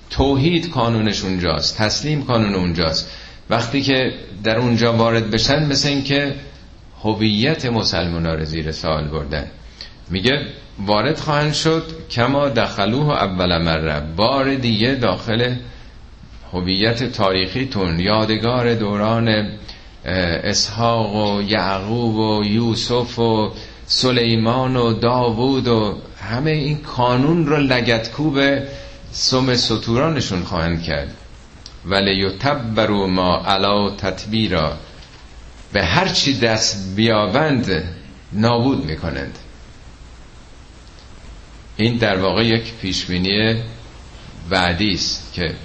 توحید 0.09 0.69
کانونش 0.69 1.23
اونجاست. 1.23 1.77
تسلیم 1.77 2.23
کانون 2.23 2.55
اونجاست. 2.55 3.11
وقتی 3.49 3.81
که 3.81 4.13
در 4.43 4.57
اونجا 4.57 4.93
وارد 4.93 5.31
بشن 5.31 5.65
مثل 5.65 5.89
این 5.89 6.03
که 6.03 6.35
هویت 7.03 7.65
مسلمان 7.65 8.25
رو 8.25 8.45
زیر 8.45 8.71
سوال 8.71 9.07
بردن. 9.07 9.47
میگه 10.09 10.45
وارد 10.79 11.19
خواهند 11.19 11.53
شد 11.53 11.83
کما 12.11 12.49
دخلوه 12.49 13.09
اول 13.09 13.57
مره. 13.57 13.99
بار 14.15 14.55
دیگه 14.55 14.95
داخل 14.95 15.55
هویت 16.53 17.03
تاریخیتون 17.03 17.99
یادگار 17.99 18.73
دوران 18.73 19.49
اسحاق 20.05 21.15
و 21.15 21.41
یعقوب 21.41 22.15
و 22.15 22.45
یوسف 22.45 23.19
و 23.19 23.51
سلیمان 23.85 24.75
و 24.75 24.93
داوود 24.93 25.67
و 25.67 25.97
همه 26.21 26.51
این 26.51 26.77
کانون 26.77 27.45
رو 27.47 27.57
لگتکوب 27.57 28.39
سم 29.11 29.55
سطورانشون 29.55 30.43
خواهند 30.43 30.83
کرد. 30.83 31.13
ولی 31.85 32.15
یتبرو 32.15 33.07
ما 33.07 33.43
علا 33.45 33.89
تطبیرا 33.89 34.77
به 35.73 35.85
هر 35.85 36.07
چی 36.07 36.39
دست 36.39 36.95
بیابند 36.95 37.83
نابود 38.33 38.85
می‌کنند. 38.85 39.37
این 41.77 41.97
در 41.97 42.17
واقع 42.17 42.45
یک 42.45 42.73
پیشبینی 42.73 43.63
بعدی 44.49 44.93
است 44.93 45.33
که 45.33 45.55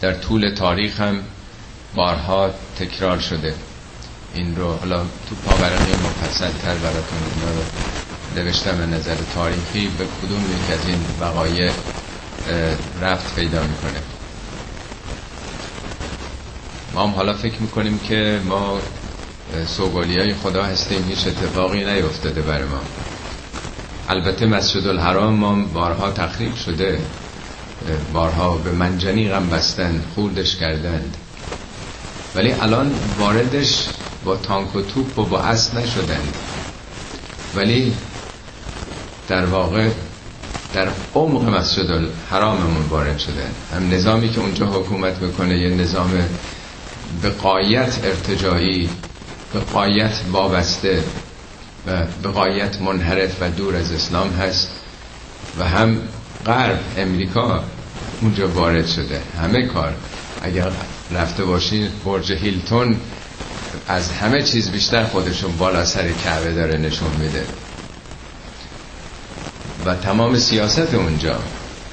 در 0.00 0.12
طول 0.12 0.54
تاریخ 0.54 1.00
هم 1.00 1.20
بارها 1.94 2.50
تکرار 2.78 3.20
شده. 3.20 3.54
این 4.34 4.56
رو 4.56 4.72
حالا 4.72 5.00
تو 5.00 5.34
پاورقی 5.44 5.92
مفصل 5.92 6.50
تر 6.62 6.74
براتون 6.74 7.18
اینا 7.34 7.50
رو 7.50 7.64
نوشتم 8.36 8.78
به 8.78 8.86
نظر 8.86 9.16
تاریخی 9.34 9.88
به 9.98 10.04
کدوم 10.22 10.40
یک 10.40 10.78
از 10.80 10.88
این 10.88 10.98
وقایع 11.20 11.70
رفت 13.00 13.34
پیدا 13.34 13.62
می‌کنه. 13.62 14.00
ما 16.94 17.06
هم 17.06 17.10
حالا 17.10 17.32
فکر 17.32 17.62
می‌کنیم 17.62 17.98
که 17.98 18.40
ما 18.44 18.78
سوگالی 19.66 20.18
های 20.18 20.34
خدا 20.34 20.62
هستیم 20.62 21.04
هیچ 21.08 21.26
اتفاقی 21.26 21.84
نیفتاده 21.84 22.42
بر 22.42 22.64
ما. 22.64 22.80
البته 24.08 24.46
مسجد 24.46 24.86
الحرام 24.86 25.34
ما 25.34 25.54
بارها 25.74 26.10
تخریب 26.10 26.54
شده. 26.56 27.00
بارها 28.12 28.56
به 28.56 28.72
منجنیقم 28.72 29.48
بستن 29.48 30.02
خوردش 30.14 30.56
کردند. 30.56 31.16
ولی 32.34 32.52
الان 32.52 32.94
واردش 33.18 33.88
با 34.24 34.36
تانک 34.36 34.76
و 34.76 34.80
توپ 34.82 35.18
و 35.18 35.24
با 35.24 35.40
اسب 35.40 35.78
نشدند 35.78 36.36
ولی 37.54 37.94
در 39.28 39.44
واقع 39.44 39.88
در 40.72 40.88
عمق 41.14 41.48
مسجد 41.48 41.90
الحراممون 41.90 42.86
وارد 42.90 43.18
شدن. 43.18 43.52
هم 43.74 43.94
نظامی 43.94 44.30
که 44.30 44.40
اونجا 44.40 44.66
حکومت 44.66 45.22
می‌کنه 45.22 45.58
یه 45.58 45.68
نظام 45.68 46.10
به 47.22 47.30
قایت 47.30 48.04
ارتجایی 48.04 48.90
به 49.52 49.60
قایت 49.60 50.20
وابسته 50.32 51.04
و 51.86 52.04
به 52.22 52.28
قایت 52.28 52.80
منحرف 52.80 53.42
و 53.42 53.50
دور 53.50 53.76
از 53.76 53.92
اسلام 53.92 54.30
هست 54.30 54.70
و 55.58 55.64
هم 55.68 55.98
غرب 56.46 56.80
امریکا 56.96 57.64
اونجا 58.20 58.48
وارد 58.48 58.86
شده. 58.86 59.20
همه 59.42 59.66
کار 59.66 59.94
اگر 60.42 60.70
رفته 61.12 61.44
باشین 61.44 61.88
برج 62.04 62.32
هیلتون 62.32 62.96
از 63.88 64.10
همه 64.10 64.42
چیز 64.42 64.70
بیشتر 64.70 65.04
خودشون 65.04 65.56
بالا 65.56 65.84
سر 65.84 66.12
کعبه 66.12 66.52
داره 66.52 66.78
نشون 66.78 67.10
میده. 67.20 67.46
و 69.86 69.94
تمام 69.94 70.38
سیاست 70.38 70.94
اونجا 70.94 71.38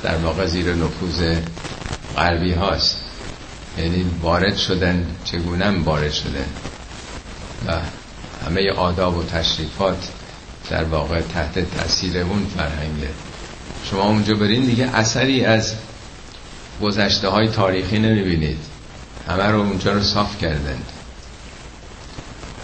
در 0.04 0.16
واقع 0.16 0.46
زیر 0.46 0.74
نفوذ 0.74 1.36
غربی 2.16 2.54
هاست. 2.54 3.01
یعنی 3.82 4.06
وارد 4.22 4.58
شدن 4.58 5.06
چگونه 5.26 5.70
وارد 5.70 6.12
شده 6.12 6.46
و 7.68 7.80
همه 8.46 8.72
آداب 8.72 9.18
و 9.18 9.24
تشریفات 9.24 10.10
در 10.70 10.84
واقع 10.84 11.22
تحت 11.22 11.78
تاثیر 11.78 12.18
اون 12.18 12.46
فرهنگه. 12.58 13.10
شما 13.84 14.04
اونجا 14.04 14.36
برین 14.36 14.66
دیگه 14.66 14.96
اثری 14.96 15.46
از 15.46 15.74
گذشته 16.82 17.28
های 17.28 17.48
تاریخی 17.48 18.00
نمی‌بینید. 18.00 18.58
همه 19.28 19.44
رو 19.44 19.60
اونجا 19.60 19.94
رو 19.94 20.04
صاف 20.04 20.42
کردن 20.42 20.78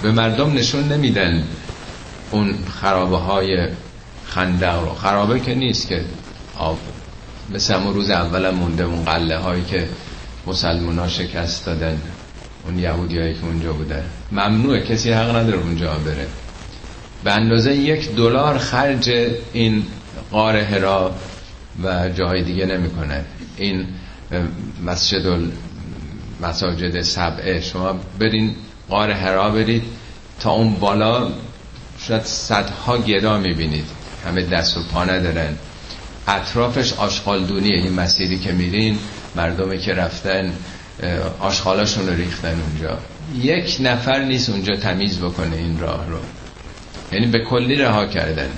به 0.01 0.11
مردم 0.11 0.53
نشون 0.53 0.91
نمیدن 0.91 1.47
اون 2.31 2.55
خرابه 2.81 3.17
های 3.17 3.67
خندق 4.25 4.83
رو. 4.83 4.93
خرابه 4.93 5.39
که 5.39 5.55
نیست 5.55 5.87
که 5.87 6.05
آب 6.57 6.79
مثل 7.49 7.73
همون 7.73 7.93
روز 7.93 8.09
اولم 8.09 8.55
مونده 8.55 8.83
اون 8.83 9.05
قله 9.05 9.37
هایی 9.37 9.63
که 9.63 9.89
مسلمان 10.47 10.99
ها 10.99 11.07
شکست 11.07 11.65
دادن. 11.65 12.01
اون 12.65 12.79
یهودی 12.79 13.19
هایی 13.19 13.33
که 13.33 13.45
اونجا 13.45 13.73
بودن. 13.73 14.03
ممنوعه. 14.31 14.81
کسی 14.81 15.11
حق 15.11 15.35
نداره 15.35 15.57
اونجا 15.57 15.93
بره. 15.93 16.27
به 17.23 17.31
اندازه 17.31 17.75
یک 17.75 18.15
دلار 18.15 18.57
خرج 18.57 19.09
این 19.53 19.83
قار 20.31 20.57
هرا 20.57 21.15
و 21.83 22.09
جاهای 22.09 22.43
دیگه 22.43 22.65
نمی‌کنن 22.65 23.21
این 23.57 23.85
مسجد 24.85 25.39
مساجد 26.41 27.01
سبعه 27.01 27.61
شما 27.61 27.99
برین 28.19 28.55
قار 28.89 29.11
هرا 29.11 29.49
برید. 29.49 29.83
تا 30.39 30.51
اون 30.51 30.73
بالا 30.73 31.31
شاید 31.99 32.23
صدها 32.23 32.97
گدا 32.97 33.37
می‌بینید. 33.37 33.85
همه 34.25 34.41
دست 34.41 34.77
و 34.77 34.81
پا 34.93 35.05
ندارن. 35.05 35.57
اطرافش 36.27 36.93
آشغالدونیه. 36.93 37.81
این 37.83 37.93
مسیری 37.93 38.39
که 38.39 38.51
میرین 38.51 38.99
مردمی 39.37 39.79
که 39.79 39.93
رفتن 39.93 40.53
آشغالاشون 41.39 42.07
رو 42.07 42.13
ریختن 42.13 42.61
اونجا. 42.61 42.97
یک 43.41 43.77
نفر 43.79 44.23
نیست 44.23 44.49
اونجا 44.49 44.75
تمیز 44.75 45.19
بکنه 45.19 45.55
این 45.55 45.79
راه 45.79 46.05
رو. 46.09 46.17
یعنی 47.11 47.25
به 47.25 47.39
کلی 47.39 47.75
رها 47.75 48.05
کردن. 48.05 48.49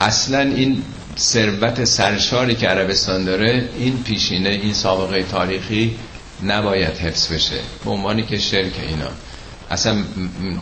اصلا 0.00 0.40
این 0.40 0.82
ثروت 1.18 1.84
سرشاری 1.84 2.54
که 2.54 2.68
عربستان 2.68 3.24
داره 3.24 3.68
این 3.78 4.02
پیشینه 4.02 4.48
این 4.48 4.74
سابقه 4.74 5.22
تاریخی 5.22 5.96
نباید 6.44 6.98
حفظ 6.98 7.32
بشه. 7.32 7.56
به 7.84 7.90
عنوانی 7.90 8.22
که 8.22 8.38
شرک 8.38 8.72
اینا. 8.88 9.10
اصلا 9.70 9.96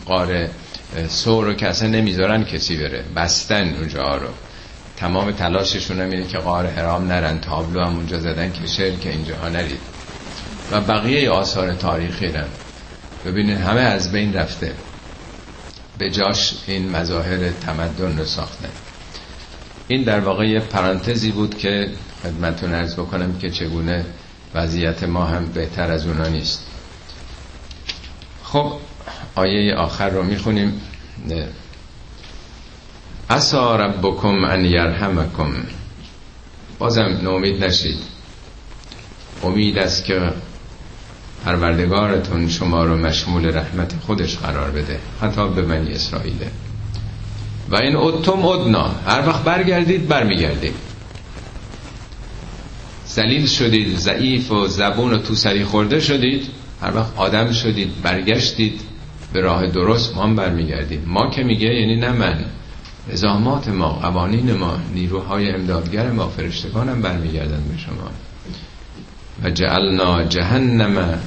قاره 0.05 0.49
سور 1.09 1.45
رو 1.45 1.53
که 1.53 1.67
اصلا 1.67 1.87
نمی‌ذارن 1.87 2.43
کسی 2.43 2.77
بره. 2.77 3.03
بستن 3.15 3.75
اونجا 3.75 4.15
رو. 4.15 4.27
تمام 4.99 5.31
تلاششون 5.31 6.01
هم 6.01 6.09
اینه 6.09 6.27
که 6.27 6.37
قار 6.37 6.67
حرام 6.67 7.07
نرن 7.07 7.39
تابلو 7.39 7.81
هم 7.83 7.95
اونجا 7.95 8.19
زدن 8.19 8.51
که 8.51 8.67
شرک 8.67 9.05
اینجا 9.05 9.35
ها 9.35 9.49
نرید. 9.49 9.79
و 10.71 10.81
بقیه 10.81 11.29
آثار 11.29 11.73
تاریخی 11.73 12.27
رن 12.27 12.47
ببینید 13.25 13.57
همه 13.57 13.79
از 13.79 14.11
بین 14.11 14.33
رفته. 14.33 14.73
به 15.97 16.09
جاش 16.09 16.53
این 16.67 16.89
مظاهر 16.89 17.49
تمدن 17.49 18.17
رو 18.17 18.25
ساختن 18.25 18.69
این 19.87 20.03
در 20.03 20.19
واقع 20.19 20.47
یه 20.47 20.59
پرانتزی 20.59 21.31
بود 21.31 21.57
که 21.57 21.89
خدمتون 22.23 22.73
ارز 22.73 22.93
بکنم 22.93 23.37
که 23.37 23.49
چگونه 23.49 24.05
وضعیت 24.53 25.03
ما 25.03 25.25
هم 25.25 25.45
بهتر 25.45 25.91
از 25.91 26.07
اونا 26.07 26.27
نیست. 26.27 26.65
خب 28.43 28.73
آیه 29.35 29.75
آخر 29.75 30.09
رو 30.09 30.23
می‌خونیم. 30.23 30.81
اسا 33.29 33.75
ربکم 33.75 34.43
ان 34.43 34.65
یرحمکم. 34.65 35.53
بازم 36.79 37.19
نومید 37.23 37.63
نشید. 37.63 37.97
امید 39.43 39.77
است 39.77 40.05
که 40.05 40.31
پروردگارتون 41.45 42.49
شما 42.49 42.83
رو 42.83 42.97
مشمول 42.97 43.57
رحمت 43.57 43.93
خودش 44.05 44.37
قرار 44.37 44.71
بده 44.71 44.99
حتی 45.21 45.49
به 45.49 45.61
بنی 45.61 45.91
اسرائیله 45.91 46.51
و 47.69 47.75
این 47.75 47.95
اتم 47.95 48.45
ادنا 48.45 48.87
هر 48.87 49.27
وقت 49.27 49.43
برگردید 49.43 50.07
برمیگردید. 50.07 50.75
زلیل 53.05 53.45
شدید 53.45 53.97
ضعیف 53.97 54.51
و 54.51 54.67
زبون 54.67 55.13
و 55.13 55.17
تو 55.17 55.35
سری 55.35 55.63
خورده 55.63 55.99
شدید 55.99 56.47
هر 56.81 56.95
وقت 56.95 57.11
آدم 57.15 57.51
شدید 57.51 58.01
برگشتید 58.01 58.81
به 59.33 59.41
راه 59.41 59.67
درست 59.67 60.15
ما 60.15 60.23
هم 60.23 60.35
برمیگردیم. 60.35 61.03
ما 61.07 61.29
که 61.29 61.43
میگه 61.43 61.67
یعنی 61.67 61.95
نه 61.95 62.11
من. 62.11 62.45
نظامات 63.11 63.67
ما 63.67 63.89
قوانین 63.89 64.53
ما 64.53 64.79
نیروهای 64.93 65.51
امدادگر 65.51 66.11
ما 66.11 66.27
فرشتگان 66.27 66.89
هم 66.89 67.01
برمیگردن 67.01 67.63
به 67.71 67.77
شما. 67.77 68.09
و 69.43 69.49
جعلنا 69.49 70.23
جهنم 70.23 71.19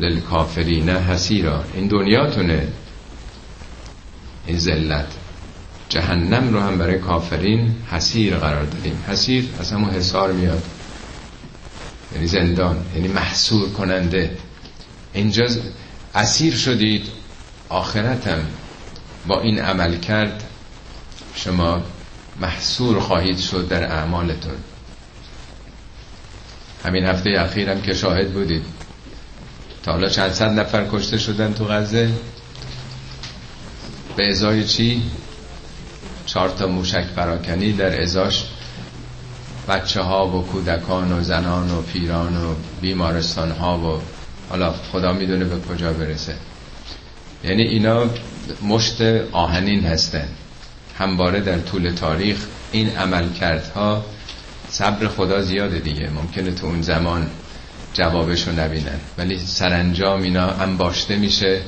للکافرین 0.00 0.88
حسیرا 0.88 1.64
این 1.74 1.86
دنیاتونه. 1.86 2.68
این 4.46 4.58
ذلت. 4.58 5.06
جهنم 5.88 6.52
رو 6.52 6.60
هم 6.60 6.78
برای 6.78 6.98
کافرین 6.98 7.74
حسیر 7.90 8.36
قرار 8.36 8.64
دادیم. 8.64 9.04
حسیر 9.08 9.48
از 9.60 9.72
همون 9.72 9.90
حسار 9.90 10.32
میاد. 10.32 10.62
یعنی 12.14 12.26
زندان 12.26 12.76
یعنی 12.94 13.08
محصور 13.08 13.68
کننده. 13.68 14.36
اینجا 15.12 15.46
اسیر 16.14 16.54
شدید. 16.54 17.08
آخرتم 17.68 18.38
با 19.26 19.40
این 19.40 19.58
عمل 19.58 19.96
کرد 19.98 20.44
شما 21.34 21.82
محصور 22.40 23.00
خواهید 23.00 23.38
شد 23.38 23.68
در 23.68 23.84
اعمالتون. 23.84 24.56
همین 26.84 27.04
هفته 27.04 27.30
اخیرم 27.38 27.80
که 27.80 27.94
شاهد 27.94 28.32
بودید. 28.32 28.64
تا 29.82 29.92
حالا 29.92 30.08
چند 30.08 30.32
صد 30.32 30.50
نفر 30.50 30.86
کشته 30.92 31.18
شدن 31.18 31.52
تو 31.52 31.64
غزه؟ 31.64 32.12
به 34.16 34.30
ازای 34.30 34.64
چی؟ 34.64 35.02
چهار 36.26 36.48
تا 36.48 36.66
موشک 36.66 37.06
پراکنی 37.06 37.72
در 37.72 38.02
ازاش. 38.02 38.44
بچه 39.68 40.02
ها 40.02 40.28
و 40.28 40.46
کودکان 40.46 41.12
و 41.12 41.22
زنان 41.22 41.70
و 41.70 41.82
پیران 41.82 42.36
و 42.36 42.54
بیمارستان 42.80 43.50
ها 43.50 43.78
و 43.78 44.00
حالا 44.50 44.74
خدا 44.92 45.12
می‌دونه 45.12 45.44
به 45.44 45.60
کجا 45.60 45.92
برسه. 45.92 46.36
یعنی 47.44 47.62
اینا 47.62 48.06
مشت 48.62 49.00
آهنین 49.32 49.86
هستن. 49.86 50.28
همواره 50.98 51.40
در 51.40 51.58
طول 51.58 51.90
تاریخ 51.90 52.36
این 52.72 52.96
عمل 52.96 53.32
کردها 53.32 54.04
صبر 54.68 55.08
خدا 55.08 55.42
زیاده 55.42 55.78
دیگه. 55.78 56.10
ممکنه 56.10 56.50
تو 56.50 56.66
اون 56.66 56.82
زمان 56.82 57.30
جوابشو 57.92 58.52
نبینن. 58.52 59.00
ولی 59.18 59.38
سرانجام 59.38 60.22
اینا 60.22 60.46
انباشته 60.46 61.16
میشه 61.16 61.60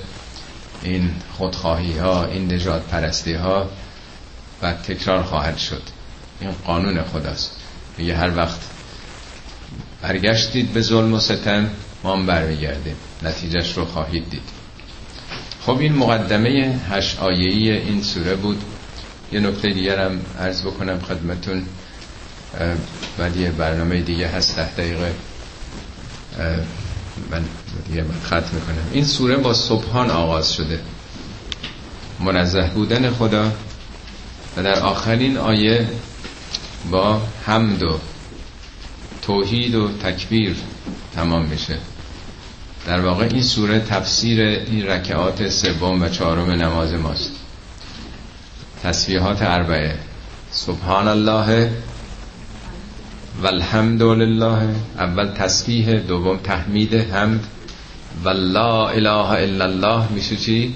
این 0.83 1.11
خودخواهی 1.37 1.99
ها 1.99 2.25
این 2.25 2.53
نجات 2.53 2.83
پرستی 2.83 3.35
ها 3.35 3.71
و 4.63 4.73
تکرار 4.73 5.23
خواهد 5.23 5.59
شد. 5.59 5.83
این 6.41 6.51
قانون 6.67 7.03
خداست. 7.03 7.57
میگه 7.99 8.17
هر 8.17 8.37
وقت 8.37 8.61
برگشتید 10.03 10.73
به 10.73 10.81
ظلم 10.81 11.13
و 11.13 11.21
ستم 11.21 11.71
ما 12.05 12.17
هم 12.17 12.27
برمیگردیم. 12.27 12.97
نتیجهش 13.23 13.77
رو 13.77 13.85
خواهید 13.85 14.31
دید. 14.31 14.49
خب 15.67 15.79
این 15.79 15.93
مقدمه 15.93 16.81
هشت 16.91 17.19
آیهی 17.21 17.71
این 17.71 18.03
سوره 18.03 18.35
بود. 18.35 18.63
یه 19.33 19.41
نکته 19.41 19.71
دیگر 19.71 20.05
هم 20.05 20.21
عرض 20.41 20.63
بکنم 20.63 21.01
خدمتون. 21.01 21.67
ولی 23.19 23.49
برنامه 23.49 24.01
دیگه 24.01 24.29
هست 24.29 24.57
ده 24.57 24.73
دقیقه. 24.73 25.13
من 27.31 27.45
دیگه 27.89 28.03
من 28.03 28.21
ختم 28.25 28.55
می‌کنم. 28.55 28.91
این 28.93 29.05
سوره 29.05 29.37
با 29.37 29.55
صبحان 29.55 30.11
آغاز 30.11 30.53
شده. 30.53 30.81
منزه 32.21 32.71
بودن 32.75 33.11
خدا 33.11 33.53
و 34.57 34.63
در 34.63 34.79
آخرین 34.81 35.37
آیه 35.37 35.89
با 36.91 37.23
حمد 37.47 37.83
و 37.83 38.01
توحید 39.23 39.75
و 39.75 39.89
تکبیر 39.99 40.57
تمام 41.15 41.47
میشه. 41.47 41.79
در 42.87 43.01
واقع 43.01 43.25
این 43.25 43.43
سوره 43.43 43.81
تفسیر 43.81 44.41
این 44.41 44.87
رکعات 44.87 45.49
سوم 45.49 46.03
و 46.03 46.09
چهارم 46.09 46.51
نماز 46.51 46.93
ماست. 46.93 47.31
تسبیحات 48.87 49.43
اربعه. 49.43 49.99
سبحان 50.51 51.09
الله 51.09 51.71
و 53.43 53.47
الحمد 53.47 54.03
لله 54.03 54.75
اول 54.99 55.29
تسبیح 55.35 55.91
دوم 55.91 56.37
تحمید 56.37 56.95
حمد. 56.95 57.41
و 58.25 58.29
لا 58.29 58.89
اله 58.89 59.31
الا 59.31 59.65
الله. 59.65 60.13
میشه 60.13 60.37
چی؟ 60.37 60.75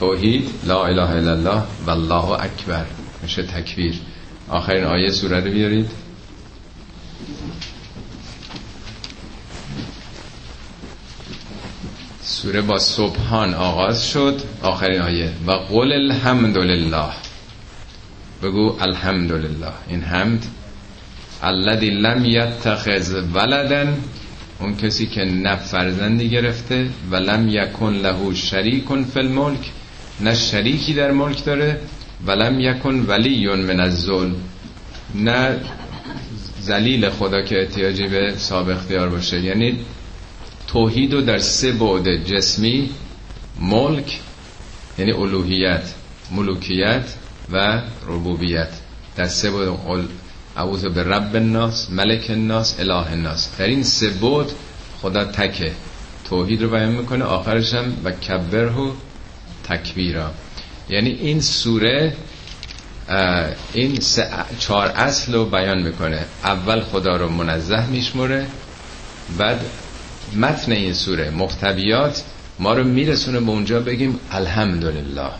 توحید. 0.00 0.50
لا 0.64 0.86
اله 0.86 1.10
الا 1.10 1.32
الله. 1.32 1.62
والله 1.86 2.30
اکبر. 2.30 2.86
میشه 3.22 3.42
تکبیر. 3.42 4.00
آخرین 4.48 4.84
آیه 4.84 5.10
سوره 5.10 5.40
رو 5.40 5.50
بیارید. 5.50 5.90
سوره 12.30 12.60
با 12.60 12.78
صبحان 12.78 13.54
آغاز 13.54 14.06
شد. 14.06 14.40
آخرین 14.62 15.00
آیه. 15.00 15.30
و 15.46 15.52
قول 15.52 15.92
الحمد 15.92 16.56
لله 16.58 17.12
بگو 18.42 18.76
الحمد 18.80 19.32
لله 19.32 19.72
این 19.88 20.02
حمد 20.02 20.46
الذی 21.42 21.90
لم 21.90 22.24
یتخذ 22.24 23.14
ولدن 23.34 23.98
اون 24.60 24.76
کسی 24.76 25.06
که 25.06 25.24
نه 25.24 25.56
فرزندی 25.56 26.28
گرفته 26.28 26.90
و 27.10 27.16
لم 27.16 27.48
یکن 27.48 27.92
له 27.92 28.34
شریک 28.34 28.84
فی 29.14 29.20
الملک. 29.20 29.70
نه 30.20 30.34
شریکی 30.34 30.94
در 30.94 31.10
ملک 31.10 31.44
داره 31.44 31.80
و 32.26 32.30
لم 32.30 32.60
یکن 32.60 33.04
ولی 33.08 33.46
من 33.46 33.80
الظلم 33.80 34.36
نه 35.14 35.56
زلیل 36.60 37.10
خدا 37.10 37.42
که 37.42 37.60
احتیاجی 37.60 38.08
به 38.08 38.34
سابق 38.36 38.76
اختیار 38.76 39.08
باشه. 39.08 39.40
یعنی 39.40 39.78
توحید 40.72 41.14
و 41.14 41.20
در 41.20 41.38
سه 41.38 41.72
بعد 41.72 42.24
جسمی 42.24 42.90
ملک 43.60 44.20
یعنی 44.98 45.12
الوهیت 45.12 45.82
ملوکیت 46.30 47.04
و 47.52 47.82
ربوبیت. 48.06 48.68
در 49.16 49.26
سه 49.26 49.50
بعد 49.50 49.68
اعوذ 50.56 50.84
به 50.84 51.02
رب 51.04 51.36
الناس 51.36 51.90
ملک 51.90 52.26
الناس 52.30 52.80
اله 52.80 53.10
الناس. 53.10 53.48
در 53.58 53.66
این 53.66 53.82
سه 53.82 54.10
بعد 54.10 54.46
خدا 55.02 55.24
تکه. 55.24 55.72
توحید 56.24 56.62
رو 56.62 56.70
بیان 56.70 56.92
می‌کنه 56.92 57.24
آخرش 57.24 57.74
هم 57.74 57.96
و 58.04 58.10
کبره 58.10 58.92
تکبیرا. 59.68 60.30
یعنی 60.88 61.10
این 61.10 61.40
سوره 61.40 62.16
این 63.72 63.98
چهار 64.58 64.86
اصل 64.86 65.34
رو 65.34 65.44
بیان 65.44 65.82
می‌کنه. 65.82 66.24
اول 66.44 66.80
خدا 66.80 67.16
رو 67.16 67.28
منزه 67.28 67.86
میشموره 67.86 68.46
بعد 69.38 69.60
متن 70.36 70.72
این 70.72 70.94
سوره 70.94 71.30
محتویات 71.30 72.22
ما 72.58 72.74
رو 72.74 72.84
میرسونه 72.84 73.40
به 73.40 73.50
اونجا 73.50 73.80
بگیم 73.80 74.20
الحمدلله. 74.30 75.30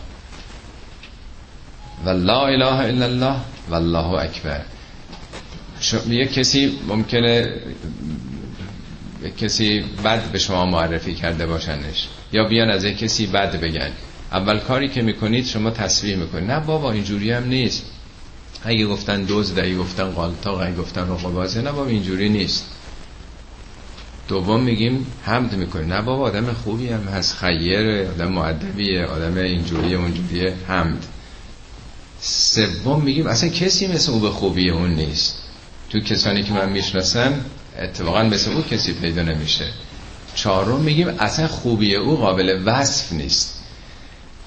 و 2.05 2.09
لا 2.09 2.47
اله 2.47 2.79
الا 2.79 3.05
الله 3.05 3.35
و 3.69 3.75
الله 3.75 4.05
اکبر. 4.05 4.61
یه 6.09 6.25
کسی 6.25 6.79
ممکنه 6.87 7.53
کسی 9.37 9.83
بد 10.03 10.31
به 10.31 10.39
شما 10.39 10.65
معرفی 10.65 11.15
کرده 11.15 11.45
باشنش. 11.45 12.07
یا 12.31 12.43
بیان 12.43 12.69
از 12.69 12.83
یک 12.83 12.97
کسی 12.97 13.27
بد 13.27 13.59
بگن. 13.59 13.91
اول 14.31 14.59
کاری 14.59 14.89
که 14.89 15.01
می‌کنید 15.01 15.45
شما 15.45 15.71
تصویر 15.71 16.17
می‌کنید. 16.17 16.51
نه 16.51 16.59
بابا 16.59 16.91
اینجوری 16.91 17.31
هم 17.31 17.47
نیست. 17.47 17.85
اگه 18.63 18.85
گفتن 18.85 19.23
دوز 19.23 19.57
اگه 19.57 19.77
گفتن 19.77 20.11
قالتاق 20.11 20.61
اگه 20.61 20.75
گفتن 20.75 21.01
رقبازه 21.01 21.61
نه 21.61 21.71
بابا 21.71 21.89
اینجوری 21.89 22.29
نیست. 22.29 22.65
دوم 24.27 24.63
میگیم 24.63 25.05
حمد 25.25 25.55
می‌کنیم. 25.55 25.93
نه 25.93 26.01
بابا 26.01 26.23
آدم 26.23 26.53
خوبی 26.53 26.89
هم 26.89 27.03
هست. 27.03 27.37
خیره 27.37 28.09
آدم 28.09 28.31
معدبیه 28.31 29.05
آدم 29.05 29.37
اینجوریه 29.37 29.97
اونجوریه. 29.97 30.53
حمد. 30.67 31.05
سوم 32.21 33.01
میگیم 33.01 33.27
اصلا 33.27 33.49
کسی 33.49 33.87
مثل 33.87 34.11
او 34.11 34.19
به 34.19 34.29
خوبی 34.29 34.69
اون 34.69 34.89
نیست. 34.89 35.37
تو 35.89 35.99
کسانی 35.99 36.43
که 36.43 36.53
من 36.53 36.69
می‌شناسم 36.69 37.33
اتفاقا 37.79 38.23
مثل 38.23 38.51
او 38.51 38.63
کسی 38.63 38.93
پیدا 38.93 39.21
نمیشه. 39.21 39.65
چهارم 40.35 40.79
میگیم 40.79 41.07
اصلا 41.07 41.47
خوبی 41.47 41.95
او 41.95 42.17
قابل 42.17 42.61
وصف 42.65 43.13
نیست. 43.13 43.57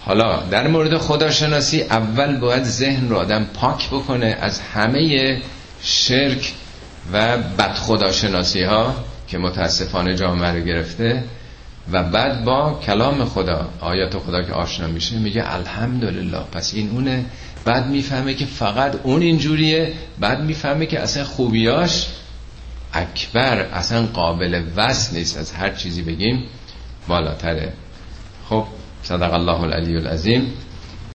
حالا 0.00 0.42
در 0.42 0.68
مورد 0.68 0.98
خداشناسی 0.98 1.82
اول 1.82 2.36
باید 2.36 2.64
ذهن 2.64 3.08
رو 3.08 3.16
آدم 3.16 3.44
پاک 3.44 3.88
بکنه 3.90 4.36
از 4.40 4.60
همه 4.60 5.42
شرک 5.82 6.52
و 7.12 7.38
بد 7.38 7.74
خداشناسی 7.74 8.62
ها 8.62 8.94
که 9.28 9.38
متاسفانه 9.38 10.14
جامعه 10.14 10.50
رو 10.50 10.60
گرفته 10.60 11.24
و 11.92 12.02
بعد 12.02 12.44
با 12.44 12.80
کلام 12.86 13.24
خدا 13.24 13.68
آیات 13.80 14.18
خدا 14.18 14.42
که 14.42 14.52
آشنا 14.52 14.86
میشه 14.86 15.18
میگه 15.18 15.54
الحمدلله. 15.54 16.38
پس 16.52 16.74
این 16.74 16.90
اونه. 16.90 17.24
بعد 17.64 17.86
می‌فهمه 17.86 18.34
که 18.34 18.46
فقط 18.46 18.94
اون 19.02 19.22
اینجوریه. 19.22 19.92
بعد 20.20 20.40
می‌فهمه 20.40 20.86
که 20.86 21.00
اصلا 21.00 21.24
خوبیاش 21.24 22.06
اکبر 22.92 23.58
اصلا 23.58 24.06
قابل 24.06 24.62
وصل 24.76 25.16
نیست. 25.16 25.38
از 25.38 25.52
هر 25.52 25.70
چیزی 25.70 26.02
بگیم 26.02 26.44
بالاتره. 27.08 27.72
خب 28.48 28.64
صدق 29.02 29.34
الله 29.34 29.60
العلی 29.60 29.96
العظیم. 29.96 30.52